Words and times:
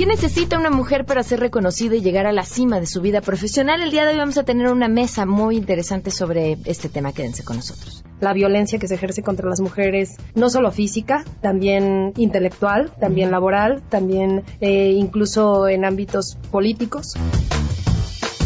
¿Qué 0.00 0.06
necesita 0.06 0.58
una 0.58 0.70
mujer 0.70 1.04
para 1.04 1.22
ser 1.22 1.40
reconocida 1.40 1.94
y 1.94 2.00
llegar 2.00 2.24
a 2.24 2.32
la 2.32 2.44
cima 2.44 2.80
de 2.80 2.86
su 2.86 3.02
vida 3.02 3.20
profesional? 3.20 3.82
El 3.82 3.90
día 3.90 4.06
de 4.06 4.12
hoy 4.12 4.16
vamos 4.16 4.38
a 4.38 4.44
tener 4.44 4.68
una 4.68 4.88
mesa 4.88 5.26
muy 5.26 5.58
interesante 5.58 6.10
sobre 6.10 6.56
este 6.64 6.88
tema. 6.88 7.12
Quédense 7.12 7.44
con 7.44 7.56
nosotros. 7.56 8.02
La 8.18 8.32
violencia 8.32 8.78
que 8.78 8.88
se 8.88 8.94
ejerce 8.94 9.22
contra 9.22 9.46
las 9.46 9.60
mujeres, 9.60 10.16
no 10.34 10.48
solo 10.48 10.72
física, 10.72 11.22
también 11.42 12.14
intelectual, 12.16 12.94
también 12.98 13.30
laboral, 13.30 13.82
también 13.90 14.42
eh, 14.62 14.92
incluso 14.96 15.68
en 15.68 15.84
ámbitos 15.84 16.38
políticos. 16.50 17.12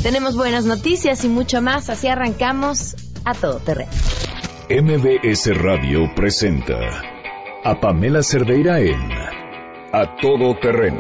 Tenemos 0.03 0.37
buenas 0.37 0.65
noticias 0.65 1.25
y 1.25 1.29
mucho 1.29 1.63
más, 1.63 1.89
así 1.89 2.09
arrancamos 2.09 2.97
a 3.25 3.33
todo 3.33 3.61
terreno. 3.61 3.93
MBS 4.69 5.57
Radio 5.57 6.13
presenta 6.17 6.75
a 7.63 7.79
Pamela 7.79 8.25
Cerdeira 8.25 8.81
en 8.81 8.99
A 9.93 10.17
Todo 10.21 10.59
Terreno, 10.59 10.99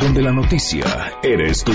donde 0.00 0.22
la 0.22 0.32
noticia 0.32 1.12
eres 1.22 1.64
tú. 1.64 1.72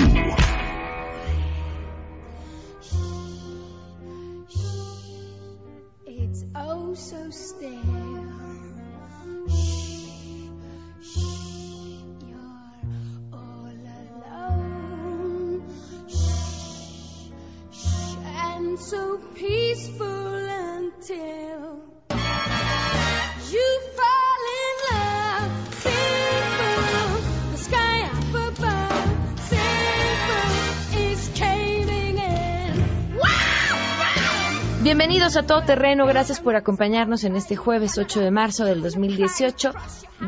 Bienvenidos 34.92 35.38
a 35.38 35.46
Todo 35.46 35.62
Terreno, 35.62 36.04
gracias 36.04 36.38
por 36.38 36.54
acompañarnos 36.54 37.24
en 37.24 37.34
este 37.34 37.56
jueves 37.56 37.96
8 37.96 38.20
de 38.20 38.30
marzo 38.30 38.66
del 38.66 38.82
2018. 38.82 39.72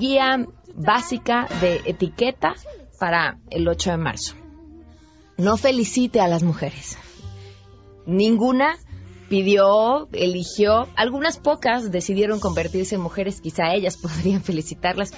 Guía 0.01 0.47
básica 0.75 1.47
de 1.61 1.83
etiqueta 1.85 2.55
para 2.99 3.37
el 3.51 3.69
8 3.69 3.91
de 3.91 3.97
marzo. 3.99 4.35
No 5.37 5.59
felicite 5.59 6.23
a 6.23 6.29
las 6.29 6.43
mujeres. 6.45 6.97
Ninguna 8.07 8.79
pidió, 9.29 10.09
eligió, 10.13 10.89
algunas 10.97 11.37
pocas 11.37 11.93
decidieron 11.93 12.41
convertirse 12.41 12.95
en 12.95 13.03
mujeres, 13.03 13.43
quizá 13.43 13.75
ellas 13.75 13.99
podrían 14.03 14.43
felicitarlas, 14.43 15.13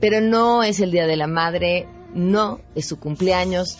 pero 0.00 0.22
no 0.22 0.62
es 0.62 0.80
el 0.80 0.92
Día 0.92 1.06
de 1.06 1.18
la 1.18 1.26
Madre, 1.26 1.86
no 2.14 2.62
es 2.74 2.88
su 2.88 2.98
cumpleaños, 2.98 3.76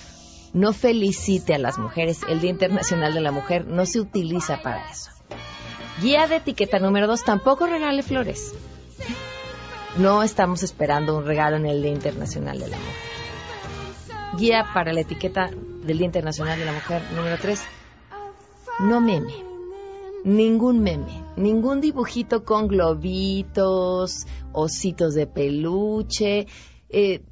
no 0.53 0.73
felicite 0.73 1.55
a 1.55 1.59
las 1.59 1.79
mujeres, 1.79 2.21
el 2.29 2.41
Día 2.41 2.51
Internacional 2.51 3.15
de 3.15 3.21
la 3.21 3.33
Mujer 3.33 3.67
no 3.67 3.87
se 3.87 4.01
utiliza 4.01 4.61
para 4.63 4.91
eso. 4.91 5.11
Guía 6.01 6.27
de 6.27 6.37
etiqueta 6.37 6.79
número 6.79 7.07
dos, 7.07 7.25
tampoco 7.25 7.67
regale 7.67 8.03
flores. 8.03 8.55
No 9.99 10.23
estamos 10.23 10.63
esperando 10.63 11.17
un 11.17 11.27
regalo 11.27 11.57
en 11.57 11.67
el 11.67 11.83
Día 11.83 11.93
Internacional 11.93 12.59
de 12.59 12.69
la 12.69 12.77
Mujer. 12.77 14.39
Guía 14.39 14.67
para 14.73 14.93
la 14.93 15.01
etiqueta 15.01 15.51
del 15.85 15.99
Día 15.99 16.07
Internacional 16.07 16.59
de 16.59 16.65
la 16.65 16.73
Mujer 16.73 17.03
número 17.15 17.37
tres, 17.41 17.63
no 18.81 19.01
meme. 19.01 19.35
Ningún 20.25 20.81
meme, 20.81 21.25
ningún 21.37 21.81
dibujito 21.81 22.45
con 22.45 22.69
globitos, 22.69 24.27
ositos 24.53 25.15
de 25.15 25.27
peluche. 25.27 26.47
Eh, 26.89 27.23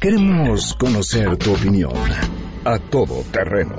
Queremos 0.00 0.74
conocer 0.74 1.36
tu 1.36 1.52
opinión. 1.52 1.92
A 2.64 2.78
Todo 2.78 3.22
Terreno. 3.30 3.76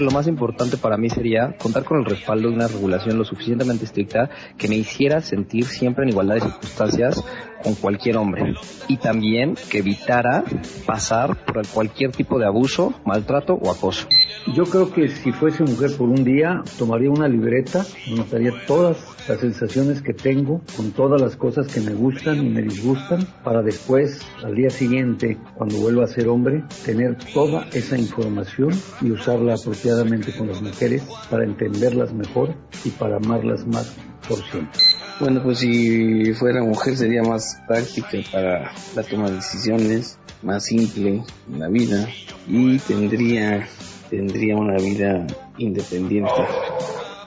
Lo 0.00 0.10
más 0.10 0.26
importante 0.26 0.76
para 0.76 0.96
mí 0.96 1.10
sería 1.10 1.56
contar 1.58 1.84
con 1.84 1.98
el 1.98 2.04
respaldo 2.04 2.48
de 2.48 2.54
una 2.54 2.68
regulación 2.68 3.18
lo 3.18 3.24
suficientemente 3.24 3.84
estricta 3.84 4.30
que 4.56 4.66
me 4.66 4.76
hiciera 4.76 5.20
sentir 5.20 5.66
siempre 5.66 6.04
en 6.04 6.10
igualdad 6.10 6.36
de 6.36 6.40
circunstancias 6.40 7.22
con 7.62 7.74
cualquier 7.74 8.16
hombre 8.16 8.54
y 8.88 8.96
también 8.96 9.54
que 9.70 9.78
evitara 9.78 10.44
pasar 10.86 11.44
por 11.44 11.66
cualquier 11.68 12.12
tipo 12.12 12.38
de 12.38 12.46
abuso, 12.46 12.94
maltrato 13.04 13.54
o 13.54 13.70
acoso. 13.70 14.06
Yo 14.54 14.64
creo 14.64 14.90
que 14.92 15.08
si 15.08 15.32
fuese 15.32 15.62
mujer 15.64 15.90
por 15.96 16.08
un 16.08 16.24
día, 16.24 16.62
tomaría 16.78 17.10
una 17.10 17.28
libreta, 17.28 17.84
anotaría 18.10 18.52
todas 18.66 18.96
las 19.28 19.40
sensaciones 19.40 20.02
que 20.02 20.12
tengo, 20.12 20.62
con 20.76 20.92
todas 20.92 21.20
las 21.20 21.36
cosas 21.36 21.66
que 21.72 21.80
me 21.80 21.92
gustan 21.92 22.44
y 22.44 22.48
me 22.48 22.62
disgustan, 22.62 23.26
para 23.44 23.62
después, 23.62 24.20
al 24.42 24.54
día 24.54 24.70
siguiente, 24.70 25.38
cuando 25.54 25.78
vuelva 25.78 26.04
a 26.04 26.08
ser 26.08 26.28
hombre, 26.28 26.64
tener 26.84 27.16
toda 27.32 27.66
esa 27.72 27.98
información 27.98 28.70
y 29.00 29.10
usarla 29.10 29.54
apropiadamente 29.54 30.32
con 30.36 30.48
las 30.48 30.62
mujeres 30.62 31.06
para 31.30 31.44
entenderlas 31.44 32.12
mejor 32.12 32.54
y 32.84 32.90
para 32.90 33.16
amarlas 33.16 33.66
más 33.66 33.96
por 34.26 34.38
siempre. 34.50 34.99
Bueno, 35.20 35.42
pues 35.42 35.58
si 35.58 36.32
fuera 36.32 36.62
mujer 36.62 36.96
sería 36.96 37.22
más 37.22 37.60
práctica 37.68 38.18
para 38.32 38.72
la 38.96 39.02
toma 39.02 39.28
de 39.28 39.36
decisiones, 39.36 40.18
más 40.42 40.64
simple 40.64 41.22
en 41.52 41.58
la 41.58 41.68
vida 41.68 42.08
y 42.48 42.78
tendría 42.78 43.68
tendría 44.08 44.56
una 44.56 44.76
vida 44.76 45.26
independiente. 45.58 46.32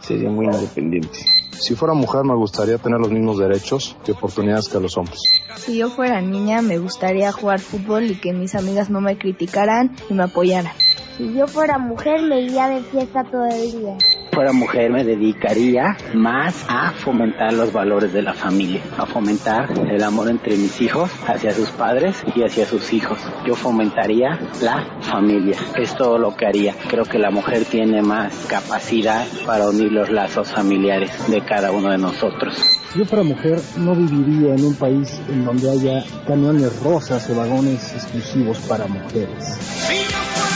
Sería 0.01 0.29
muy 0.29 0.47
independiente. 0.47 1.19
Si 1.51 1.75
fuera 1.75 1.93
mujer 1.93 2.23
me 2.25 2.35
gustaría 2.35 2.77
tener 2.77 2.99
los 2.99 3.11
mismos 3.11 3.37
derechos 3.37 3.95
y 4.05 4.11
oportunidades 4.11 4.67
que 4.67 4.79
los 4.79 4.97
hombres. 4.97 5.19
Si 5.55 5.77
yo 5.77 5.89
fuera 5.89 6.19
niña 6.19 6.61
me 6.61 6.79
gustaría 6.79 7.31
jugar 7.31 7.59
fútbol 7.59 8.05
y 8.05 8.15
que 8.15 8.33
mis 8.33 8.55
amigas 8.55 8.89
no 8.89 9.01
me 9.01 9.17
criticaran 9.17 9.95
y 10.09 10.13
me 10.13 10.23
apoyaran. 10.23 10.73
Si 11.17 11.31
yo 11.33 11.47
fuera 11.47 11.77
mujer 11.77 12.23
me 12.23 12.41
iría 12.41 12.67
de 12.69 12.81
fiesta 12.81 13.23
todo 13.23 13.45
el 13.45 13.71
día. 13.71 13.97
Fuera 14.33 14.51
mujer 14.51 14.89
me 14.89 15.03
dedicaría 15.03 15.95
más 16.13 16.65
a 16.67 16.91
fomentar 16.91 17.53
los 17.53 17.71
valores 17.71 18.13
de 18.13 18.21
la 18.21 18.33
familia, 18.33 18.81
a 18.97 19.05
fomentar 19.05 19.69
el 19.89 20.03
amor 20.03 20.29
entre 20.29 20.57
mis 20.57 20.81
hijos 20.81 21.11
hacia 21.27 21.53
sus 21.53 21.69
padres 21.69 22.23
y 22.35 22.43
hacia 22.43 22.65
sus 22.65 22.93
hijos. 22.93 23.19
Yo 23.45 23.55
fomentaría 23.55 24.39
la 24.61 24.97
familia. 25.01 25.55
Es 25.77 25.95
todo 25.95 26.17
lo 26.17 26.35
que 26.35 26.47
haría. 26.47 26.73
Creo 26.89 27.05
que 27.05 27.19
la 27.19 27.29
mujer 27.29 27.65
tiene 27.65 28.01
más 28.01 28.45
capacidad 28.47 29.25
para 29.45 29.69
unir 29.69 29.91
los 29.91 30.09
lazos 30.09 30.51
familiares 30.51 31.11
de 31.29 31.41
cada 31.45 31.71
uno 31.71 31.91
de 31.91 31.97
nosotros. 31.99 32.81
Yo 32.95 33.05
fuera 33.05 33.23
mujer, 33.23 33.59
no 33.77 33.95
viviría 33.95 34.55
en 34.55 34.65
un 34.65 34.75
país 34.75 35.19
en 35.29 35.45
donde 35.45 35.69
haya 35.69 36.03
camiones 36.27 36.79
rosas 36.81 37.29
o 37.29 37.35
vagones 37.35 37.93
exclusivos 37.93 38.59
para 38.59 38.87
mujeres. 38.87 40.52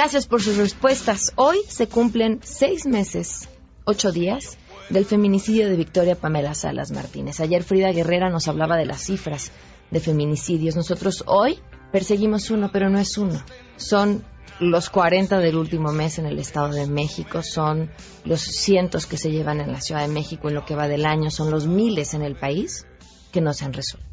Gracias 0.00 0.28
por 0.28 0.40
sus 0.40 0.56
respuestas. 0.58 1.32
Hoy 1.34 1.58
se 1.66 1.88
cumplen 1.88 2.38
seis 2.44 2.86
meses, 2.86 3.48
ocho 3.84 4.12
días, 4.12 4.56
del 4.90 5.04
feminicidio 5.04 5.68
de 5.68 5.74
Victoria 5.74 6.14
Pamela 6.14 6.54
Salas 6.54 6.92
Martínez. 6.92 7.40
Ayer 7.40 7.64
Frida 7.64 7.90
Guerrera 7.90 8.30
nos 8.30 8.46
hablaba 8.46 8.76
de 8.76 8.86
las 8.86 9.02
cifras 9.02 9.50
de 9.90 9.98
feminicidios. 9.98 10.76
Nosotros 10.76 11.24
hoy 11.26 11.58
perseguimos 11.90 12.48
uno, 12.52 12.70
pero 12.72 12.88
no 12.90 13.00
es 13.00 13.18
uno. 13.18 13.42
Son 13.76 14.24
los 14.60 14.88
40 14.88 15.40
del 15.40 15.56
último 15.56 15.90
mes 15.90 16.20
en 16.20 16.26
el 16.26 16.38
Estado 16.38 16.68
de 16.68 16.86
México, 16.86 17.42
son 17.42 17.90
los 18.24 18.40
cientos 18.40 19.04
que 19.04 19.16
se 19.16 19.32
llevan 19.32 19.60
en 19.60 19.72
la 19.72 19.80
Ciudad 19.80 20.02
de 20.02 20.14
México 20.14 20.48
en 20.48 20.54
lo 20.54 20.64
que 20.64 20.76
va 20.76 20.86
del 20.86 21.06
año, 21.06 21.28
son 21.32 21.50
los 21.50 21.66
miles 21.66 22.14
en 22.14 22.22
el 22.22 22.36
país 22.36 22.86
que 23.32 23.40
no 23.40 23.52
se 23.52 23.64
han 23.64 23.72
resuelto. 23.72 24.07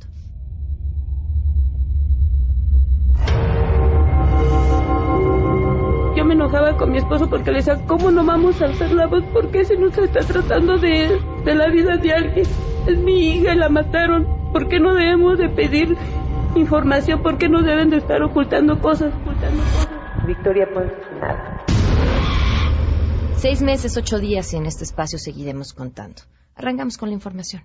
Mi 6.96 7.02
esposo 7.02 7.30
porque 7.30 7.52
le 7.52 7.58
decía, 7.58 7.78
¿cómo 7.88 8.10
no 8.10 8.24
vamos 8.24 8.62
a 8.62 8.66
alzar 8.68 8.90
la 8.94 9.06
voz? 9.08 9.22
¿Por 9.34 9.52
qué 9.52 9.66
se 9.66 9.76
nos 9.76 9.98
está 9.98 10.22
tratando 10.22 10.78
de, 10.78 11.20
de 11.44 11.54
la 11.54 11.68
vida 11.68 11.98
de 11.98 12.14
alguien? 12.14 12.48
Es 12.88 12.98
mi 13.00 13.32
hija 13.32 13.54
y 13.54 13.58
la 13.58 13.68
mataron. 13.68 14.26
¿Por 14.54 14.70
qué 14.70 14.80
no 14.80 14.94
debemos 14.94 15.38
de 15.38 15.50
pedir 15.50 15.98
información? 16.56 17.22
¿Por 17.22 17.38
qué 17.38 17.50
no 17.50 17.64
deben 17.64 17.90
de 17.90 17.98
estar 17.98 18.24
ocultando 18.24 18.80
cosas? 18.80 19.14
Ocultando 19.14 19.62
cosas? 19.62 20.26
Victoria 20.26 20.68
Ponce, 20.74 20.96
nada. 21.20 21.66
Seis 23.36 23.62
meses, 23.62 23.98
ocho 23.98 24.18
días 24.20 24.54
y 24.54 24.56
en 24.56 24.66
este 24.66 24.86
espacio 24.86 25.20
seguiremos 25.20 25.74
contando. 25.74 26.22
Arrancamos 26.56 26.98
con 26.98 27.10
la 27.10 27.16
información. 27.16 27.62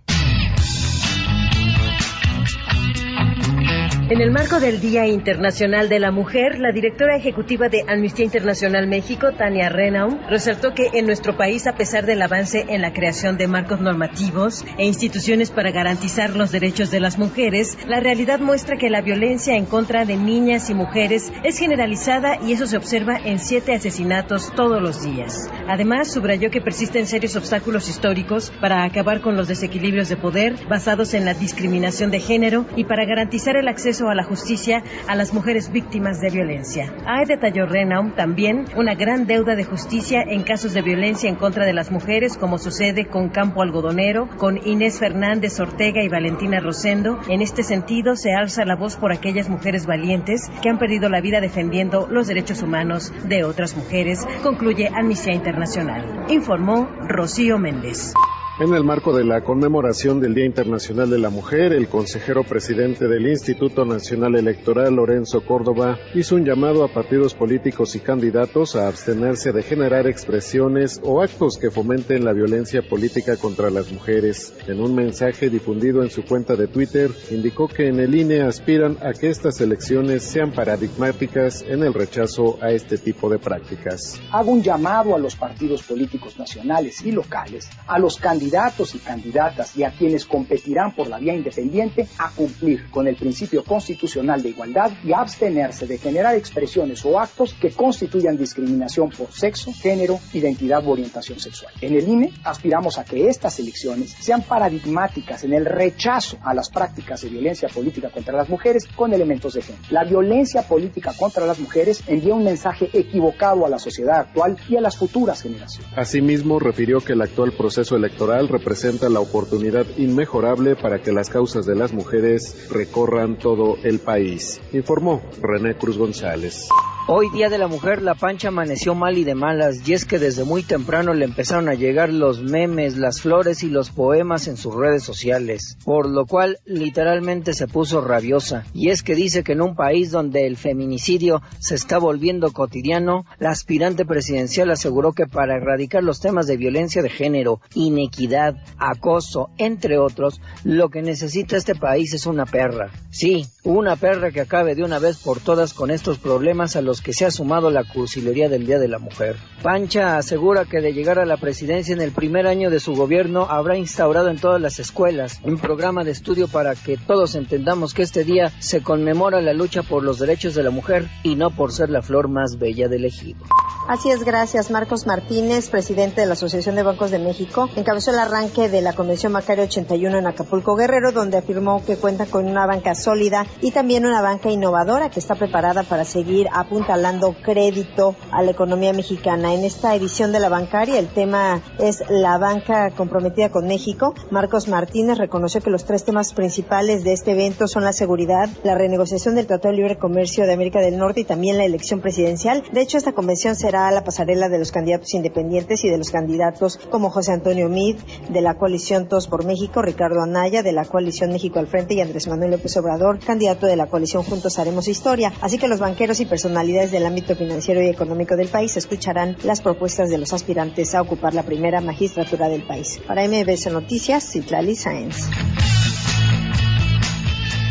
En 4.11 4.21
el 4.21 4.33
marco 4.33 4.59
del 4.59 4.81
Día 4.81 5.07
Internacional 5.07 5.89
de 5.89 6.01
la 6.01 6.11
Mujer, 6.11 6.59
la 6.59 6.73
directora 6.73 7.15
ejecutiva 7.15 7.69
de 7.69 7.85
Amnistía 7.87 8.25
Internacional 8.25 8.89
México, 8.89 9.29
Tania 9.39 9.69
Renaum, 9.69 10.19
resaltó 10.29 10.75
que 10.75 10.89
en 10.95 11.07
nuestro 11.07 11.37
país, 11.37 11.69
a 11.69 11.77
pesar 11.77 12.07
del 12.07 12.21
avance 12.21 12.65
en 12.71 12.83
la 12.83 12.93
creación 12.93 13.39
de 13.39 13.47
marcos 13.47 13.81
normativos 13.81 14.65
e 14.79 14.85
instituciones 14.85 15.53
para 15.53 15.71
garantizar 15.71 16.35
los 16.35 16.51
derechos 16.51 16.91
de 16.91 16.99
las 16.99 17.19
mujeres, 17.19 17.79
la 17.87 18.01
realidad 18.01 18.41
muestra 18.41 18.77
que 18.77 18.91
la 18.91 19.01
violencia 19.01 19.55
en 19.55 19.65
contra 19.65 20.05
de 20.05 20.17
niñas 20.17 20.71
y 20.71 20.75
mujeres 20.75 21.33
es 21.45 21.57
generalizada 21.61 22.37
y 22.45 22.53
eso 22.53 22.67
se 22.67 22.79
observa 22.79 23.17
en 23.17 23.39
siete 23.39 23.75
asesinatos 23.75 24.53
todos 24.57 24.83
los 24.83 25.05
días. 25.05 25.49
Además, 25.69 26.13
subrayó 26.13 26.51
que 26.51 26.61
persisten 26.61 27.07
serios 27.07 27.37
obstáculos 27.37 27.89
históricos 27.89 28.53
para 28.61 28.83
acabar 28.83 29.21
con 29.21 29.37
los 29.37 29.47
desequilibrios 29.47 30.09
de 30.09 30.17
poder 30.17 30.57
basados 30.69 31.15
en 31.15 31.25
la 31.25 31.35
discriminación 31.35 32.11
de 32.11 32.19
género 32.19 32.67
y 32.75 32.83
para 32.83 33.05
garantizar 33.05 33.55
el 33.55 33.69
acceso 33.69 34.00
a 34.09 34.15
la 34.15 34.25
justicia 34.25 34.83
a 35.07 35.15
las 35.15 35.35
mujeres 35.35 35.71
víctimas 35.73 36.21
de 36.21 36.31
violencia. 36.31 36.93
Hay, 37.07 37.27
detalló 37.27 37.67
Renaum, 37.67 38.13
también 38.13 38.65
una 38.77 38.95
gran 38.95 39.27
deuda 39.27 39.57
de 39.57 39.65
justicia 39.65 40.23
en 40.23 40.43
casos 40.43 40.73
de 40.73 40.83
violencia 40.83 41.29
en 41.29 41.37
contra 41.37 41.67
de 41.67 41.73
las 41.73 41.91
mujeres, 41.91 42.37
como 42.37 42.59
sucede 42.59 43.07
con 43.07 43.29
Campo 43.29 43.63
Algodonero, 43.63 44.29
con 44.39 44.59
Inés 44.67 44.99
Fernández 44.99 45.59
Ortega 45.61 46.03
y 46.03 46.09
Valentina 46.09 46.61
Rosendo. 46.61 47.21
En 47.29 47.43
este 47.43 47.63
sentido, 47.63 48.17
se 48.17 48.33
alza 48.33 48.65
la 48.65 48.77
voz 48.77 48.97
por 48.97 49.13
aquellas 49.13 49.49
mujeres 49.49 49.87
valientes 49.87 50.49
que 50.63 50.69
han 50.69 50.79
perdido 50.79 51.09
la 51.09 51.21
vida 51.21 51.41
defendiendo 51.41 52.07
los 52.11 52.27
derechos 52.27 52.63
humanos 52.63 53.13
de 53.25 53.45
otras 53.45 53.77
mujeres, 53.77 54.27
concluye 54.43 54.91
Amnistía 54.95 55.35
Internacional. 55.35 56.27
Informó 56.29 56.89
Rocío 57.07 57.59
Méndez. 57.59 58.15
En 58.61 58.75
el 58.75 58.85
marco 58.85 59.17
de 59.17 59.25
la 59.25 59.41
conmemoración 59.41 60.21
del 60.21 60.35
Día 60.35 60.45
Internacional 60.45 61.09
de 61.09 61.19
la 61.19 61.31
Mujer, 61.31 61.73
el 61.73 61.89
consejero 61.89 62.45
presidente 62.45 63.09
del 63.09 63.27
Instituto 63.27 63.87
Nacional 63.87 64.37
Electoral, 64.37 64.97
Lorenzo 64.97 65.47
Córdoba, 65.47 65.99
hizo 66.15 66.35
un 66.35 66.45
llamado 66.45 66.85
a 66.85 66.89
partidos 66.89 67.33
políticos 67.33 67.97
y 67.97 68.01
candidatos 68.01 68.77
a 68.77 68.87
abstenerse 68.87 69.53
de 69.53 69.63
generar 69.63 70.07
expresiones 70.07 71.01
o 71.03 71.23
actos 71.23 71.57
que 71.57 71.71
fomenten 71.71 72.23
la 72.23 72.35
violencia 72.35 72.83
política 72.87 73.39
contra 73.39 73.71
las 73.71 73.91
mujeres. 73.91 74.53
En 74.67 74.83
un 74.83 74.95
mensaje 74.95 75.49
difundido 75.49 76.03
en 76.03 76.11
su 76.11 76.23
cuenta 76.23 76.55
de 76.55 76.69
Twitter, 76.69 77.11
indicó 77.31 77.67
que 77.67 77.89
en 77.89 77.99
el 77.99 78.15
INE 78.15 78.43
aspiran 78.43 78.99
a 79.01 79.15
que 79.15 79.31
estas 79.31 79.59
elecciones 79.63 80.23
sean 80.23 80.53
paradigmáticas 80.53 81.63
en 81.63 81.83
el 81.83 81.95
rechazo 81.95 82.59
a 82.61 82.73
este 82.73 82.99
tipo 82.99 83.31
de 83.31 83.39
prácticas. 83.39 84.21
Hago 84.31 84.53
un 84.53 84.63
llamado 84.63 85.15
a 85.15 85.19
los 85.19 85.35
partidos 85.35 85.83
políticos 85.83 86.39
nacionales 86.39 87.01
y 87.07 87.13
locales, 87.13 87.67
a 87.87 87.99
los 87.99 88.19
candidatos 88.19 88.50
candidatos 88.51 88.95
y 88.97 88.99
candidatas 88.99 89.77
y 89.77 89.85
a 89.85 89.93
quienes 89.93 90.25
competirán 90.27 90.93
por 90.93 91.07
la 91.07 91.19
vía 91.19 91.35
independiente 91.35 92.09
a 92.19 92.31
cumplir 92.31 92.91
con 92.91 93.07
el 93.07 93.15
principio 93.15 93.63
constitucional 93.63 94.43
de 94.43 94.49
igualdad 94.49 94.91
y 95.05 95.13
a 95.13 95.21
abstenerse 95.21 95.87
de 95.87 95.99
generar 95.99 96.35
expresiones 96.35 97.05
o 97.05 97.21
actos 97.21 97.55
que 97.55 97.71
constituyan 97.71 98.37
discriminación 98.37 99.11
por 99.11 99.31
sexo, 99.33 99.73
género, 99.73 100.19
identidad 100.33 100.85
u 100.85 100.91
orientación 100.91 101.39
sexual. 101.39 101.73
En 101.81 101.95
el 101.95 102.09
INE 102.09 102.33
aspiramos 102.43 102.99
a 102.99 103.05
que 103.05 103.29
estas 103.29 103.61
elecciones 103.61 104.17
sean 104.19 104.43
paradigmáticas 104.43 105.45
en 105.45 105.53
el 105.53 105.65
rechazo 105.65 106.37
a 106.43 106.53
las 106.53 106.71
prácticas 106.71 107.23
de 107.23 107.29
violencia 107.29 107.69
política 107.69 108.11
contra 108.11 108.37
las 108.37 108.49
mujeres 108.49 108.85
con 108.97 109.13
elementos 109.13 109.55
de 109.55 109.63
género. 109.63 109.85
La 109.91 110.03
violencia 110.03 110.63
política 110.63 111.13
contra 111.17 111.47
las 111.47 111.61
mujeres 111.61 112.03
envía 112.09 112.35
un 112.35 112.45
mensaje 112.45 112.91
equivocado 112.93 113.65
a 113.65 113.69
la 113.69 113.79
sociedad 113.79 114.21
actual 114.21 114.57
y 114.69 114.77
a 114.77 114.81
las 114.81 114.97
futuras 114.97 115.41
generaciones. 115.41 115.89
Asimismo, 115.97 116.59
refirió 116.59 117.01
que 117.01 117.13
el 117.13 117.23
actual 117.23 117.53
proceso 117.53 117.95
electoral 117.95 118.40
representa 118.49 119.09
la 119.09 119.21
oportunidad 119.21 119.87
inmejorable 119.97 120.77
para 120.77 121.01
que 121.01 121.13
las 121.13 121.29
causas 121.29 121.67
de 121.67 121.75
las 121.75 121.93
mujeres 121.93 122.69
recorran 122.71 123.39
todo 123.39 123.77
el 123.83 123.99
país, 123.99 124.61
informó 124.73 125.23
René 125.41 125.77
Cruz 125.77 125.99
González. 125.99 126.69
Hoy 127.07 127.29
Día 127.31 127.49
de 127.49 127.59
la 127.59 127.67
Mujer, 127.67 128.03
la 128.03 128.15
pancha 128.15 128.49
amaneció 128.49 128.95
mal 128.95 129.19
y 129.19 129.25
de 129.25 129.35
malas, 129.35 129.89
y 129.89 129.95
es 129.95 130.05
que 130.05 130.19
desde 130.19 130.45
muy 130.45 130.63
temprano 130.63 131.13
le 131.13 131.25
empezaron 131.25 131.69
a 131.69 131.75
llegar 131.75 132.13
los 132.13 132.41
memes, 132.41 132.99
las 132.99 133.21
flores 133.21 133.65
y 133.65 133.69
los 133.69 133.91
poemas 133.91 134.47
en 134.47 134.57
sus 134.57 134.75
redes 134.75 135.03
sociales, 135.03 135.77
por 135.85 136.09
lo 136.09 136.27
cual 136.27 136.59
literalmente 136.67 137.53
se 137.55 137.67
puso 137.67 138.01
rabiosa. 138.01 138.65
Y 138.75 138.91
es 138.91 139.03
que 139.03 139.17
dice 139.17 139.43
que 139.43 139.53
en 139.53 139.63
un 139.63 139.75
país 139.75 140.13
donde 140.13 140.47
el 140.47 140.57
feminicidio 140.57 141.43
se 141.59 141.75
está 141.75 141.99
volviendo 141.99 142.53
cotidiano, 142.53 143.25
la 143.39 143.51
aspirante 143.51 144.05
presidencial 144.05 144.71
aseguró 144.71 145.13
que 145.13 145.27
para 145.27 145.57
erradicar 145.57 146.05
los 146.05 146.21
temas 146.21 146.47
de 146.47 146.59
violencia 146.59 147.03
de 147.03 147.11
género, 147.11 147.61
inequidad, 147.75 148.55
acoso, 148.79 149.51
entre 149.59 149.99
otros, 149.99 150.41
lo 150.63 150.91
que 150.91 151.03
necesita 151.03 151.57
este 151.57 151.75
país 151.75 152.13
es 152.15 152.27
una 152.27 152.47
perra. 152.47 152.93
Sí, 153.11 153.47
una 153.65 153.97
perra 153.97 154.31
que 154.31 154.43
acabe 154.43 154.77
de 154.77 154.85
una 154.85 155.01
vez 155.01 155.19
por 155.19 155.41
todas 155.41 155.75
con 155.75 155.91
estos 155.91 156.19
problemas 156.19 156.77
a 156.77 156.83
los 156.83 156.90
que 157.01 157.13
se 157.13 157.27
ha 157.27 157.31
sumado 157.31 157.71
la 157.71 157.85
cursilería 157.85 158.49
del 158.49 158.67
Día 158.67 158.81
de 158.81 158.89
la 158.89 158.99
Mujer. 158.99 159.37
Pancha 159.63 160.17
asegura 160.17 160.65
que 160.65 160.81
de 160.81 160.93
llegar 160.93 161.21
a 161.21 161.27
la 161.27 161.37
presidencia 161.37 161.93
en 161.95 162.01
el 162.01 162.11
primer 162.11 162.47
año 162.47 162.71
de 162.71 162.81
su 162.81 162.95
gobierno 162.95 163.47
habrá 163.49 163.77
instaurado 163.77 164.29
en 164.29 164.39
todas 164.39 164.61
las 164.61 164.81
escuelas 164.81 165.39
un 165.45 165.59
programa 165.59 166.03
de 166.03 166.11
estudio 166.11 166.49
para 166.49 166.75
que 166.75 166.97
todos 166.97 167.37
entendamos 167.37 167.95
que 167.95 168.03
este 168.03 168.25
día 168.25 168.51
se 168.59 168.83
conmemora 168.83 169.41
la 169.41 169.53
lucha 169.53 169.83
por 169.83 170.03
los 170.03 170.19
derechos 170.19 170.55
de 170.55 170.65
la 170.65 170.71
mujer 170.71 171.09
y 171.23 171.37
no 171.37 171.51
por 171.51 171.73
ser 171.73 171.91
la 171.91 172.03
flor 172.03 172.29
más 172.29 172.59
bella 172.59 172.89
del 172.89 173.05
ejido. 173.05 173.45
Así 173.89 174.11
es, 174.11 174.23
gracias. 174.25 174.71
Marcos 174.71 175.07
Martínez, 175.07 175.69
presidente 175.69 176.21
de 176.21 176.27
la 176.27 176.35
Asociación 176.35 176.77
de 176.77 176.83
Bancos 176.83 177.11
de 177.11 177.19
México, 177.19 177.69
encabezó 177.75 178.13
el 178.13 178.19
arranque 178.19 178.69
de 178.69 178.83
la 178.83 178.93
Convención 178.93 179.33
Macario 179.33 179.65
81 179.65 180.19
en 180.19 180.27
Acapulco 180.27 180.77
Guerrero, 180.77 181.13
donde 181.13 181.39
afirmó 181.39 181.85
que 181.85 181.97
cuenta 181.97 182.27
con 182.27 182.47
una 182.47 182.67
banca 182.67 182.95
sólida 182.95 183.47
y 183.61 183.73
también 183.73 184.07
una 184.07 184.23
banca 184.23 184.51
innovadora 184.51 185.11
que 185.11 185.19
está 185.19 185.35
preparada 185.35 185.83
para 185.83 186.05
seguir 186.05 186.47
apuntalando 186.81 187.35
crédito 187.43 188.17
a 188.33 188.43
la 188.43 188.53
economía 188.53 188.95
mexicana. 188.95 189.53
En 189.53 189.65
esta 189.65 189.95
edición 189.95 190.33
de 190.33 190.41
la 190.41 190.49
bancaria, 190.49 190.99
el 190.99 191.09
tema 191.09 191.61
es 191.79 192.03
la 192.09 192.39
banca 192.39 192.91
comprometida 192.93 193.51
con 193.51 193.67
México. 193.67 194.15
Marcos 194.31 194.67
Martínez 194.67 195.19
reconoció 195.19 195.61
que 195.61 195.69
los 195.69 195.85
tres 195.85 196.05
temas 196.05 196.33
principales 196.33 197.05
de 197.05 197.13
este 197.13 197.33
evento 197.33 197.69
son 197.69 197.85
la 197.85 197.93
seguridad, 197.93 198.49
la 198.63 198.77
renegociación 198.77 199.35
del 199.35 199.47
Tratado 199.47 199.73
de 199.73 199.77
Libre 199.77 199.99
Comercio 199.99 200.47
de 200.47 200.55
América 200.55 200.81
del 200.81 200.97
Norte 200.97 201.21
y 201.21 201.25
también 201.25 201.59
la 201.59 201.67
elección 201.67 202.01
presidencial. 202.01 202.63
De 202.73 202.81
hecho, 202.81 202.97
esta 202.97 203.13
convención 203.13 203.57
será 203.57 203.91
la 203.91 204.03
pasarela 204.03 204.49
de 204.49 204.59
los 204.59 204.73
candidatos 204.73 205.13
independientes 205.13 205.85
y 205.85 205.91
de 205.91 205.99
los 205.99 206.11
candidatos 206.11 206.79
como 206.91 207.11
José 207.11 207.33
Antonio 207.33 207.69
Mid, 207.69 207.97
de 208.31 208.41
la 208.41 208.55
coalición 208.55 209.07
Todos 209.07 209.29
por 209.29 209.45
México, 209.45 209.83
Ricardo 209.83 210.23
Anaya, 210.23 210.63
de 210.63 210.73
la 210.73 210.87
coalición 210.87 211.31
México 211.31 211.59
al 211.59 211.67
Frente 211.67 211.93
y 211.93 212.01
Andrés 212.01 212.27
Manuel 212.27 212.53
López 212.53 212.75
Obrador, 212.79 213.19
candidato 213.19 213.67
de 213.67 213.77
la 213.77 213.87
coalición 213.87 214.23
Juntos 214.23 214.59
Haremos 214.59 214.89
Historia. 214.89 215.31
Así 215.43 215.59
que 215.59 215.69
los 215.69 215.79
banqueros 215.81 216.21
y 216.21 216.25
personalidades 216.25 216.70
del 216.71 217.05
ámbito 217.05 217.35
financiero 217.35 217.83
y 217.83 217.89
económico 217.89 218.37
del 218.37 218.49
país 218.49 218.77
escucharán 218.77 219.37
las 219.43 219.61
propuestas 219.61 220.09
de 220.09 220.19
los 220.19 220.33
aspirantes 220.33 220.95
a 220.95 221.03
ocupar 221.03 221.35
la 221.35 221.43
primera 221.43 221.81
magistratura 221.81 222.49
del 222.49 222.63
país. 222.63 223.01
Para 223.07 223.27
MBS 223.27 223.73
Noticias, 223.73 224.31
Citlali 224.31 224.77
Sáenz. 224.77 225.29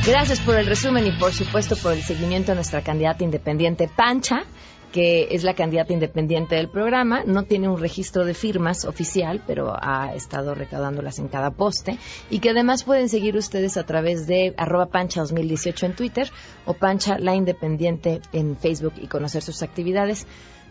Gracias 0.06 0.42
por 0.42 0.58
el 0.58 0.66
resumen 0.66 1.08
y 1.08 1.12
por 1.14 1.32
supuesto 1.32 1.78
por 1.78 1.94
el 1.94 2.04
seguimiento 2.04 2.52
a 2.52 2.56
nuestra 2.56 2.82
candidata 2.82 3.24
independiente 3.24 3.88
Pancha 3.88 4.44
que 4.92 5.28
es 5.32 5.44
la 5.44 5.54
candidata 5.54 5.94
independiente 5.94 6.56
del 6.56 6.70
programa, 6.70 7.24
no 7.26 7.44
tiene 7.44 7.70
un 7.70 7.80
registro 7.80 8.26
de 8.26 8.34
firmas 8.34 8.86
oficial, 8.86 9.42
pero 9.46 9.76
ha 9.80 10.14
estado 10.16 10.56
recaudándolas 10.56 11.20
en 11.20 11.28
cada 11.28 11.52
poste, 11.52 11.98
y 12.30 12.40
que 12.40 12.50
además 12.50 12.84
pueden 12.84 13.10
seguir 13.10 13.38
ustedes 13.38 13.78
a 13.78 13.86
través 13.86 14.28
de 14.28 14.54
arroba 14.58 14.88
pancha 14.88 15.22
2018 15.22 15.86
en 15.86 15.96
Twitter 15.96 16.32
o 16.66 16.74
pancha 16.74 17.20
la 17.20 17.36
independiente 17.36 18.22
en 18.34 18.58
Facebook 18.58 18.94
y 18.98 19.08
conocer 19.08 19.42
sus 19.44 19.62
actividades. 19.62 20.26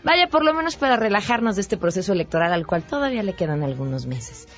Vaya, 0.04 0.28
por 0.28 0.44
lo 0.44 0.54
menos 0.54 0.76
para 0.76 0.96
relajarnos 0.96 1.56
de 1.56 1.62
este 1.62 1.76
proceso 1.76 2.12
electoral 2.12 2.52
al 2.52 2.66
cual 2.66 2.84
todavía 2.84 3.22
le 3.22 3.34
quedan 3.34 3.62
algunos 3.62 4.06
meses. 4.06 4.48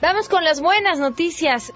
Vamos 0.00 0.28
con 0.28 0.44
las 0.44 0.60
buenas 0.60 0.98
noticias. 0.98 1.72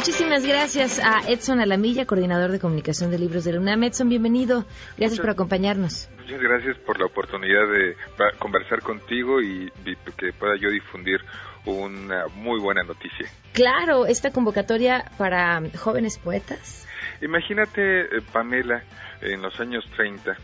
Muchísimas 0.00 0.44
gracias 0.46 0.98
a 0.98 1.20
Edson 1.26 1.58
Alamilla, 1.58 2.04
coordinador 2.04 2.50
de 2.52 2.60
comunicación 2.60 3.10
de 3.10 3.18
libros 3.18 3.44
de 3.44 3.54
la 3.54 3.60
UNAM. 3.60 3.82
Edson, 3.84 4.10
bienvenido. 4.10 4.66
Gracias 4.98 5.12
Muchas- 5.12 5.20
por 5.20 5.30
acompañarnos. 5.30 6.10
Muchas 6.20 6.38
gracias 6.38 6.76
por 6.80 7.00
la 7.00 7.06
oportunidad 7.06 7.66
de 7.66 7.96
conversar 8.38 8.82
contigo 8.82 9.40
y, 9.40 9.72
y 9.86 9.96
que 10.18 10.34
pueda 10.34 10.54
yo 10.60 10.68
difundir 10.68 11.22
una 11.64 12.26
muy 12.34 12.60
buena 12.60 12.82
noticia. 12.82 13.26
Claro, 13.54 14.04
esta 14.04 14.30
convocatoria 14.32 15.10
para 15.16 15.62
jóvenes 15.78 16.18
poetas. 16.18 16.86
Imagínate, 17.22 18.02
eh, 18.02 18.22
Pamela, 18.30 18.82
en 19.22 19.40
los 19.40 19.58
años 19.60 19.82
30, 19.96 20.36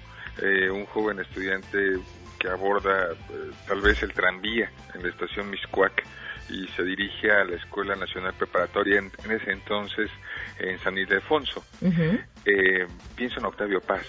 eh, 0.43 0.71
un 0.71 0.87
joven 0.87 1.21
estudiante 1.21 1.99
que 2.39 2.49
aborda 2.49 3.11
eh, 3.13 3.51
tal 3.69 3.83
vez 3.83 4.03
el 4.03 4.15
tranvía 4.15 4.71
en 4.95 5.03
la 5.03 5.11
estación 5.11 5.51
Miscuac 5.51 6.03
y 6.49 6.67
se 6.69 6.83
dirige 6.83 7.31
a 7.31 7.45
la 7.45 7.57
Escuela 7.57 7.97
Nacional 7.97 8.35
Preparatoria 8.35 8.99
en, 8.99 9.11
en 9.25 9.31
ese 9.33 9.53
entonces 9.53 10.11
en 10.59 10.79
San 10.79 10.97
Ildefonso. 10.99 11.65
Eh, 12.45 12.87
pienso 13.17 13.39
en 13.39 13.47
Octavio 13.47 13.81
Paz 13.81 14.07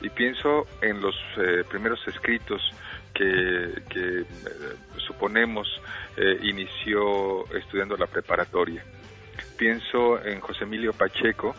y 0.00 0.08
pienso 0.10 0.66
en 0.80 1.00
los 1.00 1.14
eh, 1.38 1.64
primeros 1.68 2.00
escritos 2.08 2.60
que, 3.14 3.82
que, 3.88 4.20
eh, 4.20 4.24
suponemos 5.06 5.68
eh, 6.16 6.38
inició 6.42 7.46
estudiando 7.54 7.96
la 7.96 8.06
preparatoria. 8.06 8.84
Pienso 9.56 10.22
en 10.24 10.40
José 10.40 10.64
Emilio 10.64 10.92
Pacheco, 10.92 11.54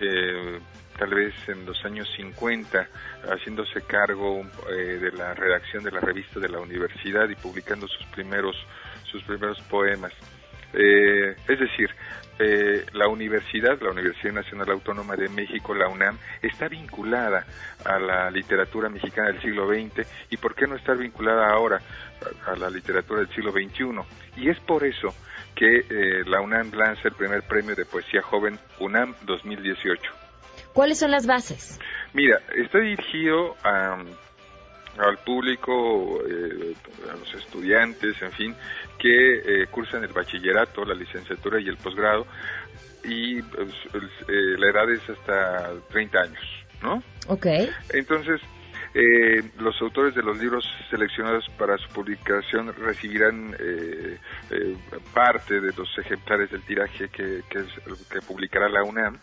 eh, 0.00 0.58
tal 0.98 1.10
vez 1.14 1.34
en 1.48 1.64
los 1.64 1.84
años 1.84 2.08
50, 2.16 2.88
haciéndose 3.30 3.82
cargo 3.82 4.42
eh, 4.70 4.98
de 5.00 5.12
la 5.12 5.34
redacción 5.34 5.84
de 5.84 5.90
la 5.90 6.00
revista 6.00 6.40
de 6.40 6.48
la 6.48 6.60
universidad 6.60 7.28
y 7.28 7.34
publicando 7.34 7.88
sus 7.88 8.04
primeros, 8.06 8.56
sus 9.14 9.22
primeros 9.24 9.60
poemas. 9.62 10.12
Eh, 10.72 11.36
es 11.46 11.60
decir, 11.60 11.88
eh, 12.40 12.84
la 12.94 13.06
universidad, 13.06 13.80
la 13.80 13.92
Universidad 13.92 14.32
Nacional 14.32 14.68
Autónoma 14.70 15.14
de 15.14 15.28
México, 15.28 15.72
la 15.72 15.86
UNAM, 15.86 16.18
está 16.42 16.66
vinculada 16.66 17.46
a 17.84 17.98
la 18.00 18.28
literatura 18.30 18.88
mexicana 18.88 19.28
del 19.28 19.40
siglo 19.40 19.68
XX 19.68 20.04
y 20.30 20.36
por 20.36 20.56
qué 20.56 20.66
no 20.66 20.74
estar 20.74 20.96
vinculada 20.96 21.48
ahora 21.48 21.80
a, 22.46 22.56
la 22.56 22.68
literatura 22.70 23.20
del 23.20 23.28
siglo 23.28 23.52
XXI. 23.52 24.42
Y 24.42 24.50
es 24.50 24.58
por 24.60 24.84
eso 24.84 25.14
que 25.54 25.86
eh, 25.88 26.24
la 26.26 26.40
UNAM 26.40 26.72
lanza 26.72 27.06
el 27.06 27.14
primer 27.14 27.44
premio 27.44 27.76
de 27.76 27.84
poesía 27.84 28.20
joven 28.22 28.58
UNAM 28.80 29.14
2018. 29.22 30.02
¿Cuáles 30.72 30.98
son 30.98 31.12
las 31.12 31.28
bases? 31.28 31.78
Mira, 32.14 32.40
está 32.56 32.80
dirigido 32.80 33.54
a, 33.62 33.96
al 34.98 35.18
público, 35.18 36.20
eh, 36.28 36.74
a 37.12 37.16
los 37.16 37.34
estudiantes, 37.34 38.20
en 38.22 38.32
fin, 38.32 38.54
que 38.98 39.62
eh, 39.62 39.66
cursan 39.70 40.04
el 40.04 40.12
bachillerato, 40.12 40.84
la 40.84 40.94
licenciatura 40.94 41.60
y 41.60 41.68
el 41.68 41.76
posgrado, 41.76 42.26
y 43.04 43.42
pues, 43.42 43.68
eh, 44.28 44.56
la 44.58 44.70
edad 44.70 44.90
es 44.90 45.08
hasta 45.10 45.72
30 45.90 46.18
años, 46.20 46.42
¿no? 46.82 47.02
Ok. 47.28 47.46
Entonces, 47.92 48.40
eh, 48.94 49.42
los 49.58 49.80
autores 49.82 50.14
de 50.14 50.22
los 50.22 50.38
libros 50.38 50.64
seleccionados 50.88 51.48
para 51.58 51.76
su 51.78 51.88
publicación 51.88 52.72
recibirán 52.76 53.54
eh, 53.58 54.16
eh, 54.50 54.76
parte 55.12 55.60
de 55.60 55.72
los 55.76 55.98
ejemplares 55.98 56.50
del 56.50 56.62
tiraje 56.62 57.08
que, 57.08 57.40
que, 57.50 57.58
es- 57.58 58.06
que 58.08 58.20
publicará 58.20 58.68
la 58.68 58.84
UNAM. 58.84 59.18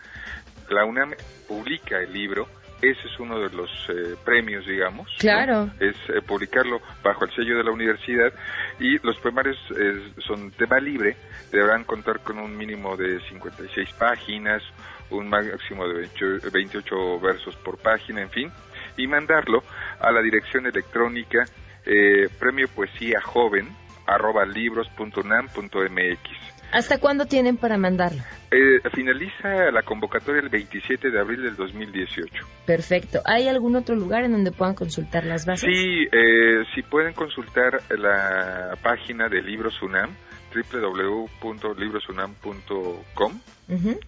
La 0.68 0.84
UNAM 0.84 1.12
publica 1.48 1.98
el 2.00 2.12
libro, 2.12 2.48
ese 2.82 3.06
es 3.06 3.20
uno 3.20 3.38
de 3.38 3.50
los 3.50 3.70
eh, 3.88 4.16
premios, 4.24 4.66
digamos. 4.66 5.08
¿no? 5.08 5.18
Claro. 5.18 5.70
Es 5.78 5.94
eh, 6.08 6.20
publicarlo 6.20 6.80
bajo 7.02 7.24
el 7.24 7.32
sello 7.32 7.56
de 7.56 7.64
la 7.64 7.70
universidad 7.70 8.32
y 8.80 8.98
los 9.06 9.16
poemarios 9.18 9.56
eh, 9.78 10.12
son 10.18 10.50
tema 10.50 10.80
libre, 10.80 11.16
deberán 11.50 11.84
contar 11.84 12.20
con 12.20 12.38
un 12.38 12.56
mínimo 12.56 12.96
de 12.96 13.20
56 13.28 13.92
páginas, 13.92 14.62
un 15.10 15.28
máximo 15.28 15.86
de 15.86 15.94
28, 15.94 16.50
28 16.52 17.20
versos 17.20 17.54
por 17.56 17.78
página, 17.78 18.22
en 18.22 18.30
fin, 18.30 18.52
y 18.96 19.06
mandarlo 19.06 19.62
a 20.00 20.10
la 20.10 20.20
dirección 20.20 20.66
electrónica 20.66 21.44
eh, 21.84 22.28
premio 22.38 22.68
poesía 22.68 23.20
joven 23.20 23.68
arroba 24.06 24.44
libros.unam.mx. 24.44 26.61
¿Hasta 26.72 26.98
cuándo 26.98 27.26
tienen 27.26 27.58
para 27.58 27.76
mandarlo? 27.76 28.22
Eh, 28.50 28.80
finaliza 28.94 29.70
la 29.70 29.82
convocatoria 29.82 30.40
el 30.40 30.48
27 30.48 31.10
de 31.10 31.20
abril 31.20 31.42
del 31.42 31.54
2018. 31.54 32.46
Perfecto. 32.66 33.20
¿Hay 33.26 33.46
algún 33.48 33.76
otro 33.76 33.94
lugar 33.94 34.24
en 34.24 34.32
donde 34.32 34.52
puedan 34.52 34.74
consultar 34.74 35.24
las 35.24 35.44
bases? 35.44 35.68
Sí, 35.70 36.08
eh, 36.10 36.64
si 36.74 36.80
pueden 36.82 37.12
consultar 37.12 37.82
la 37.90 38.74
página 38.82 39.28
de 39.28 39.42
Libros 39.42 39.82
UNAM, 39.82 40.16
www.librosunam.com, 40.54 43.40
Ujú. 43.68 44.00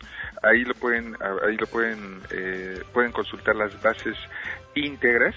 ahí 0.42 0.64
lo 0.64 0.74
pueden, 0.74 1.14
ahí 1.46 1.58
lo 1.58 1.66
pueden, 1.66 2.22
eh, 2.30 2.82
pueden 2.92 3.12
consultar 3.12 3.54
las 3.56 3.80
bases 3.82 4.16
íntegras 4.74 5.34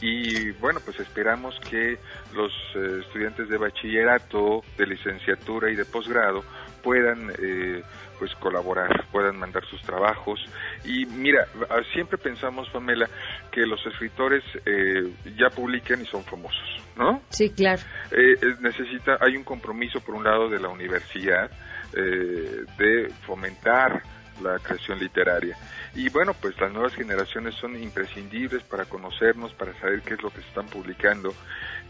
y 0.00 0.50
bueno, 0.52 0.80
pues 0.84 1.00
esperamos 1.00 1.58
que 1.60 1.98
los 2.34 2.52
eh, 2.74 3.00
estudiantes 3.00 3.48
de 3.48 3.56
bachillerato, 3.56 4.62
de 4.76 4.86
licenciatura 4.86 5.70
y 5.70 5.76
de 5.76 5.84
posgrado 5.84 6.42
puedan 6.82 7.30
eh, 7.38 7.82
pues 8.18 8.34
colaborar, 8.36 9.06
puedan 9.10 9.38
mandar 9.38 9.64
sus 9.66 9.80
trabajos 9.82 10.40
y 10.84 11.06
mira, 11.06 11.46
ah, 11.70 11.80
siempre 11.92 12.18
pensamos 12.18 12.68
Pamela 12.70 13.08
que 13.50 13.62
los 13.62 13.84
escritores 13.86 14.42
eh, 14.64 15.12
ya 15.36 15.50
publican 15.50 16.00
y 16.00 16.06
son 16.06 16.24
famosos, 16.24 16.82
¿no? 16.96 17.22
Sí, 17.30 17.50
claro. 17.50 17.82
Eh, 18.10 18.36
necesita, 18.60 19.18
hay 19.20 19.36
un 19.36 19.44
compromiso 19.44 20.00
por 20.00 20.14
un 20.14 20.24
lado 20.24 20.48
de 20.48 20.60
la 20.60 20.68
universidad 20.68 21.50
eh, 21.96 22.64
de 22.78 23.08
fomentar 23.26 24.02
la 24.42 24.58
creación 24.58 24.98
literaria. 24.98 25.56
Y 25.94 26.08
bueno, 26.10 26.34
pues 26.34 26.58
las 26.60 26.72
nuevas 26.72 26.94
generaciones 26.94 27.54
son 27.54 27.80
imprescindibles 27.80 28.62
para 28.64 28.84
conocernos, 28.84 29.52
para 29.54 29.72
saber 29.80 30.02
qué 30.02 30.14
es 30.14 30.22
lo 30.22 30.30
que 30.30 30.40
se 30.42 30.48
están 30.48 30.66
publicando 30.66 31.34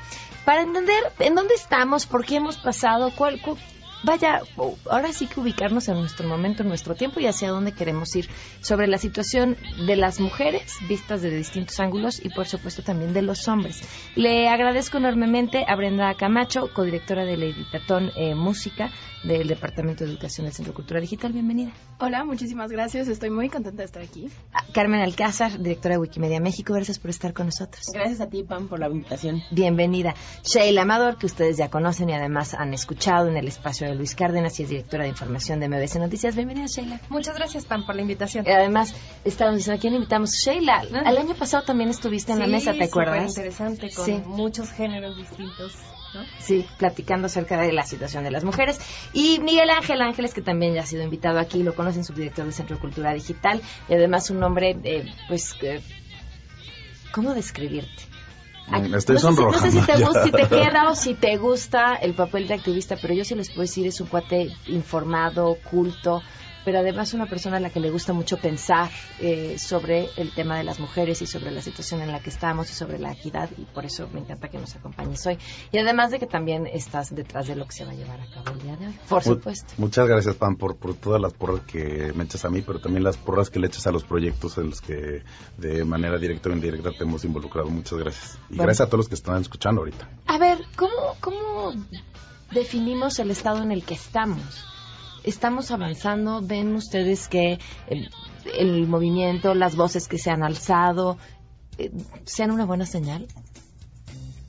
para 0.45 0.61
entender 0.61 1.11
en 1.19 1.35
dónde 1.35 1.53
estamos, 1.53 2.05
por 2.05 2.25
qué 2.25 2.35
hemos 2.37 2.57
pasado, 2.57 3.11
cuál, 3.15 3.39
cu- 3.41 3.57
vaya, 4.03 4.41
ahora 4.89 5.11
sí 5.13 5.27
que 5.27 5.39
ubicarnos 5.39 5.87
en 5.87 5.95
nuestro 5.95 6.27
momento, 6.27 6.63
en 6.63 6.69
nuestro 6.69 6.95
tiempo 6.95 7.19
y 7.19 7.27
hacia 7.27 7.49
dónde 7.49 7.71
queremos 7.71 8.15
ir 8.15 8.29
sobre 8.61 8.87
la 8.87 8.97
situación 8.97 9.57
de 9.85 9.95
las 9.95 10.19
mujeres 10.19 10.77
vistas 10.87 11.21
desde 11.21 11.37
distintos 11.37 11.79
ángulos 11.79 12.23
y 12.23 12.29
por 12.29 12.47
supuesto 12.47 12.83
también 12.83 13.13
de 13.13 13.21
los 13.21 13.47
hombres. 13.47 13.81
Le 14.15 14.47
agradezco 14.49 14.97
enormemente 14.97 15.65
a 15.67 15.75
Brenda 15.75 16.13
Camacho, 16.15 16.73
codirectora 16.73 17.25
del 17.25 17.43
Editatón 17.43 18.11
eh, 18.15 18.35
Música 18.35 18.91
del 19.23 19.47
Departamento 19.47 20.03
de 20.03 20.11
Educación 20.11 20.45
del 20.45 20.53
Centro 20.53 20.73
Cultural 20.73 21.01
Digital. 21.01 21.33
Bienvenida. 21.33 21.71
Hola, 21.99 22.23
muchísimas 22.23 22.71
gracias. 22.71 23.07
Estoy 23.07 23.29
muy 23.29 23.49
contenta 23.49 23.81
de 23.81 23.85
estar 23.85 24.01
aquí. 24.01 24.29
A 24.53 24.63
Carmen 24.71 25.01
Alcázar, 25.01 25.59
directora 25.59 25.95
de 25.95 25.99
Wikimedia 25.99 26.39
México. 26.39 26.73
Gracias 26.73 26.99
por 26.99 27.09
estar 27.09 27.33
con 27.33 27.47
nosotros. 27.47 27.85
Gracias 27.93 28.21
a 28.21 28.29
ti, 28.29 28.43
Pam, 28.43 28.67
por 28.67 28.79
la 28.79 28.87
invitación. 28.87 29.41
Bienvenida. 29.51 30.13
Sheila 30.43 30.83
Amador, 30.83 31.17
que 31.17 31.25
ustedes 31.25 31.57
ya 31.57 31.69
conocen 31.69 32.09
y 32.09 32.13
además 32.13 32.53
han 32.53 32.73
escuchado 32.73 33.27
en 33.27 33.37
el 33.37 33.47
espacio 33.47 33.86
Luis 33.95 34.15
Cárdenas 34.15 34.59
y 34.59 34.63
es 34.63 34.69
directora 34.69 35.03
de 35.03 35.09
información 35.09 35.59
de 35.59 35.67
MBC 35.69 35.95
Noticias. 35.95 36.35
Bienvenida, 36.35 36.65
Sheila. 36.67 36.99
Muchas 37.09 37.35
gracias, 37.35 37.65
Pam, 37.65 37.85
por 37.85 37.95
la 37.95 38.01
invitación. 38.01 38.45
Y 38.47 38.51
además, 38.51 38.93
estábamos 39.25 39.59
diciendo, 39.59 39.77
¿a 39.77 39.81
quién 39.81 39.93
invitamos? 39.93 40.31
Sheila, 40.33 40.81
el 40.83 41.17
año 41.17 41.35
pasado 41.35 41.63
también 41.63 41.89
estuviste 41.89 42.31
en 42.31 42.39
la 42.39 42.47
mesa, 42.47 42.73
¿te 42.73 42.83
acuerdas? 42.85 43.29
interesante, 43.29 43.89
con 43.95 44.05
Sí. 44.05 44.21
muchos 44.25 44.71
géneros 44.71 45.15
distintos. 45.17 45.73
¿no? 46.13 46.21
Sí, 46.39 46.65
platicando 46.77 47.25
acerca 47.27 47.59
de 47.61 47.73
la 47.73 47.83
situación 47.83 48.23
de 48.23 48.31
las 48.31 48.45
mujeres. 48.45 48.79
Y 49.11 49.39
Miguel 49.41 49.69
Ángel 49.69 50.01
Ángeles, 50.01 50.33
que 50.33 50.41
también 50.41 50.73
ya 50.73 50.81
ha 50.81 50.85
sido 50.85 51.03
invitado 51.03 51.37
aquí, 51.37 51.63
lo 51.63 51.75
conocen, 51.75 52.05
subdirector 52.05 52.45
del 52.45 52.53
Centro 52.53 52.77
de 52.77 52.81
Cultura 52.81 53.13
Digital, 53.13 53.61
y 53.89 53.93
además 53.93 54.29
un 54.29 54.41
hombre, 54.41 54.77
eh, 54.83 55.05
pues, 55.27 55.53
eh, 55.61 55.81
¿cómo 57.11 57.33
describirte? 57.33 58.03
Estoy 58.67 59.15
no 59.15 59.21
sé 59.21 59.41
no 59.41 59.53
sé 59.53 59.71
si 59.71 59.79
te, 59.79 60.03
gusta, 60.03 60.23
si 60.23 60.31
te 60.31 60.47
queda 60.49 60.89
o 60.89 60.95
si 60.95 61.13
te 61.13 61.37
gusta 61.37 61.95
el 61.95 62.13
papel 62.13 62.47
de 62.47 62.55
activista, 62.55 62.97
pero 63.01 63.13
yo 63.13 63.23
sí 63.23 63.33
les 63.35 63.49
puedo 63.49 63.61
decir, 63.61 63.87
es 63.87 64.01
un 64.01 64.07
cuate 64.07 64.51
informado, 64.67 65.57
culto, 65.69 66.21
pero 66.67 66.79
además 66.79 67.13
una 67.13 67.27
persona 67.27 67.55
a 67.55 67.59
la 67.61 67.69
que 67.69 67.79
le 67.79 67.89
gusta 67.89 68.11
mucho 68.11 68.35
pensar 68.39 68.91
eh, 69.21 69.57
sobre 69.57 70.09
el 70.17 70.31
tema 70.33 70.57
de 70.57 70.65
las 70.65 70.81
mujeres 70.81 71.21
y 71.21 71.25
sobre 71.25 71.49
la 71.49 71.61
situación 71.61 72.01
en 72.01 72.11
la 72.11 72.19
que 72.19 72.29
estamos 72.29 72.69
y 72.69 72.73
sobre 72.73 72.99
la 72.99 73.13
equidad, 73.13 73.49
y 73.57 73.61
por 73.63 73.85
eso 73.85 74.09
me 74.13 74.19
encanta 74.19 74.49
que 74.49 74.57
nos 74.57 74.75
acompañes 74.75 75.25
hoy. 75.25 75.37
Y 75.71 75.77
además 75.77 76.11
de 76.11 76.19
que 76.19 76.27
también 76.27 76.67
estás 76.67 77.15
detrás 77.15 77.47
de 77.47 77.55
lo 77.55 77.65
que 77.67 77.71
se 77.71 77.85
va 77.85 77.91
a 77.91 77.95
llevar 77.95 78.19
a 78.19 78.25
cabo 78.33 78.51
el 78.51 78.61
día 78.63 78.75
de 78.75 78.87
hoy, 78.87 78.99
por 79.07 79.25
Mu- 79.25 79.35
supuesto. 79.35 79.73
Muchas 79.77 80.09
gracias, 80.09 80.35
Pam, 80.35 80.57
por, 80.57 80.75
por 80.75 80.93
todas 80.95 81.21
las 81.21 81.31
porras 81.31 81.61
que 81.61 82.11
me 82.13 82.25
echas 82.25 82.43
a 82.43 82.49
mí, 82.49 82.61
pero 82.61 82.79
también 82.81 83.01
las 83.05 83.15
porras 83.15 83.49
que 83.49 83.59
le 83.59 83.67
echas 83.67 83.87
a 83.87 83.91
los 83.93 84.03
proyectos 84.03 84.57
en 84.57 84.69
los 84.71 84.81
que 84.81 85.23
de 85.57 85.85
manera 85.85 86.17
directa 86.17 86.49
o 86.49 86.51
indirecta 86.51 86.91
te 86.91 87.05
hemos 87.05 87.23
involucrado. 87.23 87.69
Muchas 87.69 87.97
gracias. 87.97 88.37
Y 88.49 88.57
Bueno. 88.57 88.63
gracias 88.63 88.87
a 88.87 88.89
todos 88.89 88.97
los 89.05 89.07
que 89.07 89.15
están 89.15 89.39
escuchando 89.41 89.79
ahorita. 89.79 90.09
A 90.25 90.37
ver, 90.37 90.57
¿cómo, 90.75 91.15
¿cómo 91.21 91.71
definimos 92.51 93.19
el 93.19 93.31
estado 93.31 93.63
en 93.63 93.71
el 93.71 93.85
que 93.85 93.93
estamos? 93.93 94.65
Estamos 95.27 95.71
avanzando, 95.71 96.41
ven 96.41 96.73
ustedes 96.73 97.27
que 97.27 97.59
el, 97.87 98.87
movimiento, 98.87 99.53
las 99.55 99.75
voces 99.75 100.07
que 100.07 100.17
se 100.17 100.31
han 100.31 100.41
alzado, 100.41 101.17
eh, 101.77 101.91
sean 102.23 102.51
una 102.51 102.63
buena 102.63 102.85
señal. 102.85 103.27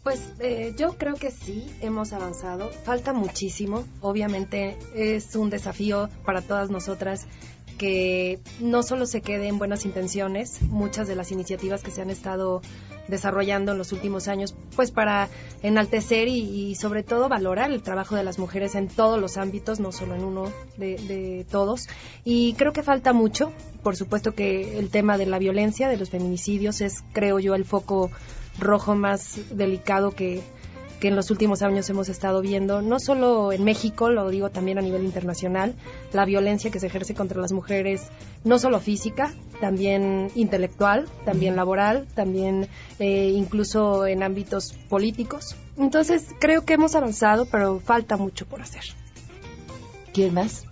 Pues 0.04 0.20
eh, 0.38 0.76
yo 0.78 0.96
creo 0.96 1.16
que 1.16 1.32
sí, 1.32 1.68
hemos 1.80 2.12
avanzado. 2.12 2.70
Falta 2.70 3.12
muchísimo. 3.12 3.82
Obviamente 4.00 4.78
es 4.94 5.34
un 5.34 5.50
desafío 5.50 6.10
para 6.24 6.42
todas 6.42 6.70
nosotras 6.70 7.26
que 7.78 8.40
no 8.60 8.82
solo 8.82 9.06
se 9.06 9.22
quede 9.22 9.48
en 9.48 9.58
buenas 9.58 9.86
intenciones, 9.86 10.60
muchas 10.62 11.08
de 11.08 11.14
las 11.14 11.32
iniciativas 11.32 11.82
que 11.82 11.90
se 11.90 12.02
han 12.02 12.10
estado 12.10 12.60
desarrollando 13.06 13.72
en 13.72 13.78
los 13.78 13.92
últimos 13.92 14.28
años, 14.28 14.54
pues 14.76 14.90
para 14.90 15.28
enaltecer 15.62 16.28
y, 16.28 16.74
sobre 16.74 17.02
todo 17.02 17.28
valorar 17.30 17.70
el 17.70 17.82
trabajo 17.82 18.16
de 18.16 18.24
las 18.24 18.38
mujeres 18.38 18.74
en 18.74 18.88
todos 18.88 19.18
los 19.18 19.38
ámbitos, 19.38 19.80
no 19.80 19.92
solo 19.92 20.14
en 20.14 20.24
uno 20.24 20.52
de 20.76 21.46
todos. 21.50 21.88
Y 22.24 22.52
creo 22.54 22.74
que 22.74 22.82
falta 22.82 23.14
mucho. 23.14 23.52
Por 23.82 23.96
supuesto 23.96 24.34
que 24.34 24.78
el 24.78 24.90
tema 24.90 25.16
de 25.16 25.24
la 25.24 25.38
violencia, 25.38 25.88
de 25.88 25.96
los 25.96 26.10
feminicidios, 26.10 26.82
es, 26.82 27.02
creo 27.12 27.38
yo, 27.38 27.54
el 27.54 27.64
foco 27.64 28.10
rojo 28.58 28.94
más 28.94 29.38
delicado 29.50 30.10
que, 30.10 30.42
que 31.00 31.08
en 31.08 31.16
los 31.16 31.30
últimos 31.30 31.62
años 31.62 31.88
hemos 31.90 32.08
estado 32.08 32.40
viendo, 32.40 32.82
no 32.82 32.98
solo 32.98 33.52
en 33.52 33.64
México, 33.64 34.10
lo 34.10 34.28
digo 34.30 34.50
también 34.50 34.78
a 34.78 34.82
nivel 34.82 35.04
internacional, 35.04 35.74
la 36.12 36.24
violencia 36.24 36.70
que 36.70 36.80
se 36.80 36.86
ejerce 36.86 37.14
contra 37.14 37.40
las 37.40 37.52
mujeres, 37.52 38.08
no 38.44 38.58
solo 38.58 38.80
física, 38.80 39.32
también 39.60 40.30
intelectual, 40.34 41.06
también 41.24 41.56
laboral, 41.56 42.06
también 42.14 42.68
eh, 42.98 43.32
incluso 43.34 44.06
en 44.06 44.22
ámbitos 44.22 44.74
políticos. 44.88 45.56
Entonces, 45.76 46.26
creo 46.40 46.64
que 46.64 46.74
hemos 46.74 46.94
avanzado, 46.94 47.46
pero 47.46 47.80
falta 47.80 48.16
mucho 48.16 48.46
por 48.46 48.60
hacer. 48.60 48.82
¿Quién 50.12 50.34
más? 50.34 50.64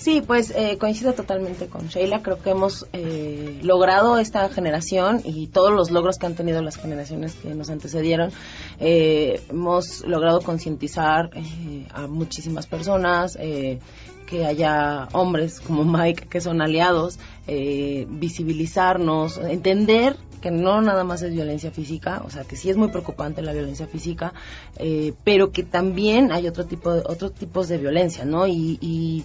Sí, 0.00 0.22
pues 0.26 0.50
eh, 0.56 0.78
coincido 0.78 1.12
totalmente 1.12 1.66
con 1.66 1.88
Sheila. 1.88 2.22
Creo 2.22 2.42
que 2.42 2.48
hemos 2.48 2.86
eh, 2.94 3.60
logrado 3.62 4.16
esta 4.16 4.48
generación 4.48 5.20
y 5.24 5.48
todos 5.48 5.72
los 5.72 5.90
logros 5.90 6.16
que 6.16 6.24
han 6.24 6.34
tenido 6.34 6.62
las 6.62 6.76
generaciones 6.76 7.34
que 7.34 7.54
nos 7.54 7.68
antecedieron. 7.68 8.32
Eh, 8.78 9.42
hemos 9.50 10.02
logrado 10.06 10.40
concientizar 10.40 11.28
eh, 11.34 11.86
a 11.92 12.06
muchísimas 12.06 12.66
personas, 12.66 13.36
eh, 13.38 13.78
que 14.30 14.46
haya 14.46 15.08
hombres 15.12 15.60
como 15.60 15.84
Mike 15.84 16.28
que 16.28 16.40
son 16.40 16.62
aliados, 16.62 17.18
eh, 17.48 18.06
visibilizarnos, 18.08 19.38
entender 19.38 20.16
que 20.40 20.50
no 20.50 20.80
nada 20.80 21.04
más 21.04 21.20
es 21.22 21.32
violencia 21.32 21.70
física, 21.70 22.22
o 22.24 22.30
sea 22.30 22.44
que 22.44 22.56
sí 22.56 22.70
es 22.70 22.76
muy 22.76 22.88
preocupante 22.88 23.42
la 23.42 23.52
violencia 23.52 23.86
física, 23.86 24.32
eh, 24.76 25.12
pero 25.24 25.50
que 25.50 25.64
también 25.64 26.32
hay 26.32 26.46
otro 26.46 26.64
tipo 26.64 26.92
de, 26.94 27.00
otros 27.00 27.34
tipos 27.34 27.68
de 27.68 27.78
violencia, 27.78 28.24
¿no? 28.24 28.46
Y, 28.46 28.78
y 28.80 29.24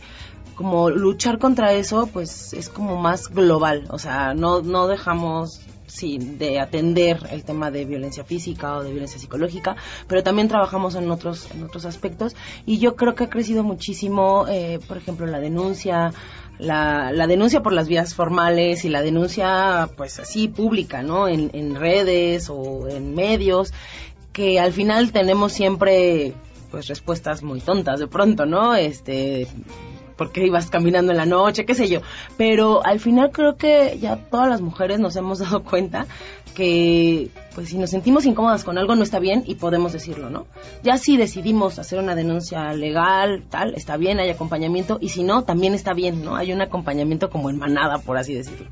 como 0.56 0.89
luchar 0.89 1.38
contra 1.38 1.74
eso, 1.74 2.08
pues 2.12 2.54
es 2.54 2.70
como 2.70 2.98
más 2.98 3.30
global, 3.30 3.86
o 3.91 4.00
sea, 4.00 4.34
no, 4.34 4.62
no 4.62 4.88
dejamos 4.88 5.62
sí, 5.88 6.17
de 6.17 6.60
atender 6.60 7.19
el 7.32 7.43
tema 7.43 7.71
de 7.71 7.86
violencia 7.86 8.24
física 8.24 8.78
o 8.78 8.84
de 8.84 8.91
violencia 8.91 9.19
psicológica, 9.19 9.76
pero 10.08 10.24
también 10.24 10.48
trabajamos 10.48 10.95
en 10.95 11.10
otros, 11.12 11.50
en 11.52 11.63
otros 11.63 11.86
aspectos 11.86 12.36
y 12.65 12.80
yo 12.80 12.95
creo 12.95 13.15
que 13.15 13.26
ha 13.26 13.30
crecido 13.30 13.63
muchísimo, 13.63 14.48
eh, 14.48 14.80
por 14.88 14.98
ejemplo, 14.98 15.26
la 15.26 15.39
denuncia, 15.39 16.12
la, 16.58 17.12
la 17.12 17.28
denuncia 17.28 17.62
por 17.62 17.74
las 17.74 17.88
vías 17.88 18.13
formales 18.13 18.86
y 18.86 18.89
la 18.89 19.02
denuncia, 19.02 19.89
pues 19.98 20.19
así, 20.19 20.48
pública, 20.48 21.04
¿no? 21.04 21.28
En, 21.28 21.52
en 21.54 21.76
redes 21.76 22.50
o 22.50 22.88
en 22.88 23.13
medios, 23.13 23.74
que 24.32 24.60
al 24.60 24.74
final 24.74 25.12
tenemos 25.12 25.54
siempre, 25.54 26.34
pues, 26.71 26.88
respuestas 26.88 27.43
muy 27.43 27.62
tontas 27.62 28.00
de 28.00 28.08
pronto, 28.08 28.45
¿no? 28.45 28.76
Este, 28.76 29.48
porque 30.15 30.45
ibas 30.45 30.69
caminando 30.69 31.12
en 31.12 31.17
la 31.17 31.25
noche, 31.25 31.65
qué 31.65 31.75
sé 31.75 31.88
yo. 31.88 32.01
Pero 32.38 32.86
al 32.86 32.99
final 32.99 33.32
creo 33.32 33.58
que 33.58 33.97
ya 33.99 34.17
todas 34.17 34.49
las 34.49 34.62
mujeres 34.62 34.99
nos 34.99 35.15
hemos 35.15 35.39
dado 35.45 35.63
cuenta 35.63 36.08
que 36.56 37.30
pues 37.54 37.69
si 37.69 37.78
nos 37.78 37.89
sentimos 37.89 38.25
incómodas 38.25 38.63
con 38.63 38.78
algo 38.78 38.95
no 38.95 39.04
está 39.04 39.19
bien 39.19 39.43
y 39.45 39.56
podemos 39.56 39.93
decirlo, 39.93 40.30
¿no? 40.30 40.47
Ya 40.84 40.97
si 40.97 41.17
decidimos 41.17 41.80
hacer 41.80 41.99
una 41.99 42.15
denuncia 42.15 42.73
legal, 42.73 43.43
tal, 43.49 43.75
está 43.75 43.97
bien, 43.97 44.19
hay 44.19 44.30
acompañamiento 44.30 44.97
y 45.01 45.10
si 45.10 45.23
no, 45.23 45.43
también 45.43 45.73
está 45.73 45.93
bien, 45.93 46.23
¿no? 46.23 46.36
Hay 46.36 46.51
un 46.51 46.62
acompañamiento 46.62 47.30
como 47.30 47.49
en 47.49 47.58
manada, 47.58 47.99
por 47.99 48.17
así 48.17 48.34
decirlo. 48.34 48.67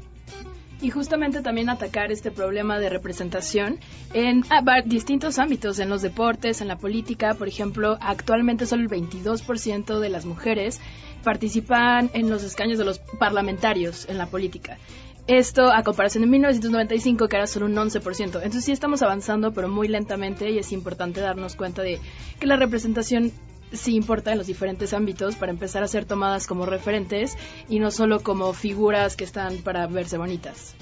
Y 0.84 0.89
justamente 0.89 1.41
también 1.41 1.69
atacar 1.69 2.12
este 2.12 2.29
problema 2.29 2.77
de 2.77 2.89
representación 2.89 3.79
en 4.13 4.43
ah, 4.49 4.62
distintos 4.84 5.39
ámbitos, 5.39 5.79
en 5.79 5.88
los 5.88 6.01
deportes, 6.01 6.60
en 6.60 6.67
la 6.67 6.75
política. 6.75 7.36
Por 7.36 7.47
ejemplo, 7.47 7.97
actualmente 8.01 8.65
solo 8.65 8.84
el 8.84 8.89
22% 8.89 9.99
de 9.99 10.10
las 10.10 10.25
mujeres 10.25 10.82
participan 11.23 12.09
en 12.13 12.29
los 12.29 12.43
escaños 12.43 12.77
de 12.77 12.86
los 12.86 12.99
parlamentarios 13.19 14.07
en 14.09 14.17
la 14.17 14.27
política. 14.27 14.77
Esto 15.25 15.71
a 15.71 15.83
comparación 15.83 16.23
de 16.23 16.29
1995, 16.29 17.29
que 17.29 17.38
era 17.38 17.47
solo 17.47 17.67
un 17.67 17.75
11%. 17.75 18.21
Entonces 18.21 18.65
sí 18.65 18.73
estamos 18.73 19.01
avanzando, 19.01 19.53
pero 19.53 19.69
muy 19.69 19.88
lentamente 19.88 20.51
y 20.51 20.57
es 20.57 20.73
importante 20.73 21.21
darnos 21.21 21.55
cuenta 21.55 21.81
de 21.81 21.99
que 22.39 22.45
la 22.45 22.57
representación 22.57 23.31
sí 23.71 23.95
importa 23.95 24.31
en 24.33 24.38
los 24.38 24.47
diferentes 24.47 24.93
ámbitos 24.93 25.36
para 25.36 25.51
empezar 25.51 25.81
a 25.81 25.88
ser 25.88 26.05
tomadas 26.05 26.45
como 26.45 26.65
referentes 26.65 27.38
y 27.69 27.79
no 27.79 27.89
solo 27.89 28.21
como 28.21 28.53
figuras 28.53 29.15
que 29.15 29.23
están 29.23 29.57
para 29.59 29.88
verse 29.88 30.17
bonitas. 30.17 30.75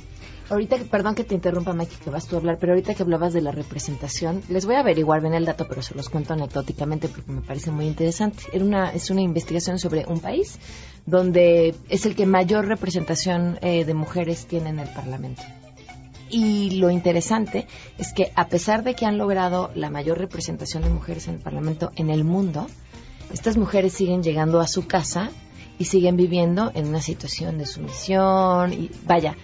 Ahorita, 0.50 0.78
perdón 0.90 1.16
que 1.16 1.24
te 1.24 1.36
interrumpa, 1.36 1.74
Mike, 1.74 1.96
que 2.04 2.10
vas 2.10 2.28
tú 2.28 2.36
a 2.36 2.40
hablar, 2.40 2.58
pero 2.60 2.74
ahorita 2.74 2.94
que 2.94 3.04
hablabas 3.04 3.34
de 3.34 3.42
la 3.42 3.52
representación, 3.52 4.42
les 4.50 4.66
voy 4.66 4.76
a 4.76 4.80
averiguar 4.80 5.22
bien 5.22 5.34
el 5.34 5.46
dato, 5.46 5.68
pero 5.68 5.82
se 5.82 5.96
los 5.96 6.10
cuento 6.10 6.34
anecdóticamente 6.34 7.08
porque 7.08 7.32
me 7.32 7.42
parece 7.42 7.72
muy 7.72 7.86
interesante. 7.86 8.44
Era 8.52 8.66
una, 8.66 8.90
es 8.92 9.10
una 9.10 9.22
investigación 9.22 9.80
sobre 9.80 10.06
un 10.08 10.20
país 10.20 10.60
donde 11.06 11.76
es 11.90 12.06
el 12.06 12.16
que 12.16 12.26
mayor 12.26 12.68
representación 12.68 13.60
eh, 13.62 13.86
de 13.86 13.94
mujeres 13.94 14.46
tiene 14.46 14.70
en 14.70 14.80
el 14.80 14.90
Parlamento. 14.90 15.42
Y 16.30 16.72
lo 16.80 16.90
interesante 16.90 17.68
es 17.98 18.14
que 18.14 18.32
a 18.36 18.48
pesar 18.48 18.84
de 18.84 18.96
que 18.96 19.06
han 19.06 19.18
logrado 19.18 19.70
la 19.76 19.90
mayor 19.90 20.18
representación 20.18 20.84
de 20.84 20.90
mujeres 20.90 21.28
en 21.28 21.36
el 21.36 21.42
Parlamento 21.42 21.92
en 21.96 22.10
el 22.10 22.24
mundo, 22.24 22.68
estas 23.34 23.58
mujeres 23.58 23.94
siguen 23.94 24.24
llegando 24.24 24.62
a 24.62 24.68
su 24.68 24.88
casa 24.88 25.30
y 25.78 25.86
siguen 25.86 26.16
viviendo 26.16 26.72
en 26.74 26.88
una 26.88 27.02
situación 27.02 27.58
de 27.58 27.66
sumisión 27.66 28.72
y 28.72 28.92
vaya, 29.06 29.36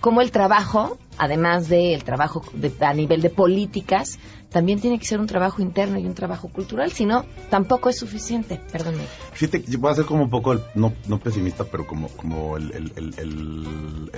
como 0.00 0.20
el 0.20 0.30
trabajo 0.30 0.98
además 1.18 1.68
del 1.68 2.04
trabajo 2.04 2.42
de- 2.52 2.72
a 2.80 2.94
nivel 2.94 3.20
de 3.20 3.30
políticas, 3.30 4.18
también 4.50 4.80
tiene 4.80 4.98
que 5.00 5.04
ser 5.04 5.18
un 5.20 5.26
trabajo 5.26 5.60
interno 5.60 5.98
y 5.98 6.06
un 6.06 6.14
trabajo 6.14 6.48
cultural, 6.48 6.92
si 6.92 7.04
no, 7.04 7.24
tampoco 7.50 7.88
es 7.88 7.98
suficiente, 7.98 8.60
perdónme. 8.72 9.02
Fíjate, 9.32 9.64
yo 9.66 9.80
voy 9.80 9.90
a 9.90 9.94
ser 9.96 10.04
como 10.04 10.22
un 10.22 10.30
poco, 10.30 10.52
el- 10.52 10.62
no, 10.76 10.92
no 11.08 11.18
pesimista, 11.18 11.64
pero 11.64 11.86
como, 11.88 12.06
como 12.08 12.56
el, 12.56 12.70
el, 12.72 12.92
el, 12.96 14.10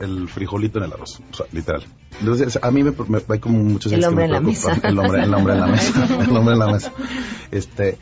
el, 0.00 0.28
frijolito 0.28 0.78
en 0.78 0.84
el 0.84 0.92
arroz, 0.92 1.20
o 1.32 1.34
sea, 1.34 1.46
literal. 1.52 1.82
Entonces, 2.20 2.58
a 2.62 2.70
mí 2.70 2.82
me, 2.82 2.92
me- 3.08 3.22
hay 3.28 3.38
como 3.38 3.58
muchos 3.58 3.90
El 3.92 4.04
hombre 4.04 4.26
en 4.26 4.32
la 4.32 4.40
mesa. 4.40 4.78
El 4.82 4.98
hombre, 4.98 5.22
el 5.24 5.34
hombre 5.34 5.54
en 5.54 5.60
la 5.60 5.66
mesa. 5.66 6.06
El 6.20 6.36
hombre 6.36 6.52
en 6.54 6.58
la 6.58 6.66
mesa. 6.66 6.92
Este, 7.50 7.98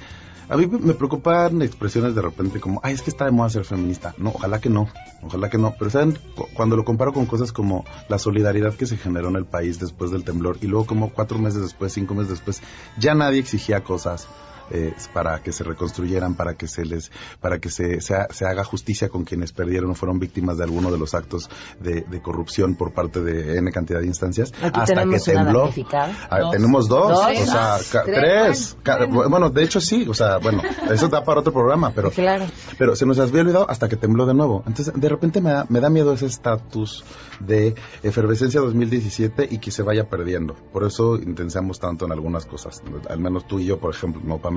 a 0.48 0.56
mí 0.56 0.66
me 0.66 0.94
preocupan 0.94 1.60
expresiones 1.62 2.14
de 2.14 2.22
repente 2.22 2.60
como, 2.60 2.80
ay, 2.84 2.94
es 2.94 3.02
que 3.02 3.10
está 3.10 3.24
de 3.24 3.30
moda 3.32 3.50
ser 3.50 3.64
feminista. 3.64 4.14
No, 4.18 4.30
ojalá 4.30 4.60
que 4.60 4.70
no, 4.70 4.88
ojalá 5.22 5.50
que 5.50 5.58
no. 5.58 5.74
Pero 5.78 5.90
saben, 5.90 6.18
Cu- 6.34 6.46
cuando 6.54 6.76
lo 6.76 6.84
comparo 6.84 7.12
con 7.12 7.26
cosas 7.26 7.52
como 7.52 7.84
la 8.08 8.18
solidaridad 8.18 8.74
que 8.74 8.86
se 8.86 8.96
generó 8.96 9.28
en 9.28 9.36
el 9.36 9.44
país 9.44 9.78
después 9.80 10.10
del 10.10 10.24
temblor 10.24 10.58
y 10.60 10.66
luego 10.66 10.86
como 10.86 11.10
cuatro 11.10 11.38
meses 11.38 11.62
después, 11.62 11.92
cinco 11.92 12.14
meses 12.14 12.30
después, 12.30 12.62
ya 12.98 13.14
nadie 13.14 13.40
exigía 13.40 13.82
cosas 13.82 14.28
eh, 14.70 14.92
para 15.12 15.42
que 15.42 15.52
se 15.52 15.64
reconstruyeran, 15.64 16.34
para 16.34 16.54
que 16.54 16.66
se 16.68 16.84
les, 16.84 17.10
para 17.40 17.58
que 17.58 17.68
se, 17.70 18.00
se, 18.00 18.14
ha- 18.14 18.28
se 18.30 18.46
haga 18.46 18.64
justicia 18.64 19.08
con 19.08 19.24
quienes 19.24 19.52
perdieron 19.52 19.90
o 19.90 19.94
fueron 19.94 20.18
víctimas 20.18 20.58
de 20.58 20.64
alguno 20.64 20.90
de 20.90 20.98
los 20.98 21.14
actos 21.14 21.48
de, 21.80 22.02
de 22.02 22.20
corrupción 22.22 22.74
por 22.74 22.92
parte 22.92 23.20
de 23.22 23.58
N 23.58 23.70
cantidad 23.72 24.00
de 24.00 24.06
instancias. 24.06 24.52
Aquí 24.62 24.80
hasta 24.80 25.04
que 25.04 25.18
tembló. 25.20 25.70
Ah, 25.92 26.40
Dos. 26.40 26.50
Tenemos 26.52 26.88
dos, 26.88 27.08
Dos. 27.08 27.40
o 27.40 27.44
sea, 27.46 28.02
Tres. 28.04 28.76
bueno, 29.10 29.50
de 29.50 29.62
hecho 29.64 29.80
sí, 29.80 30.06
o 30.08 30.14
sea, 30.14 30.38
bueno, 30.38 30.62
eso 30.90 31.08
da 31.08 31.22
para 31.24 31.40
otro 31.40 31.52
programa, 31.52 31.92
pero, 31.94 32.10
Claro. 32.10 32.46
pero 32.78 32.96
se 32.96 33.06
nos 33.06 33.18
había 33.18 33.42
olvidado 33.42 33.68
hasta 33.68 33.88
que 33.88 33.96
tembló 33.96 34.26
de 34.26 34.34
nuevo. 34.34 34.62
Entonces, 34.66 34.92
de 34.94 35.08
repente 35.08 35.40
me 35.40 35.50
da, 35.50 35.66
me 35.68 35.80
da 35.80 35.90
miedo 35.90 36.12
ese 36.12 36.26
estatus 36.26 37.04
de 37.40 37.74
efervescencia 38.02 38.60
2017 38.60 39.48
y 39.50 39.58
que 39.58 39.70
se 39.70 39.82
vaya 39.82 40.08
perdiendo. 40.08 40.54
Por 40.72 40.84
eso 40.84 41.16
intensamos 41.16 41.78
tanto 41.78 42.06
en 42.06 42.12
algunas 42.12 42.46
cosas, 42.46 42.82
al 43.08 43.18
menos 43.20 43.46
tú 43.46 43.58
y 43.58 43.66
yo, 43.66 43.78
por 43.78 43.94
ejemplo, 43.94 44.20
no 44.24 44.38
Pamela, 44.38 44.55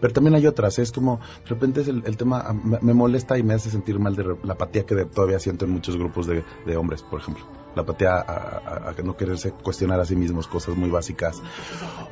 pero 0.00 0.12
también 0.12 0.34
hay 0.34 0.46
otras. 0.46 0.78
Es 0.78 0.92
como, 0.92 1.18
de 1.44 1.48
repente 1.50 1.80
es 1.82 1.88
el, 1.88 2.02
el 2.06 2.16
tema, 2.16 2.42
ah, 2.46 2.52
me, 2.52 2.78
me 2.80 2.94
molesta 2.94 3.38
y 3.38 3.42
me 3.42 3.54
hace 3.54 3.70
sentir 3.70 3.98
mal 3.98 4.14
de 4.16 4.36
la 4.42 4.52
apatía 4.54 4.84
que 4.86 4.94
de- 4.94 5.04
todavía 5.06 5.38
siento 5.38 5.64
en 5.64 5.70
muchos 5.72 5.96
grupos 5.96 6.26
de, 6.26 6.44
de 6.66 6.76
hombres, 6.76 7.02
por 7.02 7.20
ejemplo. 7.20 7.44
La 7.76 7.82
apatía 7.82 8.14
a, 8.16 8.90
a- 8.90 8.94
no 9.04 9.16
quererse 9.16 9.52
cuestionar 9.52 10.00
a 10.00 10.04
sí 10.04 10.16
mismos 10.16 10.48
cosas 10.48 10.76
muy 10.76 10.90
básicas. 10.90 11.40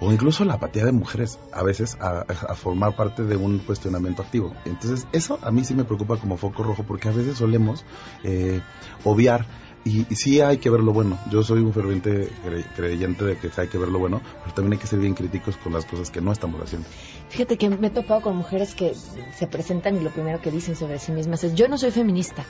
O 0.00 0.12
incluso 0.12 0.44
la 0.44 0.54
apatía 0.54 0.84
de 0.84 0.92
mujeres, 0.92 1.38
a 1.52 1.62
veces, 1.62 1.96
a, 2.00 2.20
a 2.20 2.54
formar 2.54 2.94
parte 2.94 3.24
de 3.24 3.36
un 3.36 3.58
cuestionamiento 3.58 4.22
activo. 4.22 4.52
Entonces, 4.64 5.06
eso 5.12 5.38
a 5.42 5.50
mí 5.50 5.64
sí 5.64 5.74
me 5.74 5.84
preocupa 5.84 6.16
como 6.18 6.36
foco 6.36 6.62
rojo, 6.62 6.84
porque 6.86 7.08
a 7.08 7.12
veces 7.12 7.38
solemos 7.38 7.84
eh, 8.22 8.60
obviar 9.04 9.46
y, 9.86 10.14
sí 10.14 10.40
hay 10.40 10.58
que 10.58 10.68
ver 10.68 10.80
lo 10.80 10.92
bueno. 10.92 11.18
Yo 11.30 11.42
soy 11.42 11.60
un 11.60 11.72
ferviente 11.72 12.28
cre- 12.44 12.64
creyente 12.74 13.24
de 13.24 13.36
que 13.38 13.48
hay 13.56 13.68
que 13.68 13.78
ver 13.78 13.88
lo 13.88 13.98
bueno, 13.98 14.20
pero 14.42 14.54
también 14.54 14.74
hay 14.74 14.78
que 14.78 14.86
ser 14.86 14.98
bien 14.98 15.14
críticos 15.14 15.56
con 15.56 15.72
las 15.72 15.84
cosas 15.86 16.10
que 16.10 16.20
no 16.20 16.32
estamos 16.32 16.60
haciendo. 16.60 16.88
Fíjate 17.28 17.56
que 17.56 17.70
me 17.70 17.86
he 17.86 17.90
topado 17.90 18.20
con 18.20 18.36
mujeres 18.36 18.74
que 18.74 18.94
se 18.94 19.46
presentan 19.46 19.96
y 19.96 20.00
lo 20.00 20.10
primero 20.10 20.40
que 20.40 20.50
dicen 20.50 20.76
sobre 20.76 20.98
sí 20.98 21.12
mismas 21.12 21.44
es, 21.44 21.54
yo 21.54 21.68
no 21.68 21.78
soy 21.78 21.90
feminista. 21.92 22.44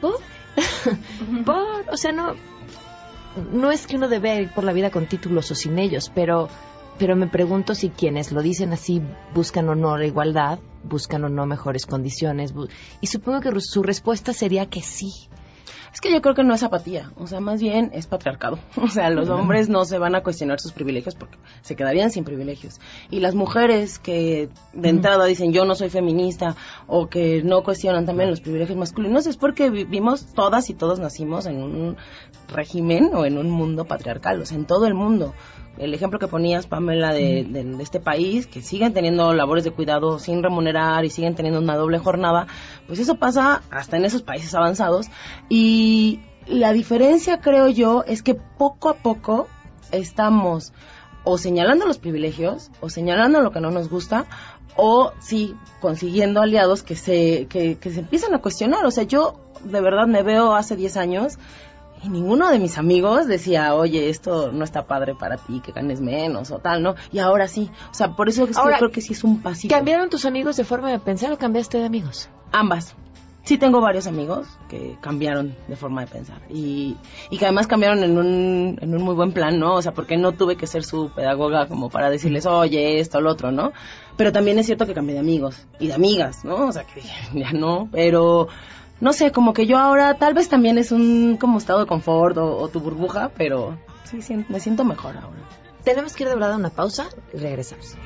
¿Por? 0.00 0.16
¿Por? 1.44 1.84
O 1.90 1.96
sea, 1.96 2.12
no, 2.12 2.34
no 3.52 3.70
es 3.70 3.86
que 3.86 3.96
uno 3.96 4.08
debe 4.08 4.42
ir 4.42 4.50
por 4.52 4.64
la 4.64 4.72
vida 4.72 4.90
con 4.90 5.06
títulos 5.06 5.50
o 5.50 5.54
sin 5.54 5.78
ellos, 5.78 6.10
pero, 6.14 6.48
pero 6.98 7.16
me 7.16 7.26
pregunto 7.28 7.74
si 7.74 7.90
quienes 7.90 8.32
lo 8.32 8.42
dicen 8.42 8.72
así 8.72 9.00
buscan 9.34 9.68
o 9.68 9.74
no 9.74 9.96
la 9.96 10.06
igualdad, 10.06 10.58
buscan 10.84 11.24
o 11.24 11.28
no 11.28 11.46
mejores 11.46 11.86
condiciones. 11.86 12.52
Y 13.00 13.06
supongo 13.06 13.40
que 13.40 13.60
su 13.60 13.82
respuesta 13.82 14.32
sería 14.32 14.66
que 14.66 14.82
sí. 14.82 15.12
Es 15.92 16.00
que 16.00 16.10
yo 16.10 16.22
creo 16.22 16.34
que 16.34 16.42
no 16.42 16.54
es 16.54 16.62
apatía, 16.62 17.12
o 17.18 17.26
sea, 17.26 17.40
más 17.40 17.60
bien 17.60 17.90
es 17.92 18.06
patriarcado. 18.06 18.58
O 18.82 18.88
sea, 18.88 19.10
los 19.10 19.28
hombres 19.28 19.68
no 19.68 19.84
se 19.84 19.98
van 19.98 20.14
a 20.14 20.22
cuestionar 20.22 20.58
sus 20.60 20.72
privilegios 20.72 21.14
porque 21.14 21.36
se 21.60 21.76
quedarían 21.76 22.10
sin 22.10 22.24
privilegios. 22.24 22.80
Y 23.10 23.20
las 23.20 23.34
mujeres 23.34 23.98
que 23.98 24.48
de 24.72 24.88
entrada 24.88 25.24
dicen 25.26 25.52
yo 25.52 25.64
no 25.64 25.74
soy 25.74 25.90
feminista 25.90 26.56
o 26.86 27.08
que 27.08 27.42
no 27.42 27.62
cuestionan 27.62 28.06
también 28.06 28.30
los 28.30 28.40
privilegios 28.40 28.78
masculinos 28.78 29.26
es 29.26 29.36
porque 29.36 29.70
vivimos 29.70 30.26
todas 30.34 30.70
y 30.70 30.74
todos 30.74 30.98
nacimos 30.98 31.46
en 31.46 31.62
un 31.62 31.96
régimen 32.48 33.10
o 33.14 33.24
en 33.24 33.38
un 33.38 33.50
mundo 33.50 33.84
patriarcal, 33.84 34.40
o 34.40 34.46
sea, 34.46 34.56
en 34.56 34.66
todo 34.66 34.86
el 34.86 34.94
mundo. 34.94 35.34
El 35.78 35.94
ejemplo 35.94 36.18
que 36.18 36.28
ponías, 36.28 36.66
Pamela, 36.66 37.12
de, 37.12 37.44
de- 37.48 37.64
de 37.64 37.82
este 37.82 37.98
país, 37.98 38.46
que 38.46 38.60
siguen 38.62 38.92
teniendo 38.92 39.32
labores 39.34 39.64
de 39.64 39.70
cuidado 39.70 40.18
sin 40.18 40.42
remunerar 40.42 41.04
y 41.04 41.10
siguen 41.10 41.34
teniendo 41.34 41.60
una 41.60 41.76
doble 41.76 41.98
jornada, 41.98 42.46
pues 42.86 42.98
eso 42.98 43.16
pasa 43.16 43.62
hasta 43.70 43.96
en 43.96 44.04
esos 44.04 44.22
países 44.22 44.54
avanzados. 44.54 45.06
Y 45.48 46.20
la 46.46 46.72
diferencia, 46.72 47.40
creo 47.40 47.68
yo, 47.68 48.04
es 48.06 48.22
que 48.22 48.34
poco 48.34 48.90
a 48.90 48.94
poco 48.94 49.48
estamos 49.90 50.72
o 51.24 51.38
señalando 51.38 51.86
los 51.86 51.98
privilegios, 51.98 52.70
o 52.80 52.90
señalando 52.90 53.40
lo 53.42 53.52
que 53.52 53.60
no 53.60 53.70
nos 53.70 53.88
gusta, 53.88 54.26
o 54.76 55.12
sí, 55.20 55.54
consiguiendo 55.80 56.40
aliados 56.42 56.82
que 56.82 56.96
se, 56.96 57.46
que, 57.48 57.76
que 57.78 57.90
se 57.90 58.00
empiezan 58.00 58.34
a 58.34 58.38
cuestionar. 58.40 58.84
O 58.86 58.90
sea, 58.90 59.04
yo 59.04 59.38
de 59.64 59.80
verdad 59.80 60.06
me 60.08 60.22
veo 60.22 60.54
hace 60.56 60.74
10 60.76 60.96
años 60.96 61.38
y 62.02 62.08
ninguno 62.08 62.50
de 62.50 62.58
mis 62.58 62.78
amigos 62.78 63.26
decía, 63.26 63.74
oye, 63.74 64.08
esto 64.08 64.50
no 64.52 64.64
está 64.64 64.86
padre 64.86 65.14
para 65.14 65.36
ti, 65.36 65.60
que 65.60 65.72
ganes 65.72 66.00
menos 66.00 66.50
o 66.50 66.58
tal, 66.58 66.82
¿no? 66.82 66.94
Y 67.12 67.20
ahora 67.20 67.46
sí. 67.46 67.70
O 67.90 67.94
sea, 67.94 68.16
por 68.16 68.28
eso 68.28 68.44
es 68.44 68.50
que 68.50 68.60
Ahora, 68.60 68.76
yo 68.76 68.78
creo 68.78 68.90
que 68.90 69.00
sí 69.00 69.12
es 69.12 69.22
un 69.22 69.40
pasito. 69.40 69.74
¿Cambiaron 69.74 70.10
tus 70.10 70.24
amigos 70.24 70.56
de 70.56 70.64
forma 70.64 70.90
de 70.90 70.98
pensar 70.98 71.32
o 71.32 71.38
cambiaste 71.38 71.78
de 71.78 71.86
amigos? 71.86 72.28
Ambas. 72.50 72.96
Sí 73.44 73.58
tengo 73.58 73.80
varios 73.80 74.06
amigos 74.06 74.46
que 74.68 74.96
cambiaron 75.00 75.56
de 75.66 75.74
forma 75.74 76.02
de 76.02 76.06
pensar 76.06 76.40
y, 76.48 76.96
y 77.28 77.38
que 77.38 77.44
además 77.44 77.66
cambiaron 77.66 78.04
en 78.04 78.16
un, 78.16 78.78
en 78.80 78.94
un 78.94 79.02
muy 79.02 79.16
buen 79.16 79.32
plan, 79.32 79.58
¿no? 79.58 79.74
O 79.74 79.82
sea, 79.82 79.92
porque 79.92 80.16
no 80.16 80.30
tuve 80.30 80.56
que 80.56 80.68
ser 80.68 80.84
su 80.84 81.10
pedagoga 81.10 81.66
como 81.66 81.90
para 81.90 82.08
decirles, 82.08 82.46
oye, 82.46 83.00
esto, 83.00 83.20
lo 83.20 83.32
otro, 83.32 83.50
¿no? 83.50 83.72
Pero 84.16 84.30
también 84.30 84.60
es 84.60 84.66
cierto 84.66 84.86
que 84.86 84.94
cambié 84.94 85.14
de 85.14 85.20
amigos 85.20 85.66
y 85.80 85.88
de 85.88 85.94
amigas, 85.94 86.44
¿no? 86.44 86.68
O 86.68 86.72
sea, 86.72 86.84
que 86.84 87.00
dije, 87.00 87.14
ya 87.34 87.52
no, 87.52 87.88
pero 87.90 88.46
no 89.02 89.12
sé, 89.12 89.32
como 89.32 89.52
que 89.52 89.66
yo 89.66 89.76
ahora 89.78 90.14
tal 90.14 90.32
vez 90.32 90.48
también 90.48 90.78
es 90.78 90.92
un 90.92 91.36
como 91.36 91.58
estado 91.58 91.80
de 91.80 91.86
confort 91.86 92.36
o, 92.36 92.56
o 92.56 92.68
tu 92.68 92.78
burbuja, 92.78 93.32
pero 93.36 93.76
sí, 94.04 94.20
me 94.48 94.60
siento 94.60 94.84
mejor 94.84 95.16
ahora. 95.16 95.40
Tenemos 95.82 96.14
que 96.14 96.22
ir 96.22 96.28
de 96.28 96.36
verdad 96.36 96.52
a 96.52 96.56
una 96.56 96.70
pausa 96.70 97.08
y 97.34 97.38
regresamos. 97.38 97.96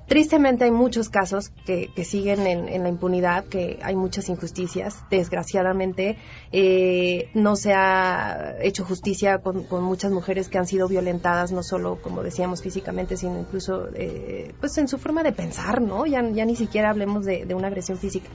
Tristemente 0.06 0.64
hay 0.64 0.70
muchos 0.70 1.08
casos 1.08 1.50
que, 1.64 1.90
que 1.94 2.04
siguen 2.04 2.46
en, 2.46 2.82
la 2.82 2.88
impunidad, 2.88 3.44
que 3.44 3.80
hay 3.82 3.96
muchas 3.96 4.28
injusticias. 4.28 5.02
Desgraciadamente 5.10 6.16
eh, 6.52 7.28
no 7.34 7.56
se 7.56 7.74
ha 7.74 8.54
hecho 8.60 8.84
justicia 8.84 9.38
con, 9.38 9.66
muchas 9.82 10.12
mujeres 10.12 10.48
que 10.48 10.58
han 10.58 10.66
sido 10.66 10.86
violentadas, 10.86 11.50
no 11.50 11.64
solo, 11.64 11.98
como 12.00 12.22
decíamos, 12.22 12.62
físicamente, 12.62 13.16
sino 13.16 13.38
incluso 13.38 13.88
eh, 13.94 14.54
pues 14.60 14.78
en 14.78 14.86
su 14.86 14.98
forma 14.98 15.24
de 15.24 15.32
pensar, 15.32 15.82
¿no? 15.82 16.06
Ya, 16.06 16.22
ni 16.22 16.54
siquiera 16.54 16.90
hablemos 16.90 17.24
de, 17.24 17.44
de 17.44 17.54
una 17.54 17.66
agresión 17.66 17.98
física. 17.98 18.28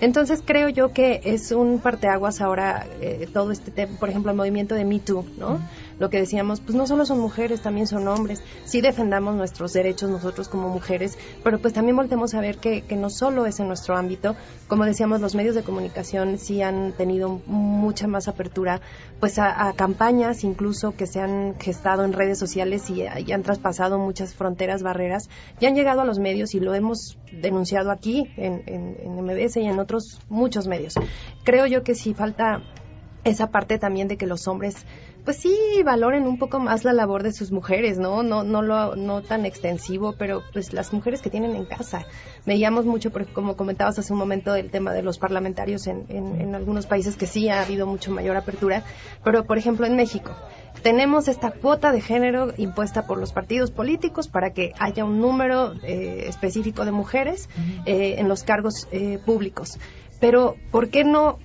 Entonces 0.00 0.42
creo 0.44 0.68
yo 0.68 0.92
que 0.92 1.22
es 1.24 1.52
un 1.52 1.78
parteaguas 1.78 2.42
ahora 2.42 2.86
eh, 3.00 3.28
todo 3.32 3.50
este 3.52 3.70
tema, 3.70 3.96
por 3.98 4.10
ejemplo, 4.10 4.30
el 4.30 4.36
movimiento 4.36 4.74
de 4.74 4.84
Me 4.84 4.98
Too, 4.98 5.24
¿no? 5.38 5.60
Lo 5.98 6.10
que 6.10 6.18
decíamos, 6.18 6.60
pues 6.60 6.74
no 6.74 6.86
solo 6.86 7.06
son 7.06 7.20
mujeres, 7.20 7.62
también 7.62 7.86
son 7.86 8.08
hombres. 8.08 8.42
Sí 8.64 8.80
defendamos 8.80 9.34
nuestros 9.36 9.72
derechos 9.72 10.10
nosotros 10.10 10.48
como 10.48 10.68
mujeres, 10.68 11.18
pero 11.42 11.58
pues 11.58 11.72
también 11.72 11.96
volvemos 11.96 12.34
a 12.34 12.40
ver 12.40 12.58
que, 12.58 12.82
que 12.82 12.96
no 12.96 13.10
solo 13.10 13.46
es 13.46 13.60
en 13.60 13.68
nuestro 13.68 13.96
ámbito. 13.96 14.34
Como 14.68 14.84
decíamos, 14.84 15.20
los 15.20 15.34
medios 15.34 15.54
de 15.54 15.62
comunicación 15.62 16.38
sí 16.38 16.62
han 16.62 16.92
tenido 16.92 17.40
mucha 17.46 18.06
más 18.06 18.28
apertura 18.28 18.80
pues 19.20 19.38
a, 19.38 19.72
campañas 19.74 20.44
incluso 20.44 20.96
que 20.96 21.06
se 21.06 21.20
han 21.20 21.58
gestado 21.58 22.04
en 22.04 22.12
redes 22.12 22.38
sociales 22.38 22.90
y, 22.90 23.04
han 23.04 23.42
traspasado 23.42 23.98
muchas 23.98 24.34
fronteras, 24.34 24.82
barreras, 24.82 25.28
y 25.60 25.66
han 25.66 25.74
llegado 25.74 26.02
a 26.02 26.04
los 26.04 26.18
medios 26.18 26.54
y 26.54 26.60
lo 26.60 26.74
hemos 26.74 27.18
denunciado 27.32 27.90
aquí 27.90 28.30
en, 28.36 28.62
en, 28.66 28.96
en 29.00 29.24
MBS 29.24 29.56
y 29.56 29.66
en 29.66 29.78
otros 29.78 30.20
muchos 30.28 30.66
medios. 30.66 30.94
Creo 31.44 31.66
yo 31.66 31.82
que 31.82 31.94
sí 31.94 32.14
falta 32.14 32.62
esa 33.24 33.50
parte 33.50 33.78
también 33.78 34.08
de 34.08 34.16
que 34.16 34.26
los 34.26 34.46
hombres 34.48 34.76
pues 35.24 35.38
sí 35.38 35.56
valoren 35.82 36.26
un 36.26 36.38
poco 36.38 36.58
más 36.58 36.84
la 36.84 36.92
labor 36.92 37.22
de 37.22 37.32
sus 37.32 37.50
mujeres, 37.50 37.98
¿no? 37.98 38.22
No, 38.22 38.42
no 38.42 38.60
lo, 38.60 38.94
no 38.94 39.22
tan 39.22 39.46
extensivo, 39.46 40.14
pero 40.18 40.42
pues 40.52 40.74
las 40.74 40.92
mujeres 40.92 41.22
que 41.22 41.30
tienen 41.30 41.56
en 41.56 41.64
casa. 41.64 42.04
Veíamos 42.44 42.84
mucho, 42.84 43.10
porque 43.10 43.32
como 43.32 43.56
comentabas 43.56 43.98
hace 43.98 44.12
un 44.12 44.18
momento, 44.18 44.54
el 44.54 44.70
tema 44.70 44.92
de 44.92 45.02
los 45.02 45.18
parlamentarios 45.18 45.86
en, 45.86 46.04
en, 46.10 46.40
en 46.40 46.54
algunos 46.54 46.84
países 46.84 47.16
que 47.16 47.26
sí 47.26 47.48
ha 47.48 47.62
habido 47.62 47.86
mucho 47.86 48.10
mayor 48.10 48.36
apertura, 48.36 48.82
pero 49.24 49.44
por 49.44 49.56
ejemplo 49.56 49.86
en 49.86 49.96
México 49.96 50.32
tenemos 50.82 51.28
esta 51.28 51.50
cuota 51.50 51.92
de 51.92 52.02
género 52.02 52.52
impuesta 52.58 53.06
por 53.06 53.18
los 53.18 53.32
partidos 53.32 53.70
políticos 53.70 54.28
para 54.28 54.52
que 54.52 54.74
haya 54.78 55.04
un 55.06 55.18
número 55.20 55.72
eh, 55.82 56.26
específico 56.28 56.84
de 56.84 56.92
mujeres 56.92 57.48
eh, 57.86 58.16
en 58.18 58.28
los 58.28 58.42
cargos 58.42 58.86
eh, 58.92 59.18
públicos. 59.24 59.78
Pero, 60.20 60.56
¿por 60.70 60.90
qué 60.90 61.04
no 61.04 61.38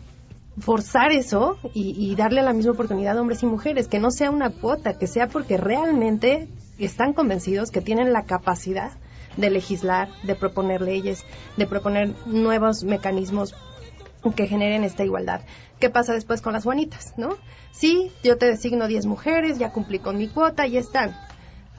forzar 0.60 1.12
eso 1.12 1.58
y, 1.74 2.16
darle 2.16 2.42
la 2.42 2.54
misma 2.54 2.74
oportunidad 2.74 3.18
a 3.18 3.22
hombres 3.22 3.44
y 3.44 3.46
mujeres, 3.46 3.88
que 3.88 4.00
no 4.00 4.12
sea 4.12 4.32
una 4.32 4.50
cuota, 4.50 4.98
que 4.98 5.08
sea 5.08 5.28
porque 5.28 5.58
realmente 5.58 6.48
están 6.78 7.14
convencidos 7.14 7.72
que 7.72 7.82
tienen 7.82 8.14
la 8.14 8.24
capacidad 8.24 8.92
de 9.38 9.50
legislar, 9.50 10.10
de 10.24 10.36
proponer 10.36 10.82
leyes, 10.82 11.24
de 11.56 11.68
proponer 11.68 12.14
nuevos 12.26 12.84
mecanismos 12.84 13.56
que 14.36 14.48
generen 14.48 14.84
esta 14.84 15.06
igualdad. 15.06 15.42
¿Qué 15.80 15.90
pasa 15.90 16.14
después 16.14 16.42
con 16.42 16.54
las 16.54 16.66
Juanitas, 16.66 17.14
no? 17.16 17.38
Sí, 17.72 18.12
yo 18.24 18.38
te 18.38 18.48
designo 18.48 18.88
10 18.88 19.06
mujeres, 19.06 19.60
ya 19.60 19.72
cumplí 19.72 20.00
con 20.00 20.18
mi 20.18 20.28
cuota, 20.28 20.68
y 20.68 20.78
están. 20.78 21.16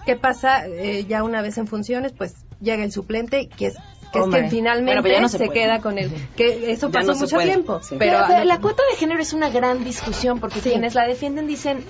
¿Qué 0.07 0.17
pasa 0.17 0.67
eh, 0.67 1.05
ya 1.07 1.23
una 1.23 1.43
vez 1.43 1.59
en 1.59 1.67
funciones? 1.67 2.13
Pues 2.13 2.35
llega 2.61 2.83
el 2.83 2.93
suplente, 2.93 3.49
que 3.49 3.67
es 3.67 3.77
que 4.13 4.19
es 4.19 4.27
que 4.27 4.49
finalmente 4.49 5.29
se, 5.29 5.49
queda 5.49 5.81
con 5.81 5.99
él. 5.99 6.11
Que 6.37 6.73
eso 6.73 6.91
pasó 6.91 7.15
mucho 7.15 7.39
tiempo. 7.39 7.81
Pero, 7.99 8.27
la 8.45 8.61
cuota 8.61 8.83
de 8.91 8.97
género 8.97 9.21
es 9.21 9.33
una 9.33 9.51
gran 9.51 9.85
discusión 9.85 10.41
porque 10.41 10.61
quienes 10.61 10.95
la 10.95 11.07
defienden 11.07 11.47
dicen 11.47 11.85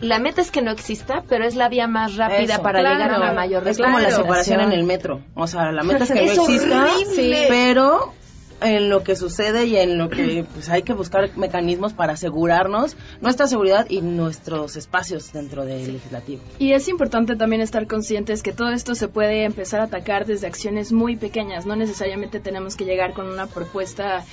la 0.00 0.20
meta 0.20 0.40
es 0.40 0.52
que 0.52 0.62
no 0.62 0.70
exista, 0.70 1.24
pero 1.28 1.44
es 1.44 1.56
la 1.56 1.68
vía 1.68 1.88
más 1.88 2.16
rápida 2.16 2.62
para 2.62 2.82
llegar 2.82 3.10
a 3.10 3.18
la 3.18 3.32
mayor 3.32 3.66
Es 3.66 3.78
como 3.78 3.98
la 3.98 4.10
separación 4.10 4.60
en 4.60 4.72
el 4.72 4.84
metro. 4.84 5.22
O 5.34 5.46
sea, 5.46 5.72
la 5.72 5.82
meta 5.82 6.04
es 6.04 6.12
que 6.12 6.24
no 6.24 6.30
exista, 6.30 6.86
pero 7.48 8.14
en 8.60 8.88
lo 8.88 9.02
que 9.04 9.16
sucede 9.16 9.66
y 9.66 9.76
en 9.76 9.98
lo 9.98 10.08
que 10.08 10.44
pues, 10.54 10.68
hay 10.68 10.82
que 10.82 10.92
buscar 10.92 11.36
mecanismos 11.36 11.92
para 11.92 12.14
asegurarnos 12.14 12.96
nuestra 13.20 13.46
seguridad 13.46 13.86
y 13.88 14.00
nuestros 14.00 14.76
espacios 14.76 15.32
dentro 15.32 15.64
del 15.64 15.92
legislativo. 15.92 16.42
Y 16.58 16.72
es 16.72 16.88
importante 16.88 17.36
también 17.36 17.62
estar 17.62 17.86
conscientes 17.86 18.42
que 18.42 18.52
todo 18.52 18.70
esto 18.70 18.94
se 18.94 19.08
puede 19.08 19.44
empezar 19.44 19.80
a 19.80 19.84
atacar 19.84 20.26
desde 20.26 20.46
acciones 20.46 20.92
muy 20.92 21.16
pequeñas, 21.16 21.66
no 21.66 21.76
necesariamente 21.76 22.40
tenemos 22.40 22.76
que 22.76 22.84
llegar 22.84 23.12
con 23.12 23.28
una 23.28 23.46
propuesta 23.46 24.24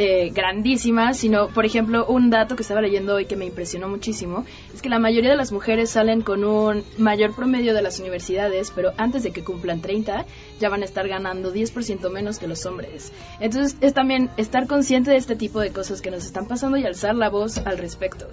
eh, 0.00 0.30
grandísimas, 0.30 1.18
sino, 1.18 1.48
por 1.48 1.66
ejemplo, 1.66 2.06
un 2.06 2.30
dato 2.30 2.54
que 2.54 2.62
estaba 2.62 2.80
leyendo 2.80 3.16
hoy 3.16 3.26
que 3.26 3.34
me 3.34 3.46
impresionó 3.46 3.88
muchísimo, 3.88 4.44
es 4.72 4.80
que 4.80 4.88
la 4.88 5.00
mayoría 5.00 5.30
de 5.30 5.36
las 5.36 5.50
mujeres 5.50 5.90
salen 5.90 6.22
con 6.22 6.44
un 6.44 6.84
mayor 6.98 7.34
promedio 7.34 7.74
de 7.74 7.82
las 7.82 7.98
universidades, 7.98 8.70
pero 8.72 8.92
antes 8.96 9.24
de 9.24 9.32
que 9.32 9.42
cumplan 9.42 9.80
30 9.80 10.24
ya 10.60 10.68
van 10.68 10.82
a 10.82 10.84
estar 10.84 11.08
ganando 11.08 11.52
10% 11.52 12.12
menos 12.12 12.38
que 12.38 12.46
los 12.46 12.64
hombres. 12.64 13.12
Entonces, 13.40 13.76
es 13.80 13.92
también 13.92 14.30
estar 14.36 14.68
consciente 14.68 15.10
de 15.10 15.16
este 15.16 15.34
tipo 15.34 15.58
de 15.58 15.72
cosas 15.72 16.00
que 16.00 16.12
nos 16.12 16.24
están 16.24 16.46
pasando 16.46 16.76
y 16.76 16.86
alzar 16.86 17.16
la 17.16 17.28
voz 17.28 17.58
al 17.58 17.76
respecto. 17.76 18.28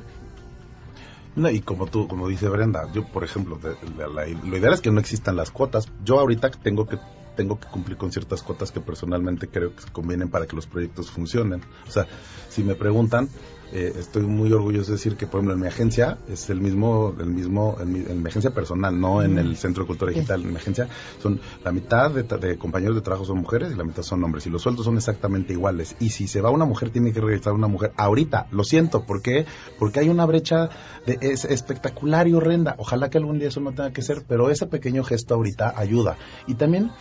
Y 1.35 1.61
como 1.61 1.87
tú, 1.87 2.07
como 2.07 2.27
dice 2.27 2.47
Brenda, 2.47 2.87
yo, 2.93 3.07
por 3.07 3.23
ejemplo, 3.23 3.59
lo 3.97 4.57
ideal 4.57 4.73
es 4.75 4.81
que 4.81 4.91
no 4.91 4.99
existan 4.99 5.35
las 5.35 5.49
cuotas. 5.49 5.89
Yo 6.03 6.19
ahorita 6.19 6.51
tengo 6.51 6.85
que 6.85 6.99
tengo 7.35 7.59
que 7.59 7.67
cumplir 7.67 7.97
con 7.97 8.11
ciertas 8.11 8.41
cuotas 8.41 8.71
que 8.71 8.79
personalmente 8.79 9.47
creo 9.47 9.75
que 9.75 9.83
convienen 9.91 10.29
para 10.29 10.47
que 10.47 10.55
los 10.55 10.67
proyectos 10.67 11.11
funcionen. 11.11 11.61
O 11.87 11.91
sea, 11.91 12.07
si 12.49 12.63
me 12.63 12.75
preguntan, 12.75 13.29
eh, 13.71 13.93
estoy 13.97 14.23
muy 14.23 14.51
orgulloso 14.53 14.91
de 14.91 14.97
decir 14.97 15.17
que, 15.17 15.25
por 15.25 15.39
ejemplo, 15.39 15.53
en 15.55 15.59
mi 15.59 15.67
agencia 15.67 16.17
es 16.29 16.49
el 16.49 16.61
mismo, 16.61 17.15
el 17.19 17.25
mismo 17.25 17.77
en 17.79 18.21
mi, 18.21 18.29
agencia 18.29 18.51
personal, 18.51 18.99
no 18.99 19.21
en 19.21 19.37
el 19.37 19.57
Centro 19.57 19.83
de 19.83 19.87
Cultura 19.87 20.11
Digital. 20.11 20.43
En 20.43 20.51
mi 20.51 20.55
agencia 20.55 20.87
son 21.21 21.41
la 21.63 21.71
mitad 21.71 22.11
de, 22.11 22.57
compañeros 22.57 22.95
de 22.95 23.01
trabajo 23.01 23.25
son 23.25 23.39
mujeres 23.39 23.71
y 23.73 23.75
la 23.75 23.83
mitad 23.83 24.03
son 24.03 24.23
hombres. 24.23 24.45
Y 24.45 24.49
los 24.49 24.61
sueldos 24.61 24.85
son 24.85 24.97
exactamente 24.97 25.53
iguales. 25.53 25.95
Y 25.99 26.11
si 26.11 26.27
se 26.27 26.41
va 26.41 26.51
una 26.51 26.65
mujer, 26.65 26.89
tiene 26.91 27.11
que 27.11 27.21
regresar 27.21 27.53
una 27.53 27.67
mujer 27.67 27.91
ahorita. 27.97 28.47
Lo 28.51 28.63
siento, 28.63 29.03
¿por 29.03 29.21
qué? 29.21 29.45
Porque 29.79 29.99
hay 29.99 30.09
una 30.09 30.25
brecha 30.25 30.69
de, 31.05 31.17
es 31.21 31.45
espectacular 31.45 32.27
y 32.27 32.33
horrenda. 32.33 32.75
Ojalá 32.77 33.09
que 33.09 33.17
algún 33.17 33.39
día 33.39 33.47
eso 33.47 33.59
no 33.59 33.71
tenga 33.71 33.91
que 33.91 34.03
ser, 34.03 34.23
pero 34.27 34.49
ese 34.49 34.67
pequeño 34.67 35.03
gesto 35.03 35.33
ahorita 35.33 35.73
ayuda. 35.75 36.17
Y 36.47 36.53
también 36.55 36.91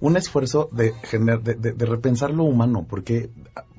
un 0.00 0.16
esfuerzo 0.16 0.68
de, 0.72 0.94
de, 1.12 1.54
de, 1.72 1.86
repensar 1.86 2.30
lo 2.30 2.44
humano, 2.44 2.86
porque 2.88 3.30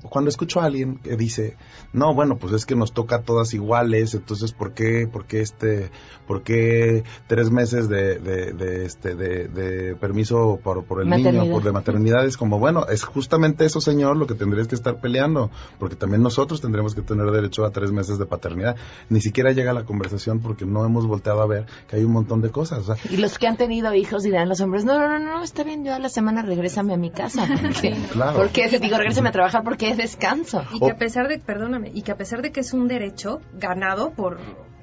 cuando 0.02 0.28
escucho 0.28 0.60
a 0.60 0.64
alguien 0.64 0.98
que 0.98 1.16
dice, 1.16 1.56
no, 1.92 2.14
bueno, 2.14 2.36
pues 2.38 2.52
es 2.52 2.66
que 2.66 2.76
nos 2.76 2.92
toca 2.92 3.22
todas 3.22 3.52
iguales, 3.54 4.14
entonces, 4.14 4.52
¿por 4.52 4.72
qué, 4.72 5.08
por 5.10 5.26
qué 5.26 5.40
este, 5.40 5.90
por 6.26 6.42
qué 6.42 7.02
tres 7.26 7.50
meses 7.50 7.88
de, 7.88 8.18
de, 8.18 8.84
este, 8.84 9.14
de, 9.16 9.96
permiso 9.96 10.60
por, 10.62 10.84
por 10.84 11.02
el 11.02 11.08
niño, 11.08 11.50
por 11.50 11.64
de 11.64 11.72
maternidad? 11.72 12.24
Es 12.24 12.36
como, 12.36 12.58
bueno, 12.58 12.86
es 12.88 13.02
justamente 13.02 13.64
eso, 13.64 13.80
señor, 13.80 14.16
lo 14.16 14.26
que 14.26 14.34
tendrías 14.34 14.68
que 14.68 14.76
estar 14.76 15.00
peleando, 15.00 15.50
porque 15.78 15.96
también 15.96 16.22
nosotros 16.22 16.60
tendremos 16.60 16.94
que 16.94 17.02
tener 17.02 17.30
derecho 17.30 17.64
a 17.64 17.70
tres 17.70 17.90
meses 17.90 18.18
de 18.18 18.26
paternidad. 18.26 18.76
Ni 19.08 19.20
siquiera 19.20 19.52
llega 19.52 19.72
la 19.72 19.84
conversación 19.84 20.40
porque 20.40 20.64
no 20.64 20.84
hemos 20.84 21.06
volteado 21.06 21.42
a 21.42 21.46
ver 21.46 21.66
que 21.88 21.96
hay 21.96 22.04
un 22.04 22.12
montón 22.12 22.40
de 22.40 22.50
cosas. 22.50 22.86
y 23.10 23.16
los 23.16 23.38
que 23.38 23.48
han 23.48 23.56
tenido 23.56 23.92
hijos 23.94 24.22
dirán 24.22 24.48
los 24.48 24.60
hombres, 24.60 24.84
no, 24.84 24.98
no, 24.98 25.18
no, 25.18 25.18
no 25.18 25.42
está 25.42 25.64
bien, 25.64 25.84
yo 25.84 25.94
a 25.94 25.98
la 25.98 26.08
semana 26.08 26.42
regrésame 26.42 26.94
a 26.94 26.96
mi 26.96 27.10
casa. 27.10 27.46
Sí, 27.78 27.90
claro. 28.12 28.36
Porque, 28.36 28.66
digo, 28.80 28.96
regrésame 28.96 29.28
a 29.28 29.32
trabajar 29.32 29.62
porque 29.62 29.87
es 29.90 29.96
descanso. 29.96 30.64
Y 30.72 30.80
que 30.80 30.90
a 30.90 30.96
pesar 30.96 31.28
de, 31.28 31.38
perdóname, 31.38 31.90
y 31.94 32.02
que 32.02 32.12
a 32.12 32.16
pesar 32.16 32.42
de 32.42 32.52
que 32.52 32.60
es 32.60 32.72
un 32.72 32.88
derecho 32.88 33.40
ganado 33.54 34.10
por 34.10 34.38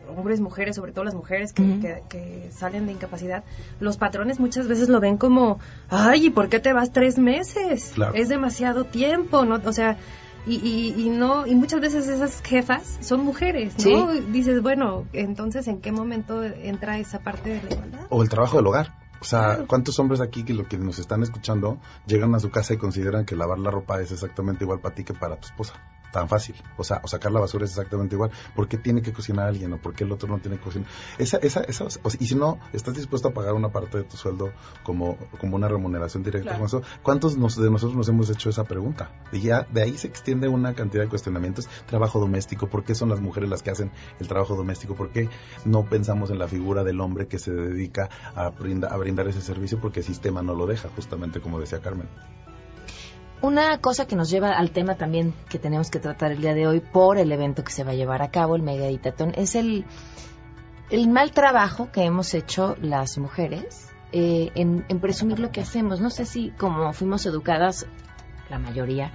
hombres, 0.08 0.39
mujeres, 0.39 0.76
sobre 0.76 0.91
todo 0.91 1.04
las 1.04 1.15
mujeres 1.15 1.52
que, 1.54 2.04
que, 2.10 2.50
salen 2.52 2.86
de 2.86 2.94
incapacidad, 2.94 3.44
los 3.80 3.98
patrones 3.98 4.39
muchas 4.39 4.68
veces 4.68 4.89
lo 4.89 5.00
ven 5.00 5.18
como, 5.18 5.60
ay, 5.89 6.28
¿y 6.28 6.30
por 6.30 6.50
qué 6.50 6.60
te 6.60 6.74
vas 6.74 6.91
tres 6.91 7.18
meses? 7.18 7.94
Es 8.13 8.30
demasiado 8.30 8.86
tiempo, 8.86 9.46
¿no? 9.46 9.60
O 9.65 9.74
sea, 9.74 9.98
y, 10.48 10.94
y, 10.96 11.10
no, 11.10 11.48
y 11.48 11.56
muchas 11.56 11.82
veces 11.82 12.08
esas 12.08 12.41
jefas 12.41 13.00
son 13.02 13.26
mujeres, 13.26 13.74
¿no? 13.84 14.13
Dices, 14.13 14.62
bueno, 14.62 15.06
entonces, 15.12 15.68
¿en 15.68 15.82
qué 15.82 15.91
momento 15.91 16.44
entra 16.44 17.00
esa 17.00 17.20
parte 17.20 17.50
de 17.50 17.63
la 17.63 17.74
igualdad? 17.74 18.06
O 18.10 18.22
el 18.22 18.30
trabajo 18.30 18.58
del 18.58 18.68
hogar. 18.68 18.94
O 19.19 19.25
sea, 19.25 19.65
¿cuántos 19.67 19.97
hombres 19.99 20.21
aquí 20.21 20.43
que 20.43 20.54
lo 20.54 20.67
que 20.67 20.78
nos 20.78 20.99
están 20.99 21.23
escuchando 21.23 21.80
llegan 22.06 22.36
a 22.36 22.39
su 22.39 22.49
casa 22.49 22.73
y 22.73 22.78
consideran 22.78 23.25
que 23.25 23.36
lavar 23.36 23.60
la 23.60 23.71
ropa 23.71 24.01
es 24.01 24.12
exactamente 24.12 24.63
igual 24.63 24.80
para 24.80 24.95
ti 24.95 25.04
que 25.04 25.13
para 25.13 25.38
tu 25.38 25.47
esposa? 25.47 25.73
Tan 26.12 26.30
fácil. 26.30 26.56
O 26.78 26.84
sea, 26.84 27.02
o 27.04 27.08
sacar 27.08 27.32
la 27.32 27.39
basura 27.39 27.65
es 27.65 27.72
exactamente 27.72 28.15
igual. 28.15 28.32
¿Por 28.56 28.68
qué 28.68 28.78
tiene 28.78 29.02
que 29.02 29.12
cocinar 29.13 29.48
alguien 29.48 29.74
o 29.74 29.78
por 29.78 29.94
qué 29.94 30.04
el 30.04 30.12
otro 30.12 30.28
no 30.30 30.39
tiene 30.39 30.58
que 30.58 30.63
cocinar? 30.63 30.88
Esa, 31.18 31.38
esa, 31.38 31.62
esa, 31.62 31.86
o 31.86 31.89
sea, 31.89 32.02
y 32.20 32.26
si 32.28 32.36
no, 32.36 32.60
estás 32.74 32.96
dispuesto 32.96 33.28
a 33.30 33.34
pagar 33.34 33.54
una 33.54 33.70
parte 33.70 33.98
de 33.98 34.04
tu 34.06 34.18
sueldo 34.18 34.52
como, 34.84 35.18
como 35.39 35.56
una 35.56 35.68
remuneración 35.68 36.24
directa 36.24 36.50
Claro. 36.50 36.60
con 36.60 36.65
eso, 36.68 36.82
¿cuántos 37.04 37.38
nos- 37.38 37.56
de 37.58 37.70
nosotros 37.70 37.96
nos 37.98 38.08
hemos 38.10 38.30
hecho 38.30 38.50
esa 38.50 38.63
pregunta? 38.63 39.12
Y 39.32 39.41
ya 39.41 39.63
de 39.72 39.82
ahí 39.84 39.98
se 39.98 40.08
extiende 40.08 40.48
una 40.48 40.74
cantidad 40.74 41.04
de 41.04 41.10
cuestionamientos. 41.10 41.68
Trabajo 41.86 42.20
doméstico, 42.20 42.68
¿por 42.68 42.84
qué 42.84 42.96
son 42.96 43.10
las 43.10 43.20
mujeres 43.20 43.50
las 43.50 43.62
que 43.63 43.72
hacen 43.72 43.91
el 44.20 44.28
trabajo 44.28 44.56
doméstico? 44.56 44.96
¿Por 44.96 45.10
qué 45.12 45.30
no 45.65 45.86
pensamos 45.86 46.30
en 46.30 46.39
la 46.39 46.48
figura 46.48 46.84
del 46.84 47.02
hombre 47.02 47.28
que 47.28 47.39
se 47.39 47.52
dedica 47.52 48.10
a, 48.36 48.50
brinda- 48.52 48.88
a 48.89 48.98
brindar 48.98 49.28
ese 49.28 49.41
servicio? 49.41 49.80
Porque 49.80 50.00
el 50.02 50.06
sistema 50.06 50.41
no 50.41 50.54
lo 50.54 50.65
deja, 50.65 50.89
justamente 50.96 51.41
como 51.41 51.60
decía 51.60 51.80
Carmen. 51.82 52.08
Una 53.41 53.78
cosa 53.80 54.08
que 54.08 54.15
nos 54.15 54.30
lleva 54.30 54.52
al 54.52 54.71
tema 54.71 54.95
también 54.95 55.34
que 55.50 55.60
tenemos 55.60 55.91
que 55.91 56.00
tratar 56.00 56.32
el 56.32 56.41
día 56.41 56.54
de 56.54 56.67
hoy 56.67 56.80
por 56.80 57.17
el 57.17 57.32
evento 57.32 57.63
que 57.63 57.71
se 57.71 57.84
va 57.84 57.91
a 57.91 57.95
llevar 57.95 58.21
a 58.21 58.32
cabo, 58.32 58.56
el 58.56 58.63
Mega 58.63 58.86
Editatón, 58.86 59.34
es 59.36 59.56
el, 59.56 59.86
el 60.89 61.10
mal 61.10 61.32
trabajo 61.32 61.91
que 61.91 62.04
hemos 62.04 62.34
hecho 62.34 62.76
las 62.82 63.17
mujeres 63.17 63.91
eh, 64.12 64.52
en, 64.56 64.86
en 64.88 65.00
presumir 65.00 65.39
lo 65.39 65.52
que 65.52 65.62
hacemos. 65.62 66.00
No 66.00 66.10
sé 66.10 66.26
si 66.26 66.52
como 66.52 66.91
fuimos 66.93 67.26
educadas, 67.26 67.86
la 68.50 68.58
mayoría, 68.58 69.12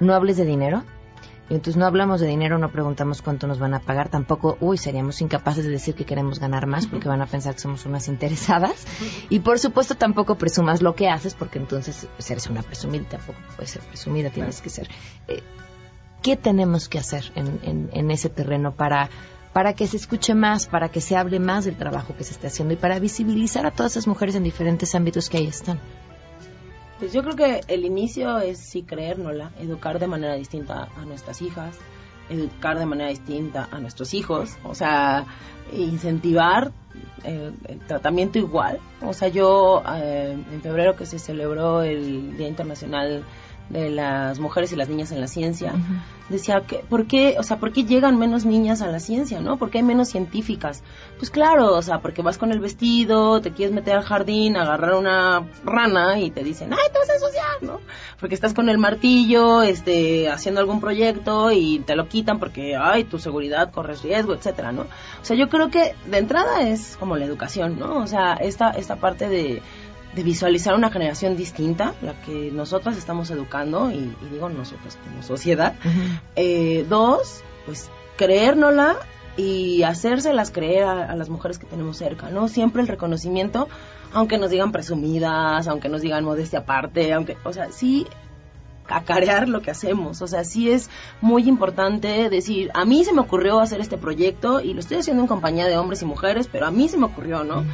no 0.00 0.14
hables 0.14 0.36
de 0.36 0.44
dinero. 0.44 0.84
Y 1.50 1.54
entonces 1.54 1.76
no 1.76 1.84
hablamos 1.84 2.20
de 2.20 2.26
dinero, 2.26 2.56
no 2.58 2.70
preguntamos 2.70 3.20
cuánto 3.20 3.46
nos 3.46 3.58
van 3.58 3.74
a 3.74 3.80
pagar, 3.80 4.08
tampoco, 4.08 4.56
uy, 4.60 4.78
seríamos 4.78 5.20
incapaces 5.20 5.64
de 5.64 5.70
decir 5.70 5.94
que 5.94 6.06
queremos 6.06 6.38
ganar 6.40 6.66
más 6.66 6.86
porque 6.86 7.06
van 7.08 7.20
a 7.20 7.26
pensar 7.26 7.54
que 7.54 7.60
somos 7.60 7.84
unas 7.84 8.08
interesadas. 8.08 8.86
Y 9.28 9.40
por 9.40 9.58
supuesto 9.58 9.94
tampoco 9.94 10.36
presumas 10.36 10.80
lo 10.80 10.94
que 10.94 11.08
haces 11.10 11.34
porque 11.34 11.58
entonces 11.58 12.06
pues, 12.16 12.30
eres 12.30 12.46
una 12.46 12.62
presumida, 12.62 13.04
tampoco 13.10 13.38
puedes 13.56 13.70
ser 13.72 13.82
presumida, 13.82 14.30
tienes 14.30 14.60
que 14.62 14.70
ser. 14.70 14.88
eh, 15.28 15.42
¿Qué 16.22 16.36
tenemos 16.38 16.88
que 16.88 16.98
hacer 16.98 17.30
en, 17.34 17.60
en- 17.62 17.90
en 17.92 18.10
ese 18.10 18.30
terreno 18.30 18.72
para, 18.72 19.10
para 19.52 19.74
que 19.74 19.86
se 19.86 19.98
escuche 19.98 20.34
más, 20.34 20.66
para 20.66 20.88
que 20.88 21.02
se 21.02 21.14
hable 21.16 21.38
más 21.40 21.66
del 21.66 21.76
trabajo 21.76 22.16
que 22.16 22.24
se 22.24 22.32
está 22.32 22.46
haciendo 22.46 22.72
y 22.72 22.78
para 22.78 22.98
visibilizar 22.98 23.66
a 23.66 23.70
todas 23.70 23.92
esas 23.92 24.06
mujeres 24.06 24.34
en 24.34 24.42
diferentes 24.44 24.94
ámbitos 24.94 25.28
que 25.28 25.36
ahí 25.36 25.46
están? 25.46 25.78
Pues 26.98 27.12
yo 27.12 27.22
creo 27.22 27.34
que 27.34 27.60
el 27.68 27.84
inicio 27.84 28.38
es 28.38 28.58
sí 28.58 28.82
creérnosla, 28.82 29.50
educar 29.58 29.98
de 29.98 30.06
manera 30.06 30.34
distinta 30.34 30.88
a 30.96 31.04
nuestras 31.04 31.42
hijas, 31.42 31.76
educar 32.28 32.78
de 32.78 32.86
manera 32.86 33.10
distinta 33.10 33.68
a 33.70 33.80
nuestros 33.80 34.14
hijos, 34.14 34.56
o 34.62 34.74
sea, 34.74 35.26
incentivar 35.72 36.70
eh, 37.24 37.52
el 37.68 37.78
tratamiento 37.80 38.38
igual. 38.38 38.78
O 39.02 39.12
sea, 39.12 39.28
yo 39.28 39.82
eh, 39.96 40.36
en 40.52 40.62
febrero 40.62 40.94
que 40.96 41.06
se 41.06 41.18
celebró 41.18 41.82
el 41.82 42.36
Día 42.36 42.48
Internacional 42.48 43.24
de 43.68 43.90
las 43.90 44.38
Mujeres 44.38 44.72
y 44.72 44.76
las 44.76 44.88
Niñas 44.88 45.12
en 45.12 45.20
la 45.20 45.26
Ciencia, 45.26 45.74
decía 46.28 46.62
que, 46.66 46.78
¿por 46.78 47.06
qué, 47.06 47.36
o 47.38 47.42
sea, 47.42 47.58
por 47.58 47.72
qué 47.72 47.84
llegan 47.84 48.18
menos 48.18 48.44
niñas 48.44 48.82
a 48.82 48.86
la 48.86 49.00
ciencia, 49.00 49.40
no? 49.40 49.58
¿Por 49.58 49.70
qué 49.70 49.78
hay 49.78 49.84
menos 49.84 50.08
científicas? 50.08 50.82
Pues 51.18 51.30
claro, 51.30 51.74
o 51.74 51.82
sea, 51.82 52.00
porque 52.00 52.22
vas 52.22 52.38
con 52.38 52.52
el 52.52 52.60
vestido, 52.60 53.40
te 53.40 53.52
quieres 53.52 53.74
meter 53.74 53.96
al 53.96 54.04
jardín, 54.04 54.56
agarrar 54.56 54.94
una 54.94 55.46
rana 55.64 56.18
y 56.20 56.30
te 56.30 56.42
dicen, 56.42 56.72
¡ay, 56.72 56.92
te 56.92 56.98
vas 56.98 57.10
a 57.10 57.14
ensuciar, 57.14 57.62
¿no? 57.62 57.80
Porque 58.18 58.34
estás 58.34 58.54
con 58.54 58.68
el 58.68 58.78
martillo, 58.78 59.62
este, 59.62 60.28
haciendo 60.28 60.60
algún 60.60 60.80
proyecto 60.80 61.50
y 61.52 61.80
te 61.80 61.96
lo 61.96 62.08
quitan 62.08 62.38
porque, 62.38 62.76
ay, 62.76 63.04
tu 63.04 63.18
seguridad 63.18 63.70
corres 63.72 64.02
riesgo, 64.02 64.34
etcétera, 64.34 64.72
¿no? 64.72 64.82
O 64.82 65.24
sea, 65.24 65.36
yo 65.36 65.48
creo 65.48 65.70
que 65.70 65.94
de 66.06 66.18
entrada 66.18 66.62
es 66.62 66.96
como 66.98 67.16
la 67.16 67.24
educación, 67.24 67.78
¿no? 67.78 67.98
O 67.98 68.06
sea, 68.06 68.34
esta, 68.34 68.70
esta 68.70 68.96
parte 68.96 69.28
de, 69.28 69.62
de 70.14 70.22
visualizar 70.22 70.74
una 70.74 70.90
generación 70.90 71.36
distinta, 71.36 71.94
la 72.02 72.14
que 72.22 72.50
nosotras 72.52 72.96
estamos 72.96 73.30
educando, 73.30 73.90
y, 73.90 73.96
y 73.96 74.28
digo 74.32 74.48
nosotros 74.48 74.96
como 75.02 75.22
sociedad. 75.22 75.74
Eh, 76.36 76.86
dos, 76.88 77.42
pues 77.66 77.90
creérnosla 78.16 78.96
y 79.36 79.82
hacérselas 79.82 80.50
creer 80.50 80.84
a, 80.84 81.10
a 81.10 81.16
las 81.16 81.28
mujeres 81.28 81.58
que 81.58 81.66
tenemos 81.66 81.96
cerca, 81.96 82.30
¿no? 82.30 82.46
Siempre 82.48 82.82
el 82.82 82.88
reconocimiento, 82.88 83.68
aunque 84.12 84.38
nos 84.38 84.50
digan 84.50 84.70
presumidas, 84.70 85.66
aunque 85.66 85.88
nos 85.88 86.02
digan 86.02 86.24
modestia 86.24 86.60
aparte, 86.60 87.12
aunque, 87.12 87.36
o 87.42 87.52
sea, 87.52 87.72
sí 87.72 88.06
cacarear 88.86 89.48
lo 89.48 89.62
que 89.62 89.70
hacemos. 89.70 90.22
O 90.22 90.26
sea, 90.26 90.44
sí 90.44 90.70
es 90.70 90.90
muy 91.20 91.48
importante 91.48 92.28
decir, 92.28 92.70
a 92.74 92.84
mí 92.84 93.04
se 93.04 93.12
me 93.12 93.22
ocurrió 93.22 93.60
hacer 93.60 93.80
este 93.80 93.96
proyecto 93.96 94.60
y 94.60 94.74
lo 94.74 94.80
estoy 94.80 94.98
haciendo 94.98 95.22
en 95.22 95.26
compañía 95.26 95.66
de 95.66 95.76
hombres 95.76 96.02
y 96.02 96.04
mujeres, 96.04 96.48
pero 96.52 96.66
a 96.66 96.70
mí 96.70 96.88
se 96.88 96.98
me 96.98 97.06
ocurrió, 97.06 97.44
¿no? 97.44 97.64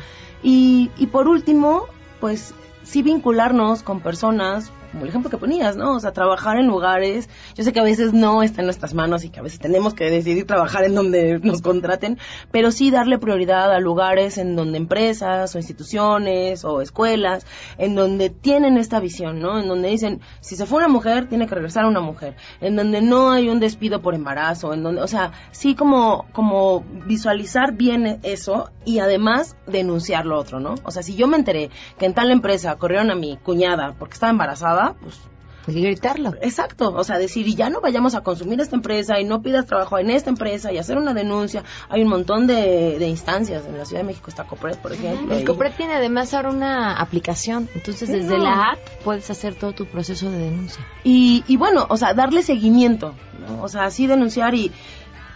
Y, 0.43 0.91
y 0.97 1.09
por 1.09 1.29
último, 1.29 1.87
pues 2.21 2.55
sí 2.85 3.03
vincularnos 3.03 3.83
con 3.83 4.01
personas, 4.01 4.71
como 4.91 5.05
el 5.05 5.09
ejemplo 5.09 5.31
que 5.31 5.39
ponías, 5.39 5.77
¿no? 5.77 5.95
O 5.95 6.01
sea, 6.01 6.13
trabajar 6.13 6.59
en 6.59 6.67
lugares, 6.67 7.29
yo 7.55 7.65
sé 7.65 7.73
que 7.73 7.81
a 7.81 7.85
veces 7.85 8.13
no 8.13 8.43
está 8.43 8.61
en 8.63 8.67
nuestras 8.67 8.95
manos 8.95 9.25
y 9.25 9.31
que 9.31 9.41
a 9.41 9.43
veces 9.43 9.59
tenemos 9.59 9.95
que 9.95 10.11
decidir 10.11 10.47
trabajar 10.47 10.85
en 10.85 10.95
donde 10.95 11.39
nos 11.43 11.63
contraten, 11.63 12.19
pero 12.51 12.71
sí 12.71 12.91
darle 12.91 13.19
prioridad 13.19 13.73
a 13.73 13.81
lugares 13.81 14.39
en 14.39 14.57
donde 14.57 14.79
empresas 14.79 15.55
o 15.55 15.59
instituciones 15.59 16.65
o 16.65 16.81
escuelas, 16.81 17.47
en 17.79 17.95
donde 17.95 18.31
tienen 18.31 18.77
esta 18.77 19.01
visión, 19.01 19.41
¿no? 19.41 19.61
En 19.61 19.69
donde 19.69 19.89
dicen, 19.89 20.21
si 20.41 20.57
se 20.57 20.67
fue 20.67 20.79
una 20.79 20.89
mujer, 20.89 21.29
tiene 21.29 21.47
que 21.47 21.55
regresar 21.55 21.85
una 21.85 22.01
mujer, 22.01 22.37
en 22.61 22.77
donde 22.77 23.01
no 23.01 23.31
hay 23.31 23.49
un 23.49 23.61
despido 23.61 24.03
por 24.03 24.15
embarazo, 24.15 24.73
en 24.75 24.83
donde, 24.83 25.03
o 25.03 25.07
sea, 25.07 25.33
sí 25.51 25.75
como, 25.75 26.27
como 26.33 26.85
visualizar 27.07 27.73
bien 27.73 28.21
eso 28.23 28.71
y 28.85 28.99
además 28.99 29.57
denunciar 29.67 30.27
lo 30.27 30.39
otro, 30.39 30.61
¿no? 30.61 30.75
O 30.85 30.91
sea, 30.91 31.03
si 31.03 31.15
yo 31.15 31.27
me 31.27 31.37
enteré 31.37 31.71
que 31.99 32.07
en 32.07 32.15
tal 32.15 32.31
empresa 32.31 32.77
corrieron 32.77 33.11
a 33.11 33.15
mi 33.15 33.37
cuñada 33.37 33.95
porque 33.99 34.15
estaba 34.15 34.31
embarazada, 34.31 34.80
pues 35.03 35.19
y 35.67 35.83
gritarlo. 35.83 36.33
Exacto, 36.41 36.93
o 36.93 37.05
sea, 37.05 37.19
decir, 37.19 37.47
y 37.47 37.55
ya 37.55 37.71
no 37.71 37.81
vayamos 37.81 38.15
a 38.15 38.23
consumir 38.23 38.61
esta 38.61 38.75
empresa 38.75 39.21
y 39.21 39.25
no 39.25 39.41
pidas 39.43 39.67
trabajo 39.67 39.99
en 39.99 40.11
esta 40.11 40.31
empresa 40.31 40.73
y 40.73 40.79
hacer 40.79 40.97
una 40.97 41.15
denuncia. 41.15 41.63
Hay 41.91 42.03
un 42.03 42.09
montón 42.09 42.47
de, 42.47 42.99
de 42.99 43.07
instancias. 43.07 43.67
En 43.67 43.77
la 43.79 43.85
Ciudad 43.85 44.01
de 44.01 44.07
México 44.09 44.31
está 44.31 44.45
Copred, 44.45 44.77
por 44.79 44.93
ejemplo. 44.93 45.39
Y- 45.39 45.45
COPRED 45.45 45.73
tiene 45.77 45.95
además 45.95 46.33
ahora 46.35 46.49
una 46.51 46.95
aplicación, 47.01 47.69
entonces 47.75 48.09
desde 48.09 48.39
no. 48.39 48.45
la 48.45 48.71
app 48.73 48.79
puedes 49.05 49.31
hacer 49.31 49.55
todo 49.55 49.73
tu 49.73 49.87
proceso 49.87 50.31
de 50.31 50.39
denuncia. 50.39 50.85
Y, 51.05 51.45
y 51.47 51.57
bueno, 51.57 51.87
o 51.89 51.97
sea, 51.97 52.15
darle 52.15 52.43
seguimiento, 52.43 53.15
¿no? 53.39 53.63
O 53.63 53.69
sea, 53.69 53.85
así 53.85 54.07
denunciar 54.07 54.55
y 54.55 54.73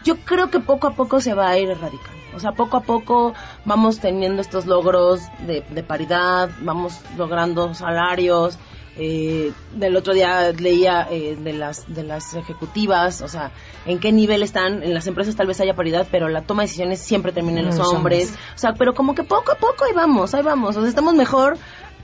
yo 0.04 0.16
creo 0.16 0.50
que 0.50 0.59
poco 0.59 0.88
a 0.88 0.94
poco 0.94 1.20
se 1.20 1.35
va 1.35 1.50
a 1.50 1.59
ir 1.59 1.68
erradicando. 1.68 2.18
O 2.35 2.40
sea, 2.40 2.52
poco 2.52 2.78
a 2.78 2.83
poco 2.83 3.35
vamos 3.64 4.00
teniendo 4.00 4.40
estos 4.40 4.66
logros 4.66 5.20
de, 5.46 5.64
de 5.70 5.83
paridad, 5.85 6.50
vamos 6.62 6.98
logrando 7.16 7.74
salarios. 7.74 8.59
Eh, 8.96 9.52
del 9.72 9.96
otro 9.96 10.14
día 10.14 10.52
leía 10.52 11.09
eh, 11.11 11.37
de 11.37 11.52
las 11.52 11.92
de 11.92 12.04
las 12.04 12.35
ejecutivas, 12.35 13.22
o 13.22 13.28
sea, 13.28 13.50
en 13.87 13.98
qué 13.98 14.12
nivel 14.12 14.42
están. 14.42 14.83
En 14.83 14.94
las 14.94 15.07
empresas 15.09 15.35
tal 15.35 15.48
vez 15.48 15.61
haya 15.61 15.74
paridad, 15.74 16.07
pero 16.11 16.28
la 16.28 16.42
toma 16.42 16.62
de 16.62 16.68
decisiones 16.68 17.00
siempre 17.00 17.33
termina 17.33 17.61
en 17.61 17.66
los, 17.66 17.76
Los 17.76 17.92
hombres. 17.92 18.28
hombres. 18.28 18.44
O 18.54 18.59
sea, 18.59 18.74
pero 18.74 18.94
como 18.94 19.14
que 19.14 19.24
poco 19.24 19.52
a 19.52 19.57
poco 19.57 19.85
ahí 19.85 19.92
vamos, 19.92 20.35
ahí 20.35 20.42
vamos. 20.42 20.76
O 20.76 20.80
sea, 20.80 20.88
estamos 20.88 21.14
mejor 21.14 21.59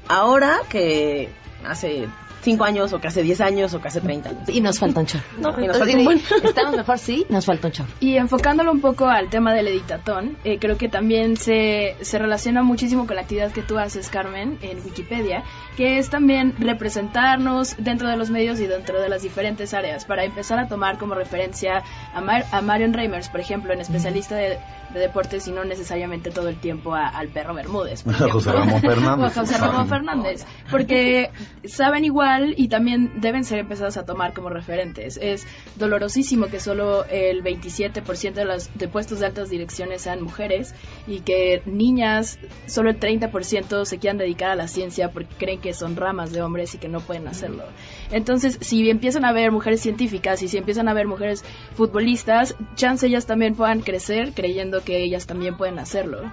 ahora 0.08 0.58
que 0.68 1.28
hace 1.64 2.08
cinco 2.42 2.64
años, 2.64 2.92
o 2.92 3.00
que 3.00 3.08
hace 3.08 3.22
10 3.22 3.40
años, 3.40 3.74
o 3.74 3.80
que 3.80 3.88
hace 3.88 4.00
30 4.00 4.28
años. 4.30 4.48
Y 4.48 4.60
nos 4.60 4.78
falta 4.78 5.00
un 5.00 5.06
chorro. 5.06 5.24
No, 5.38 5.50
y 5.62 5.66
nos 5.66 5.78
falta 5.78 5.96
un 5.96 6.04
buen. 6.04 6.18
Estamos 6.44 6.76
mejor, 6.76 6.98
sí, 6.98 7.26
nos 7.28 7.44
falta 7.46 7.66
un 7.68 7.72
chorro. 7.72 7.88
Y 8.00 8.16
enfocándolo 8.16 8.72
un 8.72 8.80
poco 8.80 9.06
al 9.08 9.28
tema 9.30 9.52
del 9.54 9.68
editatón, 9.68 10.36
eh, 10.44 10.58
creo 10.58 10.76
que 10.78 10.88
también 10.88 11.36
se, 11.36 11.96
se 12.00 12.18
relaciona 12.18 12.62
muchísimo 12.62 13.06
con 13.06 13.16
la 13.16 13.22
actividad 13.22 13.52
que 13.52 13.62
tú 13.62 13.78
haces, 13.78 14.08
Carmen, 14.08 14.58
en 14.62 14.78
Wikipedia, 14.84 15.42
que 15.76 15.98
es 15.98 16.08
también 16.10 16.54
representarnos 16.58 17.76
dentro 17.78 18.08
de 18.08 18.16
los 18.16 18.30
medios 18.30 18.60
y 18.60 18.66
dentro 18.66 19.00
de 19.00 19.08
las 19.08 19.22
diferentes 19.22 19.74
áreas, 19.74 20.04
para 20.04 20.24
empezar 20.24 20.58
a 20.58 20.68
tomar 20.68 20.98
como 20.98 21.14
referencia 21.14 21.82
a, 22.14 22.20
Mar- 22.20 22.46
a 22.52 22.60
Marion 22.62 22.92
Reimers, 22.92 23.28
por 23.28 23.40
ejemplo, 23.40 23.72
en 23.72 23.80
especialista 23.80 24.34
de, 24.36 24.58
de 24.92 25.00
deportes 25.00 25.46
y 25.48 25.52
no 25.52 25.64
necesariamente 25.64 26.30
todo 26.30 26.48
el 26.48 26.56
tiempo 26.56 26.94
a- 26.94 27.08
al 27.08 27.28
perro 27.28 27.54
Bermúdez. 27.54 28.02
por 28.02 28.14
José. 28.30 28.52
Ramón 28.52 28.80
Fernández. 28.80 29.20
O 29.20 29.24
a 29.40 29.42
José 29.44 29.58
Ramón 29.58 29.88
Fernández, 29.88 30.44
porque 30.70 31.30
saben 31.64 32.04
igual 32.04 32.29
y 32.56 32.68
también 32.68 33.20
deben 33.20 33.44
ser 33.44 33.58
empezados 33.58 33.96
a 33.96 34.04
tomar 34.04 34.32
como 34.32 34.48
referentes. 34.48 35.18
Es 35.20 35.46
dolorosísimo 35.76 36.46
que 36.46 36.60
solo 36.60 37.04
el 37.06 37.42
27% 37.42 38.32
de 38.32 38.44
los 38.44 38.70
de 38.78 38.88
puestos 38.88 39.20
de 39.20 39.26
altas 39.26 39.50
direcciones 39.50 40.02
sean 40.02 40.22
mujeres 40.22 40.74
y 41.06 41.20
que 41.20 41.62
niñas, 41.66 42.38
solo 42.66 42.90
el 42.90 43.00
30% 43.00 43.84
se 43.84 43.98
quieran 43.98 44.18
dedicar 44.18 44.50
a 44.50 44.54
la 44.54 44.68
ciencia 44.68 45.10
porque 45.10 45.34
creen 45.36 45.60
que 45.60 45.72
son 45.72 45.96
ramas 45.96 46.32
de 46.32 46.42
hombres 46.42 46.74
y 46.74 46.78
que 46.78 46.88
no 46.88 47.00
pueden 47.00 47.26
hacerlo. 47.28 47.64
Entonces, 48.10 48.58
si 48.60 48.88
empiezan 48.90 49.24
a 49.24 49.32
ver 49.32 49.50
mujeres 49.50 49.80
científicas 49.80 50.42
y 50.42 50.48
si 50.48 50.58
empiezan 50.58 50.88
a 50.88 50.94
ver 50.94 51.06
mujeres 51.06 51.44
futbolistas, 51.74 52.54
chance 52.74 53.06
ellas 53.06 53.26
también 53.26 53.54
puedan 53.54 53.80
crecer 53.80 54.32
creyendo 54.34 54.82
que 54.82 55.02
ellas 55.02 55.26
también 55.26 55.56
pueden 55.56 55.78
hacerlo. 55.78 56.30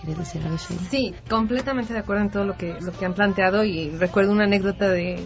¿Quieres 0.00 0.18
decir 0.18 0.42
algo? 0.42 0.58
Sí, 0.90 1.14
completamente 1.28 1.92
de 1.92 1.98
acuerdo 2.00 2.22
en 2.22 2.30
todo 2.30 2.44
lo 2.44 2.56
que, 2.56 2.76
lo 2.80 2.92
que 2.92 3.04
han 3.04 3.14
planteado 3.14 3.64
y 3.64 3.90
recuerdo 3.90 4.32
una 4.32 4.44
anécdota 4.44 4.88
de 4.88 5.22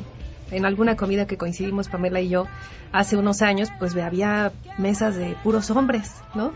en 0.50 0.66
alguna 0.66 0.96
comida 0.96 1.26
que 1.26 1.38
coincidimos 1.38 1.88
Pamela 1.88 2.20
y 2.20 2.28
yo 2.28 2.46
hace 2.92 3.16
unos 3.16 3.40
años, 3.40 3.70
pues 3.78 3.96
había 3.96 4.52
mesas 4.76 5.16
de 5.16 5.34
puros 5.42 5.70
hombres, 5.70 6.16
¿no? 6.34 6.52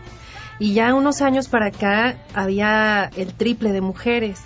Y 0.59 0.73
ya 0.73 0.93
unos 0.93 1.21
años 1.21 1.47
para 1.47 1.67
acá 1.67 2.15
había 2.33 3.09
el 3.15 3.33
triple 3.33 3.71
de 3.71 3.81
mujeres. 3.81 4.39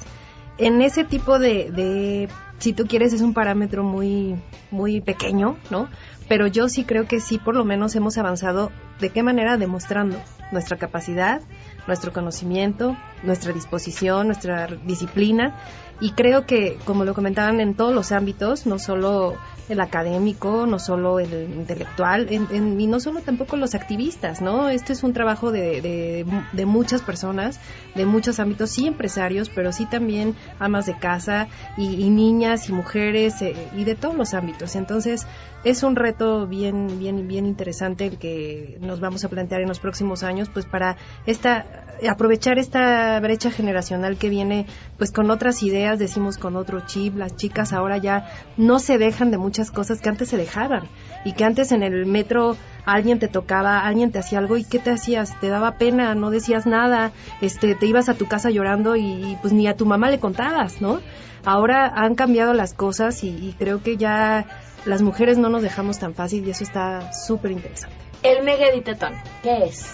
En 0.58 0.82
ese 0.82 1.04
tipo 1.04 1.38
de, 1.38 1.70
de 1.72 2.30
si 2.60 2.74
tú 2.74 2.86
quieres, 2.86 3.12
es 3.14 3.22
un 3.22 3.34
parámetro 3.34 3.84
muy, 3.84 4.36
muy 4.72 5.02
pequeño, 5.02 5.58
¿no? 5.70 5.90
pero 6.32 6.48
yo 6.48 6.70
sí 6.70 6.86
creo 6.86 7.10
que 7.10 7.20
sí, 7.20 7.40
por 7.40 7.58
lo 7.58 7.66
menos 7.66 7.94
hemos 7.98 8.18
avanzado. 8.18 8.72
¿De 9.02 9.10
qué 9.10 9.22
manera? 9.22 9.58
Demostrando 9.58 10.18
nuestra 10.54 10.78
capacidad, 10.78 11.42
nuestro 11.88 12.14
conocimiento, 12.14 12.98
nuestra 13.24 13.54
disposición, 13.54 14.28
nuestra 14.28 14.68
disciplina. 14.68 15.56
Y 16.00 16.14
creo 16.14 16.48
que, 16.48 16.80
como 16.86 17.06
lo 17.06 17.14
comentaban, 17.14 17.60
en 17.62 17.76
todos 17.76 17.94
los 17.94 18.12
ámbitos, 18.12 18.66
no 18.66 18.80
solo 18.80 19.38
el 19.70 19.80
académico, 19.80 20.66
no 20.66 20.80
solo 20.80 21.20
el 21.20 21.32
intelectual, 21.54 22.28
en, 22.30 22.80
y 22.80 22.88
no 22.88 23.00
solo 23.00 23.22
tampoco 23.22 23.56
los 23.56 23.76
activistas, 23.76 24.42
¿no? 24.42 24.70
Este 24.70 24.94
es 24.94 25.04
un 25.04 25.14
trabajo 25.14 25.52
de, 25.52 25.82
de, 25.82 26.26
de, 26.52 26.66
muchas 26.66 27.02
personas, 27.02 27.60
de 27.96 28.06
muchos 28.06 28.40
ámbitos, 28.40 28.72
sí 28.72 28.88
empresarios, 28.88 29.50
pero 29.50 29.72
sí 29.72 29.86
también 29.86 30.36
amas 30.60 30.88
de 30.88 30.98
casa 30.98 31.48
y, 31.78 32.10
niñas 32.10 32.68
y 32.68 32.74
mujeres 32.74 33.42
eh, 33.42 33.56
y 33.76 33.84
de 33.84 33.96
todos 33.96 34.16
los 34.16 34.34
ámbitos. 34.34 34.76
Entonces, 34.76 35.26
es 35.64 35.84
un 35.84 35.96
reto 35.96 36.48
bien, 36.48 37.00
bien, 37.00 37.28
bien 37.28 37.46
interesante 37.46 38.08
el 38.08 38.18
que 38.18 38.78
nos 38.82 39.00
vamos 39.00 39.24
a 39.24 39.30
plantear 39.30 39.62
en 39.62 39.68
los 39.68 39.80
próximos 39.80 40.24
años, 40.24 40.50
pues 40.50 40.66
para 40.66 40.98
esta, 41.26 41.66
aprovechar 42.10 42.58
esta 42.58 43.20
brecha 43.20 43.52
generacional 43.52 44.18
que 44.18 44.30
viene, 44.30 44.66
pues 44.98 45.12
con 45.12 45.30
otras 45.30 45.62
ideas, 45.62 46.00
decimos 46.00 46.38
con 46.38 46.56
otro 46.56 46.82
chip, 46.88 47.16
las 47.16 47.36
chicas 47.36 47.74
ahora 47.74 47.98
ya 47.98 48.28
no 48.58 48.80
se 48.80 48.98
dejan 48.98 49.30
de 49.30 49.38
muchas 49.38 49.70
cosas 49.70 50.02
que 50.02 50.10
antes 50.10 50.30
se 50.30 50.38
dejaban 50.38 50.90
y 51.26 51.34
que 51.34 51.44
antes 51.44 51.72
en 51.72 51.84
el 51.84 52.08
metro 52.08 52.58
alguien 52.86 53.20
te 53.20 53.28
tocaba, 53.28 53.86
alguien 53.86 54.12
te 54.12 54.18
hacía 54.18 54.40
algo 54.40 54.58
y 54.58 54.64
qué 54.64 54.80
te 54.80 54.90
hacías, 54.90 55.40
te 55.40 55.50
daba 55.50 55.78
pena, 55.78 56.16
no 56.16 56.32
decías 56.32 56.66
nada, 56.66 57.12
este, 57.40 57.76
te 57.76 57.86
ibas 57.86 58.10
a 58.10 58.16
tu 58.16 58.28
casa 58.28 58.50
llorando 58.50 58.96
y 58.96 59.38
pues 59.42 59.54
ni 59.54 59.68
a 59.68 59.76
tu 59.76 59.86
mamá 59.86 60.10
le 60.10 60.20
contabas, 60.20 60.82
¿no? 60.82 61.02
Ahora 61.46 61.88
han 61.88 62.16
cambiado 62.16 62.54
las 62.54 62.74
cosas 62.74 63.24
y, 63.24 63.30
y 63.30 63.56
creo 63.58 63.82
que 63.82 63.98
ya 63.98 64.46
las 64.86 65.02
mujeres 65.02 65.38
no 65.38 65.50
nos 65.50 65.62
dejamos 65.62 66.00
tan 66.00 66.14
fácil 66.14 66.48
y 66.48 66.52
eso 66.52 66.64
está 66.64 67.12
súper 67.14 67.52
interesante. 67.52 67.96
El 68.24 68.44
megaditetón, 68.44 69.14
¿qué 69.42 69.66
es? 69.66 69.94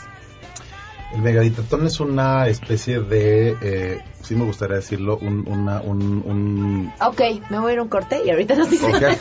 El 1.13 1.21
megaditetón 1.21 1.85
es 1.87 1.99
una 2.01 2.47
especie 2.47 2.99
de, 2.99 3.55
eh, 3.61 4.01
sí 4.21 4.35
me 4.35 4.43
gustaría 4.43 4.75
decirlo, 4.77 5.17
un, 5.17 5.47
una, 5.47 5.79
un, 5.81 6.01
un... 6.25 6.93
Ok, 6.99 7.21
me 7.49 7.59
voy 7.59 7.71
a 7.71 7.73
ir 7.73 7.79
a 7.79 7.83
un 7.83 7.89
corte 7.89 8.21
y 8.25 8.29
ahorita 8.29 8.55
nos 8.55 8.69
dice. 8.69 8.85
Okay. 8.93 9.15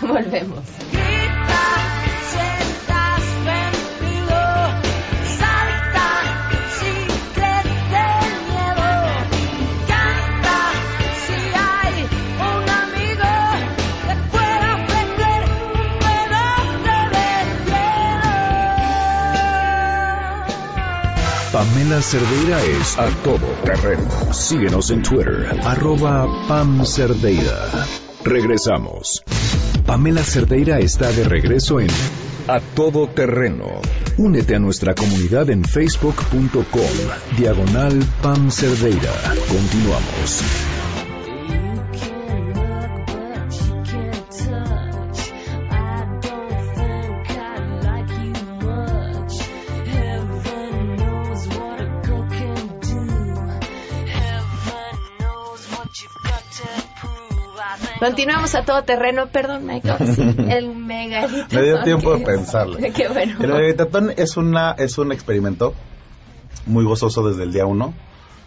Volvemos. 0.02 0.60
Pamela 21.60 22.00
Cerdeira 22.00 22.64
es 22.64 22.98
a 22.98 23.06
todo 23.22 23.46
terreno. 23.62 24.32
Síguenos 24.32 24.90
en 24.90 25.02
Twitter, 25.02 25.46
arroba 25.62 26.26
Pam 26.48 26.86
Cerdeira. 26.86 27.68
Regresamos. 28.24 29.22
Pamela 29.84 30.22
Cerdeira 30.22 30.78
está 30.78 31.12
de 31.12 31.24
regreso 31.24 31.78
en 31.78 31.90
A 32.48 32.60
Todo 32.60 33.08
Terreno. 33.08 33.66
Únete 34.16 34.54
a 34.54 34.58
nuestra 34.58 34.94
comunidad 34.94 35.50
en 35.50 35.62
facebook.com, 35.62 36.64
diagonal 37.36 38.02
Pam 38.22 38.50
Cerdeira. 38.50 39.12
Continuamos. 39.46 40.69
Continuamos 58.10 58.56
a 58.56 58.64
todo 58.64 58.82
terreno. 58.82 59.28
Perdón, 59.28 59.66
Michael. 59.66 60.48
el 60.50 60.74
megaditón. 60.74 61.46
Me 61.52 61.62
dio 61.62 61.80
tiempo 61.82 62.16
de 62.16 62.24
pensarlo. 62.24 62.76
Qué 62.96 63.06
bueno. 63.06 63.36
El 63.40 63.52
megaditón 63.52 64.12
es, 64.16 64.36
una, 64.36 64.72
es 64.72 64.98
un 64.98 65.12
experimento 65.12 65.74
muy 66.66 66.84
gozoso 66.84 67.28
desde 67.28 67.44
el 67.44 67.52
día 67.52 67.66
uno. 67.66 67.94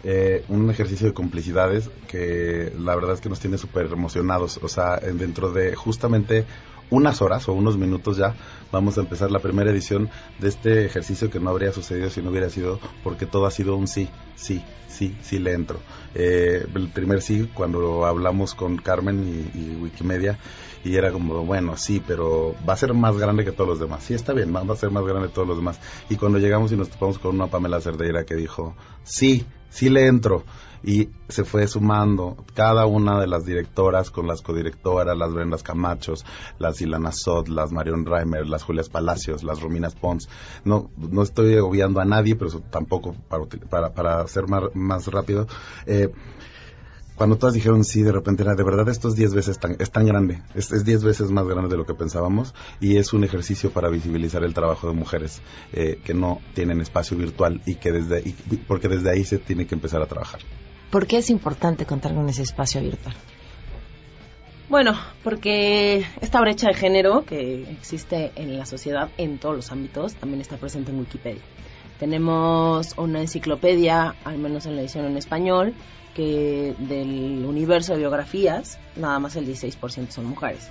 Eh, 0.06 0.44
un 0.50 0.68
ejercicio 0.68 1.06
de 1.06 1.14
complicidades 1.14 1.88
que 2.08 2.70
la 2.78 2.94
verdad 2.94 3.14
es 3.14 3.22
que 3.22 3.30
nos 3.30 3.40
tiene 3.40 3.56
súper 3.56 3.86
emocionados. 3.86 4.60
O 4.62 4.68
sea, 4.68 4.98
dentro 4.98 5.50
de 5.50 5.74
justamente 5.74 6.44
unas 6.90 7.22
horas 7.22 7.48
o 7.48 7.54
unos 7.54 7.78
minutos 7.78 8.18
ya 8.18 8.34
vamos 8.70 8.98
a 8.98 9.00
empezar 9.00 9.30
la 9.30 9.38
primera 9.38 9.70
edición 9.70 10.10
de 10.40 10.48
este 10.48 10.84
ejercicio 10.84 11.30
que 11.30 11.40
no 11.40 11.48
habría 11.48 11.72
sucedido 11.72 12.10
si 12.10 12.20
no 12.20 12.28
hubiera 12.28 12.50
sido 12.50 12.78
porque 13.02 13.24
todo 13.24 13.46
ha 13.46 13.50
sido 13.50 13.76
un 13.76 13.88
sí, 13.88 14.10
sí, 14.36 14.62
sí, 14.88 15.16
sí 15.22 15.38
le 15.38 15.54
entro. 15.54 15.78
Eh, 16.14 16.66
el 16.74 16.88
primer 16.88 17.22
sí 17.22 17.50
cuando 17.52 18.04
hablamos 18.06 18.54
con 18.54 18.76
Carmen 18.76 19.50
y, 19.54 19.74
Wikimedia 19.82 20.38
y 20.84 20.96
era 20.96 21.10
como, 21.10 21.44
bueno, 21.44 21.76
sí, 21.76 22.02
pero 22.06 22.54
va 22.68 22.74
a 22.74 22.76
ser 22.76 22.92
más 22.94 23.16
grande 23.16 23.44
que 23.44 23.52
todos 23.52 23.70
los 23.70 23.80
demás. 23.80 24.04
Sí, 24.04 24.14
está 24.14 24.32
bien, 24.32 24.54
va 24.54 24.60
a 24.60 24.76
ser 24.76 24.90
más 24.90 25.04
grande 25.04 25.28
que 25.28 25.34
todos 25.34 25.48
los 25.48 25.56
demás. 25.56 25.80
Y 26.10 26.16
cuando 26.16 26.38
llegamos 26.38 26.72
y 26.72 26.76
nos 26.76 26.90
topamos 26.90 27.18
con 27.18 27.34
una 27.34 27.46
Pamela 27.46 27.80
Cerdeira 27.80 28.24
que 28.24 28.34
dijo, 28.36 28.76
sí, 29.02 29.46
sí 29.70 29.88
le 29.88 30.06
entro 30.06 30.44
y 30.84 31.08
se 31.28 31.44
fue 31.44 31.66
sumando 31.66 32.36
cada 32.54 32.86
una 32.86 33.18
de 33.20 33.26
las 33.26 33.44
directoras 33.46 34.10
con 34.10 34.26
las 34.26 34.42
codirectoras, 34.42 35.16
las 35.16 35.32
Brendas 35.32 35.62
Camachos, 35.62 36.24
las 36.58 36.80
Ilana 36.80 37.10
Sod, 37.10 37.48
las 37.48 37.72
Marion 37.72 38.04
Reimer, 38.04 38.46
las 38.46 38.62
Julias 38.62 38.88
Palacios, 38.88 39.42
las 39.42 39.60
Rominas 39.60 39.94
Pons. 39.94 40.28
No, 40.64 40.90
no 40.96 41.22
estoy 41.22 41.56
obviando 41.56 42.00
a 42.00 42.04
nadie, 42.04 42.36
pero 42.36 42.50
tampoco 42.60 43.14
para, 43.28 43.44
para, 43.46 43.94
para 43.94 44.26
ser 44.28 44.46
más, 44.46 44.64
más 44.74 45.06
rápido. 45.06 45.46
Eh, 45.86 46.12
cuando 47.14 47.38
todas 47.38 47.54
dijeron 47.54 47.84
sí, 47.84 48.02
de 48.02 48.10
repente 48.10 48.42
era, 48.42 48.56
de 48.56 48.64
verdad, 48.64 48.88
esto 48.88 49.08
es 49.08 49.14
10 49.14 49.34
veces 49.34 49.58
tan, 49.60 49.76
es 49.78 49.90
tan 49.92 50.04
grande, 50.04 50.42
es 50.54 50.84
10 50.84 51.04
veces 51.04 51.30
más 51.30 51.46
grande 51.46 51.68
de 51.68 51.76
lo 51.76 51.86
que 51.86 51.94
pensábamos 51.94 52.54
y 52.80 52.96
es 52.96 53.12
un 53.12 53.22
ejercicio 53.22 53.70
para 53.70 53.88
visibilizar 53.88 54.42
el 54.42 54.52
trabajo 54.52 54.88
de 54.88 54.94
mujeres 54.94 55.40
eh, 55.72 56.00
que 56.04 56.12
no 56.12 56.40
tienen 56.54 56.80
espacio 56.80 57.16
virtual 57.16 57.62
y 57.66 57.76
que 57.76 57.92
desde, 57.92 58.28
y, 58.28 58.32
porque 58.66 58.88
desde 58.88 59.10
ahí 59.10 59.24
se 59.24 59.38
tiene 59.38 59.66
que 59.66 59.76
empezar 59.76 60.02
a 60.02 60.06
trabajar. 60.06 60.40
¿Por 60.90 61.06
qué 61.06 61.18
es 61.18 61.30
importante 61.30 61.86
contar 61.86 62.14
con 62.14 62.28
ese 62.28 62.42
espacio 62.42 62.80
virtual? 62.80 63.14
Bueno, 64.68 64.96
porque 65.22 66.04
esta 66.20 66.40
brecha 66.40 66.68
de 66.68 66.74
género 66.74 67.24
que 67.24 67.70
existe 67.70 68.32
en 68.36 68.56
la 68.58 68.64
sociedad 68.64 69.10
en 69.18 69.38
todos 69.38 69.54
los 69.54 69.70
ámbitos 69.70 70.14
también 70.14 70.40
está 70.40 70.56
presente 70.56 70.90
en 70.90 70.98
Wikipedia. 71.00 71.42
Tenemos 71.98 72.94
una 72.96 73.20
enciclopedia, 73.20 74.14
al 74.24 74.38
menos 74.38 74.66
en 74.66 74.76
la 74.76 74.82
edición 74.82 75.04
en 75.04 75.16
español, 75.16 75.74
que 76.14 76.74
del 76.78 77.44
universo 77.44 77.92
de 77.92 77.98
biografías, 77.98 78.78
nada 78.96 79.18
más 79.18 79.36
el 79.36 79.46
16% 79.46 80.10
son 80.10 80.26
mujeres. 80.26 80.70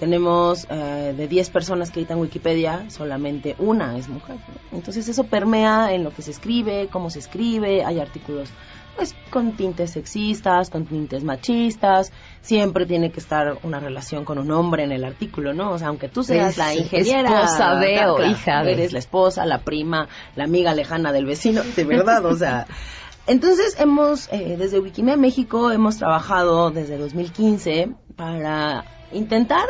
Tenemos 0.00 0.66
eh, 0.68 1.14
de 1.16 1.28
10 1.28 1.50
personas 1.50 1.90
que 1.90 2.00
editan 2.00 2.18
Wikipedia, 2.18 2.90
solamente 2.90 3.54
una 3.58 3.96
es 3.96 4.08
mujer. 4.08 4.36
Entonces 4.72 5.08
eso 5.08 5.24
permea 5.24 5.92
en 5.92 6.04
lo 6.04 6.10
que 6.10 6.22
se 6.22 6.30
escribe, 6.30 6.88
cómo 6.90 7.10
se 7.10 7.20
escribe, 7.20 7.84
hay 7.84 8.00
artículos 8.00 8.50
pues 8.96 9.14
con 9.30 9.52
tintes 9.52 9.92
sexistas, 9.92 10.70
con 10.70 10.86
tintes 10.86 11.22
machistas, 11.22 12.12
siempre 12.40 12.86
tiene 12.86 13.10
que 13.10 13.20
estar 13.20 13.58
una 13.62 13.78
relación 13.78 14.24
con 14.24 14.38
un 14.38 14.50
hombre 14.50 14.84
en 14.84 14.92
el 14.92 15.04
artículo, 15.04 15.52
¿no? 15.52 15.72
O 15.72 15.78
sea, 15.78 15.88
aunque 15.88 16.08
tú 16.08 16.22
seas 16.22 16.56
la 16.56 16.74
ingeniera, 16.74 17.44
esposa 17.44 17.74
de 17.76 18.06
o 18.06 18.24
hija 18.24 18.62
eres 18.62 18.92
la 18.92 18.98
esposa, 18.98 19.44
la 19.44 19.58
prima, 19.58 20.08
la 20.34 20.44
amiga 20.44 20.74
lejana 20.74 21.12
del 21.12 21.26
vecino, 21.26 21.62
de 21.62 21.84
verdad, 21.84 22.24
o 22.24 22.36
sea, 22.36 22.66
entonces 23.26 23.78
hemos, 23.78 24.32
eh, 24.32 24.56
desde 24.58 24.80
Wikimedia 24.80 25.16
México, 25.16 25.70
hemos 25.70 25.98
trabajado 25.98 26.70
desde 26.70 26.96
2015 26.96 27.90
para 28.16 28.84
intentar 29.12 29.66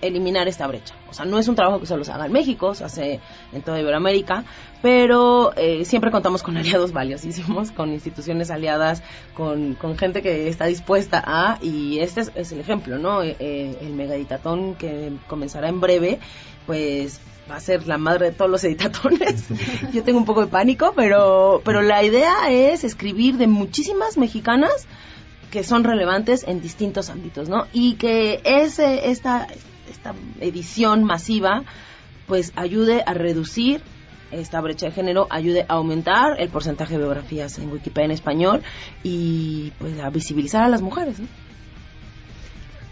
eliminar 0.00 0.48
esta 0.48 0.66
brecha. 0.66 0.94
O 1.08 1.14
sea, 1.14 1.24
no 1.24 1.38
es 1.38 1.48
un 1.48 1.54
trabajo 1.54 1.80
que 1.80 1.86
solo 1.86 2.04
se 2.04 2.12
haga 2.12 2.26
en 2.26 2.32
México, 2.32 2.74
se 2.74 2.84
hace 2.84 3.20
en 3.52 3.62
toda 3.62 3.80
Iberoamérica, 3.80 4.44
pero 4.84 5.54
eh, 5.56 5.86
siempre 5.86 6.10
contamos 6.10 6.42
con 6.42 6.56
aliados 6.58 6.92
valiosísimos, 6.92 7.70
con 7.70 7.90
instituciones 7.90 8.50
aliadas, 8.50 9.02
con, 9.32 9.76
con 9.76 9.96
gente 9.96 10.20
que 10.20 10.46
está 10.46 10.66
dispuesta 10.66 11.24
a, 11.26 11.58
y 11.62 12.00
este 12.00 12.20
es, 12.34 12.52
el 12.52 12.60
ejemplo, 12.60 12.98
¿no? 12.98 13.22
Eh, 13.22 13.34
eh, 13.38 13.78
el 13.80 13.94
megaditatón 13.94 14.74
que 14.74 15.10
comenzará 15.26 15.70
en 15.70 15.80
breve, 15.80 16.18
pues 16.66 17.18
va 17.50 17.56
a 17.56 17.60
ser 17.60 17.86
la 17.86 17.96
madre 17.96 18.26
de 18.26 18.32
todos 18.32 18.50
los 18.50 18.62
editatones. 18.62 19.46
Yo 19.94 20.02
tengo 20.02 20.18
un 20.18 20.26
poco 20.26 20.42
de 20.42 20.48
pánico, 20.48 20.92
pero, 20.94 21.62
pero 21.64 21.80
la 21.80 22.04
idea 22.04 22.50
es 22.50 22.84
escribir 22.84 23.38
de 23.38 23.46
muchísimas 23.46 24.18
mexicanas 24.18 24.86
que 25.50 25.64
son 25.64 25.84
relevantes 25.84 26.44
en 26.46 26.60
distintos 26.60 27.08
ámbitos, 27.08 27.48
¿no? 27.48 27.68
Y 27.72 27.94
que 27.94 28.42
ese, 28.44 29.08
esta, 29.08 29.48
esta 29.90 30.14
edición 30.40 31.04
masiva 31.04 31.62
pues 32.26 32.52
ayude 32.54 33.02
a 33.06 33.14
reducir 33.14 33.82
esta 34.34 34.60
brecha 34.60 34.86
de 34.86 34.92
género, 34.92 35.26
ayude 35.30 35.64
a 35.68 35.74
aumentar 35.74 36.40
el 36.40 36.48
porcentaje 36.48 36.94
de 36.94 36.98
biografías 36.98 37.58
en 37.58 37.70
Wikipedia 37.70 38.06
en 38.06 38.10
español 38.10 38.62
y 39.02 39.72
pues 39.78 39.98
a 40.00 40.10
visibilizar 40.10 40.62
a 40.62 40.68
las 40.68 40.82
mujeres. 40.82 41.20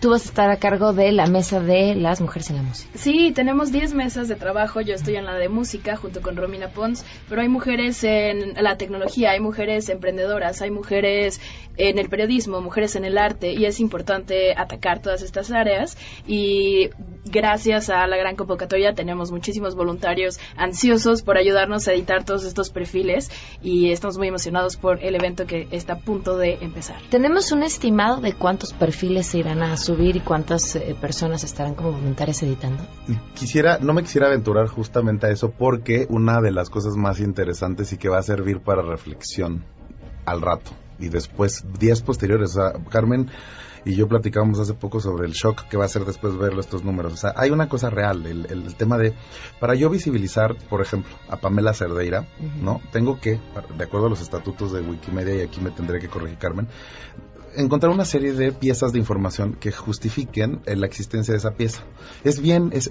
Tú 0.02 0.10
vas 0.10 0.22
a 0.22 0.28
estar 0.28 0.50
a 0.50 0.56
cargo 0.56 0.92
de 0.92 1.12
la 1.12 1.26
mesa 1.26 1.60
de 1.60 1.94
las 1.94 2.20
mujeres 2.20 2.50
en 2.50 2.56
la 2.56 2.62
música. 2.62 2.90
Sí, 2.98 3.30
tenemos 3.30 3.70
10 3.70 3.94
mesas 3.94 4.26
de 4.26 4.34
trabajo. 4.34 4.80
Yo 4.80 4.94
estoy 4.94 5.14
en 5.14 5.24
la 5.24 5.34
de 5.34 5.48
música 5.48 5.94
junto 5.94 6.20
con 6.22 6.36
Romina 6.36 6.70
Pons, 6.70 7.04
pero 7.28 7.40
hay 7.40 7.48
mujeres 7.48 8.02
en 8.02 8.60
la 8.60 8.76
tecnología, 8.76 9.30
hay 9.30 9.38
mujeres 9.38 9.88
emprendedoras, 9.88 10.60
hay 10.60 10.72
mujeres 10.72 11.40
en 11.76 11.98
el 11.98 12.08
periodismo, 12.08 12.60
mujeres 12.60 12.96
en 12.96 13.04
el 13.04 13.16
arte 13.16 13.52
y 13.52 13.64
es 13.64 13.78
importante 13.78 14.54
atacar 14.56 15.00
todas 15.00 15.22
estas 15.22 15.50
áreas 15.52 15.96
y 16.26 16.90
gracias 17.24 17.88
a 17.88 18.06
la 18.06 18.16
gran 18.16 18.36
convocatoria 18.36 18.94
tenemos 18.94 19.30
muchísimos 19.30 19.74
voluntarios 19.74 20.38
ansiosos 20.56 21.22
por 21.22 21.38
ayudarnos 21.38 21.88
a 21.88 21.92
editar 21.92 22.24
todos 22.24 22.44
estos 22.44 22.70
perfiles 22.70 23.30
y 23.62 23.90
estamos 23.90 24.18
muy 24.18 24.28
emocionados 24.28 24.76
por 24.76 25.02
el 25.02 25.14
evento 25.14 25.46
que 25.46 25.68
está 25.70 25.94
a 25.94 25.98
punto 25.98 26.36
de 26.36 26.58
empezar. 26.60 27.00
¿Tenemos 27.10 27.52
un 27.52 27.62
estimado 27.62 28.20
de 28.20 28.32
cuántos 28.34 28.72
perfiles 28.72 29.28
se 29.28 29.38
irán 29.38 29.62
a 29.62 29.76
subir 29.94 30.16
y 30.16 30.20
cuántas 30.20 30.76
eh, 30.76 30.96
personas 31.00 31.44
estarán 31.44 31.74
como 31.74 31.92
voluntarias 31.92 32.42
editando? 32.42 32.82
Quisiera, 33.34 33.78
no 33.78 33.92
me 33.92 34.02
quisiera 34.02 34.28
aventurar 34.28 34.68
justamente 34.68 35.26
a 35.26 35.30
eso 35.30 35.50
porque 35.50 36.06
una 36.08 36.40
de 36.40 36.50
las 36.50 36.70
cosas 36.70 36.96
más 36.96 37.20
interesantes 37.20 37.92
y 37.92 37.98
que 37.98 38.08
va 38.08 38.18
a 38.18 38.22
servir 38.22 38.60
para 38.60 38.82
reflexión 38.82 39.64
al 40.24 40.40
rato 40.40 40.70
y 40.98 41.08
después, 41.08 41.64
días 41.78 42.00
posteriores, 42.00 42.50
o 42.50 42.54
sea, 42.54 42.72
Carmen 42.88 43.28
y 43.84 43.96
yo 43.96 44.06
platicábamos 44.06 44.60
hace 44.60 44.74
poco 44.74 45.00
sobre 45.00 45.26
el 45.26 45.32
shock 45.32 45.62
que 45.68 45.76
va 45.76 45.84
a 45.84 45.88
ser 45.88 46.04
después 46.04 46.36
verlo 46.38 46.60
estos 46.60 46.84
números. 46.84 47.12
O 47.14 47.16
sea, 47.16 47.34
hay 47.36 47.50
una 47.50 47.68
cosa 47.68 47.90
real, 47.90 48.24
el, 48.26 48.46
el, 48.48 48.74
tema 48.76 48.96
de, 48.96 49.12
para 49.58 49.74
yo 49.74 49.90
visibilizar, 49.90 50.56
por 50.70 50.80
ejemplo, 50.80 51.12
a 51.28 51.38
Pamela 51.38 51.74
Cerdeira, 51.74 52.26
¿no? 52.60 52.80
Tengo 52.92 53.18
que, 53.18 53.40
de 53.76 53.84
acuerdo 53.84 54.06
a 54.06 54.10
los 54.10 54.20
estatutos 54.20 54.72
de 54.72 54.80
Wikimedia, 54.80 55.34
y 55.34 55.40
aquí 55.40 55.60
me 55.60 55.70
tendré 55.70 55.98
que 55.98 56.08
corregir 56.08 56.38
Carmen, 56.38 56.68
encontrar 57.56 57.92
una 57.92 58.04
serie 58.04 58.32
de 58.32 58.52
piezas 58.52 58.92
de 58.92 58.98
información 58.98 59.54
que 59.54 59.72
justifiquen 59.72 60.60
eh, 60.66 60.76
la 60.76 60.86
existencia 60.86 61.32
de 61.32 61.38
esa 61.38 61.52
pieza. 61.52 61.82
Es 62.24 62.40
bien, 62.40 62.70
es 62.72 62.84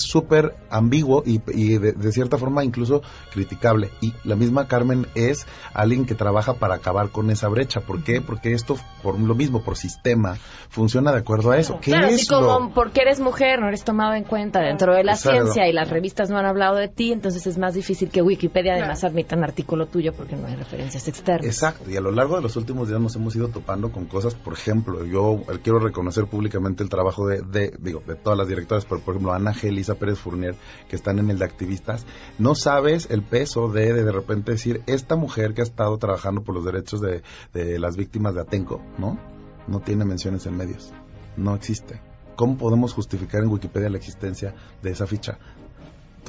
súper 0.00 0.46
es, 0.46 0.52
es, 0.52 0.62
ambiguo 0.70 1.22
y, 1.24 1.40
y 1.52 1.78
de, 1.78 1.92
de, 1.92 2.12
cierta 2.12 2.38
forma 2.38 2.64
incluso 2.64 3.02
criticable. 3.32 3.90
Y 4.00 4.12
la 4.24 4.36
misma 4.36 4.68
Carmen 4.68 5.06
es 5.14 5.46
alguien 5.72 6.06
que 6.06 6.14
trabaja 6.14 6.54
para 6.54 6.74
acabar 6.74 7.10
con 7.10 7.30
esa 7.30 7.48
brecha. 7.48 7.80
¿Por 7.80 8.02
qué? 8.02 8.20
Porque 8.20 8.52
esto, 8.52 8.76
por 9.02 9.18
lo 9.18 9.34
mismo, 9.34 9.62
por 9.62 9.76
sistema, 9.76 10.36
funciona 10.68 11.12
de 11.12 11.18
acuerdo 11.18 11.50
a 11.50 11.58
eso. 11.58 11.78
¿Qué 11.80 11.90
claro, 11.90 12.08
es 12.08 12.14
así 12.14 12.26
como 12.26 12.72
porque 12.74 13.02
eres 13.02 13.20
mujer 13.20 13.60
no 13.60 13.68
eres 13.68 13.84
tomado 13.84 14.14
en 14.14 14.24
cuenta 14.24 14.60
dentro 14.60 14.94
de 14.94 15.04
la 15.04 15.12
Exacto. 15.12 15.42
ciencia 15.42 15.68
y 15.68 15.72
las 15.72 15.90
revistas 15.90 16.30
no 16.30 16.38
han 16.38 16.46
hablado 16.46 16.76
de 16.76 16.88
ti, 16.88 17.12
entonces 17.12 17.46
es 17.46 17.58
más 17.58 17.74
difícil 17.74 18.10
que 18.10 18.22
Wikipedia 18.22 18.74
además 18.74 19.04
admita 19.04 19.36
un 19.36 19.44
artículo 19.44 19.86
tuyo 19.86 20.12
porque 20.12 20.36
no 20.36 20.46
hay 20.46 20.56
referencias 20.56 21.06
externas. 21.08 21.46
Exacto, 21.46 21.90
y 21.90 21.96
a 21.96 22.00
lo 22.00 22.10
largo 22.10 22.36
de 22.36 22.42
los 22.42 22.56
últimos 22.56 22.88
días 22.88 23.00
nos 23.00 23.14
hemos 23.16 23.34
ido 23.36 23.48
topando 23.48 23.83
con 23.92 24.06
cosas, 24.06 24.34
por 24.34 24.54
ejemplo, 24.54 25.04
yo 25.04 25.42
quiero 25.62 25.78
reconocer 25.78 26.26
públicamente 26.26 26.82
el 26.82 26.88
trabajo 26.88 27.26
de, 27.26 27.42
de, 27.42 27.76
digo, 27.78 28.02
de 28.06 28.16
todas 28.16 28.38
las 28.38 28.48
directoras, 28.48 28.84
pero 28.84 29.00
por 29.00 29.14
ejemplo 29.14 29.32
Ana 29.32 29.52
G. 29.52 29.68
Elisa 29.68 29.94
Pérez 29.94 30.18
Fournier, 30.18 30.56
que 30.88 30.96
están 30.96 31.18
en 31.18 31.30
el 31.30 31.38
de 31.38 31.44
activistas, 31.44 32.06
no 32.38 32.54
sabes 32.54 33.08
el 33.10 33.22
peso 33.22 33.68
de 33.68 33.84
de, 33.92 34.04
de 34.04 34.12
repente 34.12 34.52
decir, 34.52 34.82
esta 34.86 35.16
mujer 35.16 35.54
que 35.54 35.60
ha 35.60 35.64
estado 35.64 35.98
trabajando 35.98 36.42
por 36.42 36.54
los 36.54 36.64
derechos 36.64 37.00
de, 37.00 37.22
de 37.52 37.78
las 37.78 37.96
víctimas 37.96 38.34
de 38.34 38.40
Atenco, 38.40 38.80
¿no? 38.98 39.18
No 39.66 39.80
tiene 39.80 40.04
menciones 40.04 40.46
en 40.46 40.56
medios, 40.56 40.92
no 41.36 41.54
existe. 41.54 42.00
¿Cómo 42.36 42.56
podemos 42.56 42.92
justificar 42.92 43.42
en 43.42 43.50
Wikipedia 43.50 43.90
la 43.90 43.98
existencia 43.98 44.54
de 44.82 44.90
esa 44.90 45.06
ficha? 45.06 45.38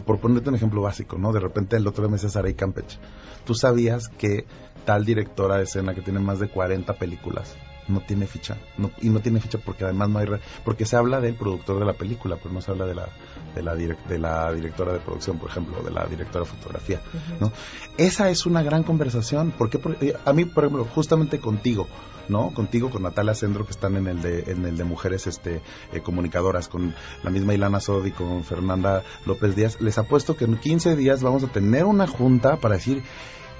Por 0.05 0.19
ponerte 0.19 0.49
un 0.49 0.55
ejemplo 0.55 0.81
básico, 0.81 1.17
¿no? 1.17 1.31
De 1.31 1.39
repente 1.39 1.77
el 1.77 1.87
otro 1.87 2.03
día 2.03 2.09
me 2.09 2.15
decía 2.17 2.29
Saray 2.29 2.53
Campech, 2.53 2.99
¿tú 3.45 3.55
sabías 3.55 4.09
que 4.09 4.45
tal 4.85 5.05
directora 5.05 5.57
de 5.57 5.63
escena 5.63 5.93
que 5.93 6.01
tiene 6.01 6.19
más 6.19 6.39
de 6.39 6.47
40 6.47 6.93
películas 6.93 7.55
no 7.87 8.01
tiene 8.01 8.25
ficha 8.25 8.57
no, 8.77 8.91
y 9.01 9.09
no 9.09 9.19
tiene 9.19 9.39
ficha 9.39 9.57
porque 9.57 9.83
además 9.83 10.09
no 10.09 10.19
hay 10.19 10.25
re, 10.25 10.39
porque 10.63 10.85
se 10.85 10.95
habla 10.95 11.21
del 11.21 11.35
productor 11.35 11.79
de 11.79 11.85
la 11.85 11.93
película 11.93 12.37
pero 12.41 12.53
no 12.53 12.61
se 12.61 12.71
habla 12.71 12.85
de 12.85 12.95
la 12.95 13.07
de 13.53 13.61
la, 13.61 13.75
direct, 13.75 14.07
de 14.07 14.19
la 14.19 14.51
directora 14.51 14.93
de 14.93 14.99
producción 14.99 15.37
por 15.37 15.49
ejemplo 15.49 15.81
de 15.83 15.91
la 15.91 16.05
directora 16.05 16.45
de 16.45 16.51
fotografía 16.51 17.01
uh 17.13 17.17
-huh. 17.17 17.39
no 17.41 17.51
esa 17.97 18.29
es 18.29 18.45
una 18.45 18.63
gran 18.63 18.83
conversación 18.83 19.53
porque, 19.57 19.79
porque 19.79 20.15
a 20.25 20.33
mí 20.33 20.45
por 20.45 20.65
ejemplo 20.65 20.85
justamente 20.85 21.39
contigo 21.39 21.87
no 22.27 22.51
contigo 22.53 22.89
con 22.89 23.03
Natalia 23.03 23.35
Sendro 23.35 23.65
que 23.65 23.71
están 23.71 23.95
en 23.97 24.07
el 24.07 24.21
de 24.21 24.51
en 24.51 24.65
el 24.65 24.77
de 24.77 24.83
mujeres 24.83 25.27
este 25.27 25.61
eh, 25.93 26.01
comunicadoras 26.01 26.67
con 26.67 26.95
la 27.23 27.29
misma 27.29 27.53
Ilana 27.53 27.79
Sodi 27.79 28.11
con 28.11 28.43
Fernanda 28.43 29.03
López 29.25 29.55
Díaz 29.55 29.79
les 29.79 29.97
apuesto 29.99 30.35
que 30.35 30.45
en 30.45 30.57
15 30.57 30.95
días 30.95 31.21
vamos 31.21 31.43
a 31.43 31.47
tener 31.47 31.85
una 31.85 32.07
junta 32.07 32.57
para 32.57 32.75
decir 32.75 33.03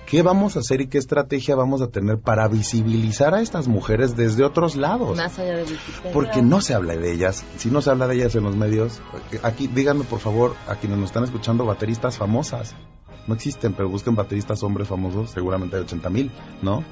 ¿Qué 0.06 0.22
vamos 0.22 0.56
a 0.56 0.60
hacer 0.60 0.82
y 0.82 0.88
qué 0.88 1.00
estrategia 1.00 1.56
vamos 1.56 1.82
a 1.82 1.88
tener 1.88 2.20
para 2.20 2.48
visibilizar 2.48 3.34
a 3.34 3.42
estas 3.42 3.68
mujeres 3.68 4.16
desde 4.16 4.44
otros 4.44 4.76
lados? 4.76 5.18
Más 5.18 5.40
allá 5.40 5.58
de 5.58 5.64
Wikipedia. 5.64 6.12
Porque 6.14 6.44
no 6.44 6.62
se 6.62 6.76
habla 6.76 6.96
de 6.96 7.12
ellas. 7.12 7.44
Si 7.58 7.72
no 7.72 7.82
se 7.82 7.90
habla 7.90 8.08
de 8.08 8.16
ellas 8.16 8.36
en 8.36 8.44
los 8.44 8.56
medios, 8.56 9.02
aquí 9.42 9.68
díganme 9.68 10.04
por 10.04 10.20
favor 10.20 10.56
a 10.68 10.76
quienes 10.76 11.00
nos 11.00 11.10
están 11.10 11.24
escuchando 11.24 11.66
bateristas 11.66 12.18
famosas. 12.18 12.76
No 13.28 13.34
existen, 13.34 13.74
pero 13.74 13.90
busquen 13.90 14.14
bateristas 14.16 14.62
hombres 14.62 14.88
famosos, 14.88 15.32
seguramente 15.32 15.78
hay 15.78 15.82
80 15.82 16.10
mil, 16.12 16.32
¿no? 16.62 16.84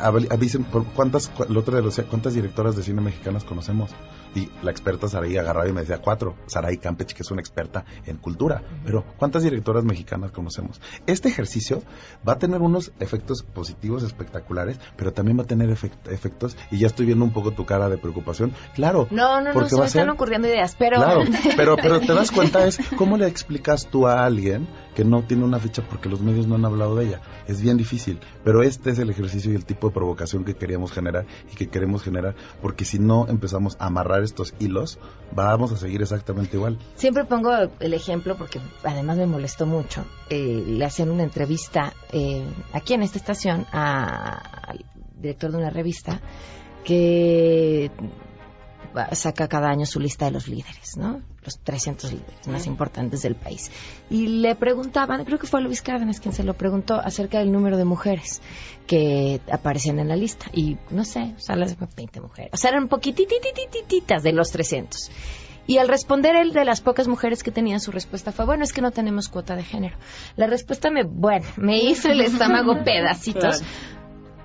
avisen 0.00 0.64
por 0.64 0.84
cuántas 0.84 1.30
el 1.46 1.56
otro 1.56 1.76
de 1.76 1.82
los 1.82 2.00
cuántas 2.08 2.32
directoras 2.34 2.76
de 2.76 2.82
cine 2.82 3.02
mexicanas 3.02 3.44
conocemos 3.44 3.90
y 4.38 4.50
la 4.62 4.70
experta 4.70 5.08
Saraí 5.08 5.36
agarraba 5.36 5.68
y 5.68 5.72
me 5.72 5.80
decía 5.80 5.98
cuatro 5.98 6.36
Saraí 6.46 6.78
Campech 6.78 7.12
que 7.12 7.22
es 7.22 7.30
una 7.30 7.40
experta 7.40 7.84
en 8.06 8.16
cultura. 8.16 8.62
Pero 8.84 9.04
cuántas 9.16 9.42
directoras 9.42 9.84
mexicanas 9.84 10.30
conocemos 10.30 10.80
este 11.06 11.28
ejercicio 11.28 11.82
va 12.26 12.34
a 12.34 12.38
tener 12.38 12.60
unos 12.60 12.92
efectos 13.00 13.42
positivos 13.42 14.02
espectaculares 14.02 14.78
pero 14.96 15.12
también 15.12 15.38
va 15.38 15.42
a 15.42 15.46
tener 15.46 15.70
efect 15.70 16.08
efectos 16.08 16.56
y 16.70 16.78
ya 16.78 16.86
estoy 16.86 17.06
viendo 17.06 17.24
un 17.24 17.32
poco 17.32 17.52
tu 17.52 17.64
cara 17.64 17.88
de 17.88 17.98
preocupación 17.98 18.52
claro 18.74 19.08
no 19.10 19.40
no 19.40 19.52
no 19.52 19.68
se 19.68 19.78
me 19.78 19.86
están 19.86 20.10
ocurriendo 20.10 20.48
ideas 20.48 20.76
pero 20.78 20.96
claro 20.96 21.22
pero 21.56 21.76
pero 21.76 22.00
te 22.00 22.14
das 22.14 22.30
cuenta 22.30 22.66
es 22.66 22.78
cómo 22.96 23.16
le 23.16 23.26
explicas 23.26 23.88
tú 23.88 24.06
a 24.06 24.24
alguien 24.24 24.68
que 24.94 25.04
no 25.04 25.22
tiene 25.22 25.44
una 25.44 25.60
ficha 25.60 25.82
porque 25.88 26.08
los 26.08 26.20
medios 26.20 26.48
no 26.48 26.56
han 26.56 26.64
hablado 26.64 26.96
de 26.96 27.06
ella. 27.06 27.20
Es 27.46 27.60
bien 27.60 27.76
difícil 27.76 28.18
pero 28.48 28.62
este 28.62 28.90
es 28.90 28.98
el 28.98 29.10
ejercicio 29.10 29.52
y 29.52 29.54
el 29.54 29.66
tipo 29.66 29.88
de 29.88 29.94
provocación 29.94 30.42
que 30.42 30.54
queríamos 30.54 30.90
generar 30.90 31.26
y 31.52 31.54
que 31.54 31.68
queremos 31.68 32.02
generar, 32.02 32.34
porque 32.62 32.84
si 32.84 32.98
no 32.98 33.26
empezamos 33.28 33.76
a 33.78 33.86
amarrar 33.86 34.22
estos 34.28 34.54
hilos, 34.58 34.98
vamos 35.32 35.72
a 35.72 35.76
seguir 35.76 36.02
exactamente 36.02 36.56
igual. 36.56 36.78
Siempre 36.94 37.24
pongo 37.24 37.50
el 37.80 37.94
ejemplo 37.94 38.36
porque 38.36 38.60
además 38.84 39.18
me 39.18 39.26
molestó 39.26 39.66
mucho. 39.66 40.04
Eh, 40.30 40.64
le 40.66 40.84
hacían 40.84 41.10
una 41.10 41.24
entrevista 41.24 41.92
eh, 42.12 42.44
aquí 42.72 42.94
en 42.94 43.02
esta 43.02 43.18
estación 43.18 43.66
al 43.72 44.84
director 45.16 45.50
de 45.50 45.56
una 45.58 45.70
revista 45.70 46.20
que 46.84 47.90
saca 49.12 49.48
cada 49.48 49.68
año 49.68 49.84
su 49.86 50.00
lista 50.00 50.26
de 50.26 50.32
los 50.32 50.48
líderes, 50.48 50.96
¿no? 50.96 51.20
Los 51.48 51.60
300 51.60 52.12
líderes 52.12 52.46
más 52.46 52.66
importantes 52.66 53.22
del 53.22 53.34
país. 53.34 53.70
Y 54.10 54.26
le 54.26 54.54
preguntaban, 54.54 55.24
creo 55.24 55.38
que 55.38 55.46
fue 55.46 55.62
Luis 55.62 55.80
Cárdenas 55.80 56.20
quien 56.20 56.34
se 56.34 56.44
lo 56.44 56.52
preguntó 56.52 56.96
acerca 56.96 57.38
del 57.38 57.50
número 57.50 57.78
de 57.78 57.86
mujeres 57.86 58.42
que 58.86 59.40
aparecían 59.50 59.98
en 59.98 60.08
la 60.08 60.16
lista. 60.16 60.50
Y 60.52 60.76
no 60.90 61.06
sé, 61.06 61.32
o 61.34 61.40
sea, 61.40 61.56
las 61.56 61.74
20 61.96 62.20
mujeres. 62.20 62.50
O 62.52 62.58
sea, 62.58 62.68
eran 62.72 62.88
poquitititititas 62.88 64.22
de 64.22 64.32
los 64.34 64.50
300. 64.50 65.10
Y 65.66 65.78
al 65.78 65.88
responder 65.88 66.36
él 66.36 66.52
de 66.52 66.66
las 66.66 66.82
pocas 66.82 67.08
mujeres 67.08 67.42
que 67.42 67.50
tenían 67.50 67.80
su 67.80 67.92
respuesta 67.92 68.30
fue, 68.30 68.44
bueno, 68.44 68.62
es 68.62 68.74
que 68.74 68.82
no 68.82 68.90
tenemos 68.90 69.30
cuota 69.30 69.56
de 69.56 69.64
género. 69.64 69.96
La 70.36 70.48
respuesta 70.48 70.90
me, 70.90 71.04
bueno, 71.04 71.46
me 71.56 71.78
hizo 71.78 72.10
el 72.10 72.20
estómago 72.20 72.74
pedacitos. 72.84 73.60
Claro. 73.60 73.98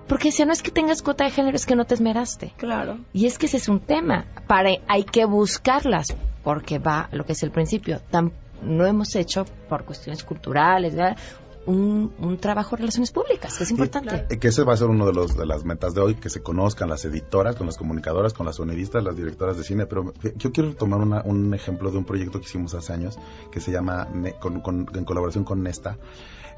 Porque 0.08 0.32
si 0.32 0.46
no 0.46 0.54
es 0.54 0.62
que 0.62 0.72
tengas 0.72 1.02
cuota 1.02 1.26
de 1.26 1.32
género, 1.32 1.56
es 1.56 1.66
que 1.66 1.76
no 1.76 1.86
te 1.86 1.96
esmeraste. 1.96 2.54
Claro. 2.58 3.00
Y 3.14 3.26
es 3.26 3.38
que 3.38 3.48
ese 3.48 3.58
es 3.58 3.70
un 3.70 3.80
tema. 3.80 4.26
Para, 4.48 4.70
hay 4.88 5.04
que 5.04 5.26
buscarlas, 5.26 6.16
porque 6.44 6.80
va 6.80 7.10
lo 7.12 7.26
que 7.26 7.34
es 7.34 7.44
el 7.44 7.52
principio. 7.52 8.00
Tan, 8.12 8.32
no 8.62 8.86
hemos 8.86 9.16
hecho, 9.16 9.46
por 9.70 9.86
cuestiones 9.86 10.24
culturales, 10.24 10.96
¿verdad? 10.96 11.18
Un, 11.66 12.14
un, 12.20 12.38
trabajo 12.40 12.72
de 12.72 12.82
relaciones 12.82 13.12
públicas, 13.12 13.58
que 13.58 13.64
es 13.64 13.72
importante. 13.72 14.28
Y, 14.30 14.38
que 14.38 14.50
ese 14.50 14.64
va 14.66 14.74
a 14.74 14.78
ser 14.78 14.90
uno 14.90 15.06
de, 15.06 15.14
los, 15.14 15.38
de 15.38 15.46
las 15.46 15.64
metas 15.64 15.94
de 15.94 16.02
hoy, 16.02 16.16
que 16.16 16.30
se 16.30 16.44
conozcan 16.44 16.90
las 16.90 17.06
editoras, 17.06 17.56
con 17.56 17.68
las 17.68 17.78
comunicadoras, 17.78 18.34
con 18.34 18.46
las 18.46 18.58
sonidistas, 18.58 19.02
las 19.02 19.16
directoras 19.16 19.56
de 19.56 19.64
cine. 19.64 19.86
Pero 19.86 20.14
yo 20.36 20.52
quiero 20.52 20.76
tomar 20.76 21.00
una, 21.00 21.22
un 21.24 21.54
ejemplo 21.54 21.90
de 21.90 21.98
un 21.98 22.04
proyecto 22.04 22.40
que 22.40 22.46
hicimos 22.46 22.74
hace 22.74 22.92
años, 22.92 23.18
que 23.50 23.62
se 23.62 23.72
llama, 23.72 24.10
con, 24.42 24.60
con, 24.60 24.88
en 24.94 25.06
colaboración 25.06 25.46
con 25.46 25.64
Nesta, 25.64 25.98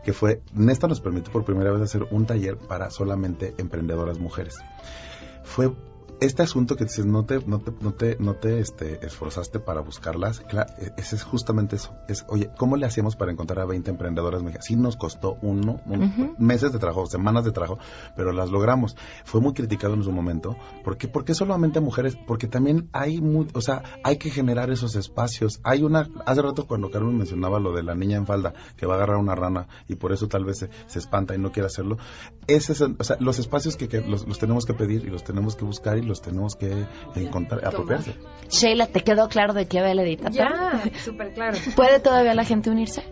que 0.03 0.11
fue, 0.11 0.41
Nesta 0.53 0.88
nos 0.88 1.01
permitió 1.01 1.31
por 1.31 1.45
primera 1.45 1.71
vez 1.71 1.83
hacer 1.83 2.07
un 2.09 2.25
taller 2.25 2.57
para 2.57 2.89
solamente 2.89 3.53
emprendedoras 3.59 4.17
mujeres. 4.17 4.57
Fue 5.43 5.71
este 6.22 6.43
asunto 6.43 6.76
que 6.76 6.86
dices, 6.86 7.05
no 7.05 7.26
te, 7.26 7.39
no 7.45 7.59
te, 7.59 7.72
no 7.82 7.93
te, 7.93 8.18
no 8.20 8.36
te 8.36 8.59
este, 8.59 9.05
esforzaste 9.05 9.59
para 9.59 9.82
buscarlas, 9.82 10.39
claro, 10.41 10.74
ese 10.97 11.16
es 11.16 11.24
justamente 11.24 11.76
eso. 11.76 11.93
Es, 12.07 12.26
oye, 12.28 12.49
¿cómo 12.57 12.78
le 12.78 12.86
hacíamos 12.86 13.16
para 13.16 13.32
encontrar 13.32 13.59
a 13.59 13.66
20 13.66 13.91
emprendedoras 13.91 14.41
mexicanas? 14.41 14.66
Sí 14.66 14.76
nos 14.76 14.97
costó 14.97 15.38
uno, 15.41 15.82
un, 15.86 16.03
uh 16.03 16.05
-huh. 16.05 16.38
meses 16.38 16.72
de 16.72 16.80
trabajo, 16.80 17.05
semanas 17.05 17.45
de 17.45 17.51
trabajo, 17.51 17.78
pero 18.16 18.32
las 18.32 18.49
logramos. 18.49 18.95
Fue 19.24 19.41
muy 19.41 19.53
criticado 19.53 19.93
en 19.93 20.03
su 20.03 20.11
momento. 20.11 20.55
¿Por 20.84 20.97
qué? 20.97 21.07
Porque 21.07 21.34
solamente 21.34 21.80
mujeres, 21.80 22.18
porque 22.28 22.47
también 22.47 22.89
hay 22.93 23.22
muy, 23.22 23.47
o 23.53 23.61
sea, 23.61 23.84
hay 24.03 24.18
que 24.18 24.30
generar 24.30 24.70
esos 24.72 24.95
espacios. 24.95 25.59
Hay 25.63 25.84
una, 25.84 26.09
hace 26.26 26.41
rato 26.41 26.68
cuando 26.68 26.91
Carmen 26.91 27.18
mencionaba 27.18 27.59
lo 27.59 27.74
de 27.74 27.84
la 27.84 27.95
niña 27.95 28.18
en 28.18 28.26
falda, 28.26 28.53
que 28.78 28.86
va 28.86 28.93
a 28.93 28.97
agarrar 28.97 29.18
una 29.18 29.36
rana 29.36 29.68
y 29.88 29.95
por 29.95 30.11
eso 30.11 30.28
tal 30.28 30.45
vez 30.45 30.59
se, 30.59 30.70
se 30.88 30.99
espanta 30.99 31.36
y 31.36 31.38
no 31.38 31.51
quiere 31.51 31.68
hacerlo. 31.68 31.97
Ese 32.47 32.74
es, 32.74 32.82
o 32.82 33.03
sea, 33.03 33.18
los 33.20 33.39
espacios 33.39 33.76
que, 33.76 33.88
que 33.88 34.01
los, 34.01 34.28
los, 34.28 34.39
tenemos 34.39 34.66
que 34.66 34.74
pedir 34.74 35.05
y 35.05 35.09
los 35.09 35.24
tenemos 35.24 35.55
que 35.55 35.66
buscar 35.66 35.97
y 35.97 36.01
los 36.06 36.22
tenemos 36.22 36.56
que 36.56 36.86
encontrar, 37.16 37.66
apropiarse. 37.66 38.16
Sheila, 38.49 38.88
¿te 38.88 39.01
quedó 39.01 39.28
claro 39.28 39.53
de 39.53 39.68
qué 39.68 39.82
va 39.82 39.91
el 39.91 39.99
editator? 39.99 40.34
Ya, 40.34 40.84
súper 41.03 41.34
claro. 41.34 41.58
¿Puede 41.76 41.99
todavía 41.99 42.34
la 42.34 42.45
gente 42.45 42.70
unirse? 42.70 43.03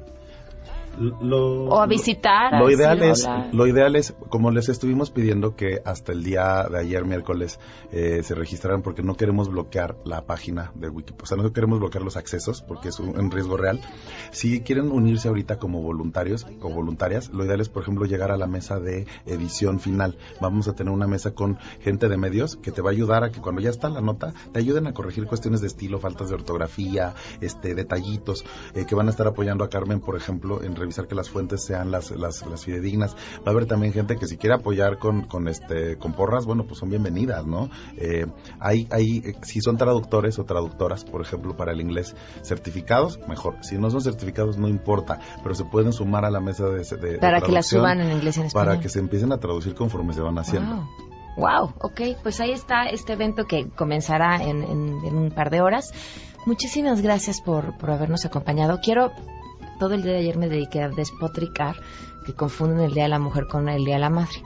Lo, 0.99 1.65
o 1.65 1.81
a 1.81 1.87
visitar. 1.87 2.59
Lo 2.59 2.67
a 2.67 2.71
ideal 2.71 3.01
es, 3.01 3.25
hola. 3.25 3.49
lo 3.51 3.67
ideal 3.67 3.95
es, 3.95 4.13
como 4.29 4.51
les 4.51 4.69
estuvimos 4.69 5.09
pidiendo 5.09 5.55
que 5.55 5.81
hasta 5.85 6.11
el 6.11 6.23
día 6.23 6.67
de 6.69 6.79
ayer 6.79 7.05
miércoles 7.05 7.59
eh, 7.91 8.21
se 8.23 8.35
registraran 8.35 8.81
porque 8.81 9.01
no 9.01 9.15
queremos 9.15 9.49
bloquear 9.49 9.97
la 10.05 10.25
página 10.25 10.71
de 10.75 10.89
Wikipedia, 10.89 11.23
o 11.23 11.25
sea, 11.25 11.37
no 11.37 11.51
queremos 11.51 11.79
bloquear 11.79 12.03
los 12.03 12.17
accesos 12.17 12.61
porque 12.61 12.89
es 12.89 12.99
un, 12.99 13.17
un 13.19 13.31
riesgo 13.31 13.57
real. 13.57 13.81
Si 14.31 14.61
quieren 14.61 14.91
unirse 14.91 15.27
ahorita 15.27 15.57
como 15.57 15.81
voluntarios 15.81 16.45
o 16.61 16.69
voluntarias, 16.69 17.29
lo 17.29 17.43
ideal 17.45 17.61
es, 17.61 17.69
por 17.69 17.83
ejemplo, 17.83 18.05
llegar 18.05 18.31
a 18.31 18.37
la 18.37 18.47
mesa 18.47 18.79
de 18.79 19.07
edición 19.25 19.79
final. 19.79 20.17
Vamos 20.41 20.67
a 20.67 20.73
tener 20.73 20.93
una 20.93 21.07
mesa 21.07 21.33
con 21.33 21.57
gente 21.81 22.07
de 22.07 22.17
medios 22.17 22.55
que 22.57 22.71
te 22.71 22.81
va 22.81 22.89
a 22.89 22.93
ayudar 22.93 23.23
a 23.23 23.31
que 23.31 23.41
cuando 23.41 23.61
ya 23.61 23.69
está 23.69 23.89
la 23.89 24.01
nota 24.01 24.33
te 24.51 24.59
ayuden 24.59 24.87
a 24.87 24.93
corregir 24.93 25.25
cuestiones 25.25 25.61
de 25.61 25.67
estilo, 25.67 25.99
faltas 25.99 26.29
de 26.29 26.35
ortografía, 26.35 27.13
este 27.41 27.75
detallitos 27.75 28.45
eh, 28.75 28.85
que 28.85 28.95
van 28.95 29.07
a 29.07 29.11
estar 29.11 29.27
apoyando 29.27 29.63
a 29.63 29.69
Carmen, 29.69 29.99
por 29.99 30.15
ejemplo, 30.15 30.63
en 30.63 30.75
revisar 30.83 31.07
que 31.07 31.15
las 31.15 31.29
fuentes 31.29 31.63
sean 31.65 31.91
las, 31.91 32.11
las, 32.11 32.45
las 32.45 32.63
fidedignas. 32.63 33.15
Va 33.39 33.47
a 33.47 33.49
haber 33.51 33.65
también 33.65 33.93
gente 33.93 34.15
que 34.17 34.27
si 34.27 34.37
quiere 34.37 34.55
apoyar 34.55 34.97
con, 34.99 35.23
con 35.23 35.47
este 35.47 35.97
con 35.97 36.13
porras, 36.13 36.45
bueno, 36.45 36.65
pues 36.65 36.79
son 36.79 36.89
bienvenidas, 36.89 37.45
¿no? 37.45 37.69
Eh, 37.97 38.25
hay, 38.59 38.87
hay, 38.91 39.17
eh, 39.25 39.33
si 39.43 39.61
son 39.61 39.77
traductores 39.77 40.37
o 40.39 40.43
traductoras, 40.45 41.03
por 41.05 41.21
ejemplo, 41.21 41.55
para 41.57 41.71
el 41.71 41.81
inglés, 41.81 42.15
certificados, 42.43 43.19
mejor. 43.27 43.55
Si 43.61 43.77
no 43.77 43.89
son 43.89 44.01
certificados, 44.01 44.57
no 44.57 44.67
importa, 44.67 45.19
pero 45.41 45.55
se 45.55 45.65
pueden 45.65 45.93
sumar 45.93 46.25
a 46.25 46.29
la 46.31 46.39
mesa 46.39 46.65
de, 46.65 46.83
de- 46.83 46.97
de 47.13 47.17
Para 47.19 47.37
que 47.39 47.51
la 47.51 47.61
traducción 47.61 47.81
suban 47.81 48.01
en 48.01 48.11
inglés 48.11 48.37
y 48.37 48.41
en 48.41 48.45
español. 48.47 48.67
Para 48.67 48.79
que 48.81 48.89
se 48.89 48.99
empiecen 48.99 49.31
a 49.31 49.37
traducir 49.39 49.73
conforme 49.75 50.13
se 50.13 50.21
van 50.21 50.37
haciendo. 50.37 50.75
Wow. 50.75 50.85
Wow, 51.35 51.73
ok, 51.81 52.01
pues 52.21 52.39
ahí 52.41 52.51
está 52.51 52.83
este 52.85 53.13
evento 53.13 53.45
que 53.45 53.67
comenzará 53.69 54.43
en, 54.43 54.61
en- 54.63 55.03
en 55.03 55.15
un 55.17 55.31
par 55.31 55.49
de 55.49 55.61
horas. 55.61 55.91
Muchísimas 56.45 57.01
gracias 57.01 57.41
por, 57.41 57.75
por 57.79 57.89
habernos 57.89 58.23
acompañado. 58.25 58.79
Quiero, 58.83 59.11
todo 59.79 59.93
el 59.93 60.03
día 60.03 60.13
de 60.13 60.19
ayer 60.19 60.37
me 60.37 60.49
dediqué 60.49 60.81
a 60.81 60.89
despotricar 60.89 61.75
que 62.23 62.33
confunden 62.33 62.79
el 62.79 62.93
Día 62.93 63.03
de 63.03 63.09
la 63.09 63.19
Mujer 63.19 63.47
con 63.47 63.69
el 63.69 63.83
Día 63.85 63.95
de 63.95 64.01
la 64.01 64.09
Madre. 64.09 64.41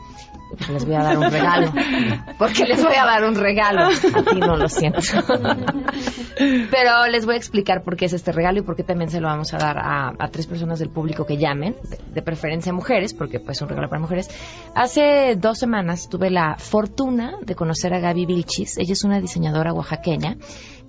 Porque 0.49 0.71
les 0.71 0.85
voy 0.85 0.95
a 0.95 1.03
dar 1.03 1.17
un 1.17 1.29
regalo. 1.29 1.73
Porque 2.39 2.65
les 2.65 2.81
voy 2.81 2.95
a 2.95 3.05
dar 3.05 3.25
un 3.25 3.35
regalo. 3.35 3.87
A 3.87 4.23
ti 4.23 4.39
no 4.39 4.55
lo 4.55 4.69
siento. 4.69 4.99
Pero 6.37 7.07
les 7.11 7.25
voy 7.25 7.35
a 7.35 7.37
explicar 7.37 7.83
por 7.83 7.97
qué 7.97 8.05
es 8.05 8.13
este 8.13 8.31
regalo 8.31 8.59
y 8.59 8.61
por 8.61 8.75
qué 8.75 8.83
también 8.83 9.09
se 9.09 9.19
lo 9.19 9.27
vamos 9.27 9.53
a 9.53 9.57
dar 9.57 9.77
a, 9.77 10.13
a 10.17 10.27
tres 10.29 10.47
personas 10.47 10.79
del 10.79 10.89
público 10.89 11.25
que 11.25 11.37
llamen, 11.37 11.75
de, 11.89 11.99
de 12.13 12.21
preferencia 12.21 12.71
mujeres, 12.71 13.13
porque 13.13 13.39
pues 13.39 13.57
es 13.57 13.61
un 13.61 13.69
regalo 13.69 13.89
para 13.89 14.01
mujeres. 14.01 14.29
Hace 14.73 15.35
dos 15.35 15.59
semanas 15.59 16.07
tuve 16.09 16.29
la 16.29 16.55
fortuna 16.57 17.35
de 17.41 17.55
conocer 17.55 17.93
a 17.93 17.99
Gaby 17.99 18.25
Vilchis. 18.25 18.77
Ella 18.77 18.93
es 18.93 19.03
una 19.03 19.19
diseñadora 19.19 19.73
oaxaqueña 19.73 20.37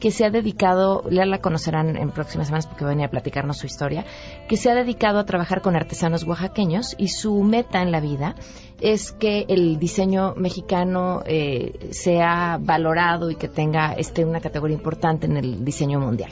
que 0.01 0.11
se 0.11 0.25
ha 0.25 0.31
dedicado, 0.31 1.09
ya 1.11 1.25
la 1.25 1.41
conocerán 1.41 1.97
en 1.97 2.11
próximas 2.11 2.49
semanas 2.49 2.67
porque 2.67 2.85
va 2.85 2.91
a 2.91 2.95
venir 2.95 3.07
a 3.07 3.11
platicarnos 3.11 3.59
su 3.59 3.67
historia, 3.67 4.05
que 4.49 4.57
se 4.57 4.71
ha 4.71 4.75
dedicado 4.75 5.19
a 5.19 5.25
trabajar 5.25 5.61
con 5.61 5.77
artesanos 5.77 6.25
oaxaqueños 6.25 6.95
y 6.99 7.09
su 7.09 7.43
meta 7.43 7.83
en 7.83 7.91
la 7.91 8.01
vida 8.01 8.35
es 8.81 9.13
que 9.13 9.45
el 9.49 9.79
diseño 9.79 10.35
mexicano 10.37 11.23
eh, 11.27 11.89
sea 11.91 12.59
valorado 12.61 13.31
y 13.31 13.37
que 13.37 13.49
tenga 13.49 13.93
este, 13.93 14.25
una 14.25 14.41
categoría 14.41 14.77
importante 14.77 15.27
en 15.27 15.37
el 15.37 15.65
diseño 15.65 15.99
mundial. 15.99 16.31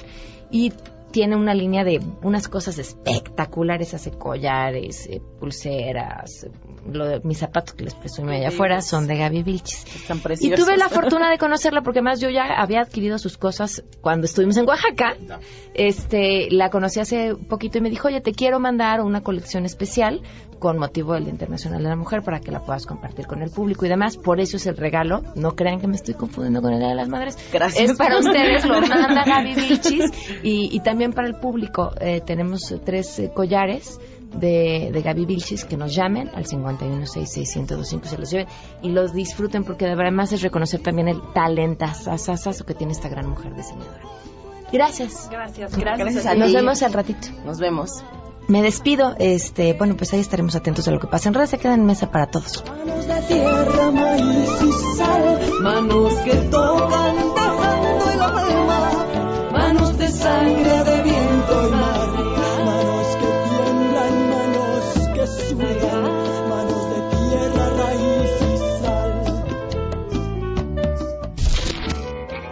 Y 0.51 0.73
tiene 1.11 1.35
una 1.35 1.55
línea 1.55 1.83
de 1.83 2.01
unas 2.23 2.47
cosas 2.47 2.79
espectaculares, 2.79 3.95
hace 3.95 4.11
collares, 4.13 5.07
eh, 5.07 5.21
pulseras, 5.41 6.47
lo 6.93 7.07
de 7.07 7.21
mis 7.25 7.39
zapatos 7.39 7.75
que 7.75 7.85
les 7.85 7.95
presumí 7.95 8.37
allá 8.37 8.49
afuera 8.49 8.81
son 8.81 9.07
de 9.07 9.17
Gaby 9.17 9.43
Vilchis. 9.43 9.85
Están 9.95 10.21
Y 10.41 10.51
tuve 10.51 10.77
la 10.77 10.89
fortuna 10.91 11.31
de 11.31 11.39
conocerla 11.39 11.83
porque 11.83 12.01
además 12.01 12.21
yo 12.21 12.31
ya 12.31 12.45
había 12.57 12.81
adquirido 12.81 13.19
sus 13.19 13.37
cosas 13.37 13.85
cuando 14.01 14.27
estuvimos 14.27 14.57
en 14.57 14.69
Oaxaca. 14.69 15.17
Este, 15.75 16.49
la 16.51 16.71
conocí 16.71 17.01
hace 17.01 17.35
poquito 17.35 17.79
y 17.79 17.81
me 17.81 17.91
dijo, 17.91 18.09
oye, 18.09 18.21
te 18.21 18.33
quiero 18.33 18.61
mandar 18.61 19.01
una 19.01 19.23
colección 19.23 19.65
especial 19.65 20.23
con 20.59 20.79
motivo 20.79 21.15
del 21.15 21.25
Día 21.25 21.33
Internacional 21.33 21.83
de 21.83 21.89
la 21.89 21.97
Mujer 21.97 22.23
para 22.23 22.41
que 22.41 22.51
la 22.51 22.61
puedas 22.61 22.87
compartir 22.87 23.27
con 23.27 23.43
el 23.43 23.51
público 23.51 23.87
y 23.87 23.89
demás. 23.89 24.17
Por 24.17 24.41
eso 24.41 24.57
es 24.57 24.67
el 24.67 24.77
regalo. 24.77 25.23
No 25.35 25.55
crean 25.55 25.81
que 25.81 25.87
me 25.87 25.97
estoy 25.97 26.15
confundiendo 26.15 26.63
con 26.63 26.73
el 26.73 26.79
Día 26.79 26.89
de 26.89 26.95
las 26.95 27.09
Madres. 27.09 27.37
Gracias. 27.53 27.91
Es 27.91 27.97
para 27.97 28.19
ustedes, 28.21 28.65
lo 28.65 28.81
manda 28.81 29.25
Gaby 29.25 29.55
Vilchis 29.55 30.11
y, 30.43 30.75
y 30.75 30.81
también 30.81 31.13
para 31.13 31.29
el 31.29 31.37
público. 31.37 31.93
Eh, 32.01 32.23
tenemos 32.25 32.75
tres 32.85 33.19
eh, 33.19 33.31
collares 33.35 34.01
de, 34.39 34.91
de 34.93 35.03
Gaby 35.03 35.27
Vilchis 35.27 35.65
que 35.65 35.77
nos 35.77 35.95
llamen 35.95 36.31
al 36.35 36.47
51661025 36.47 38.05
se 38.05 38.19
los 38.19 38.31
lleven 38.31 38.47
y 38.83 38.91
los 38.91 39.13
disfruten 39.13 39.65
porque 39.65 39.87
de 39.87 39.95
verdad 39.95 40.13
más 40.13 40.33
es 40.33 40.43
reconocer 40.43 40.81
también 40.81 41.09
el 41.09 41.21
talentazazazo 41.35 42.65
que 42.65 42.75
tiene 42.75 42.93
esta 42.93 43.09
gran 43.09 43.29
mujer 43.29 43.55
diseñadora. 43.55 44.01
Gracias. 44.73 45.29
Gracias, 45.31 45.77
Gracias 45.77 46.27
a 46.27 46.35
Nos 46.35 46.53
vemos 46.53 46.83
al 46.83 46.93
ratito. 46.93 47.29
Nos 47.45 47.59
vemos. 47.59 48.05
Me 48.49 48.63
despido. 48.63 49.17
Este, 49.19 49.73
bueno, 49.73 49.97
pues 49.97 50.13
ahí 50.13 50.21
estaremos 50.21 50.55
atentos 50.55 50.87
a 50.89 50.91
lo 50.93 51.01
que 51.01 51.07
pasa 51.07 51.29
en 51.29 51.35
redes. 51.35 51.51
Se 51.51 51.59
queda 51.59 51.75
en 51.75 51.85
mesa 51.85 52.11
para 52.11 52.27
todos. 52.27 52.65
Manos 52.67 53.07
de 53.07 53.21
tierra, 53.23 53.91
maíz 53.91 54.63
y 54.63 54.97
sal, 54.97 55.53
manos 55.63 56.15
que 56.15 56.35
tocan 56.35 57.17
dejando 57.35 58.11
el 58.13 58.21
alma, 58.21 59.51
manos 59.53 59.99
de 59.99 60.09
sangre, 60.09 60.85
de 60.85 61.03
viento 61.03 61.26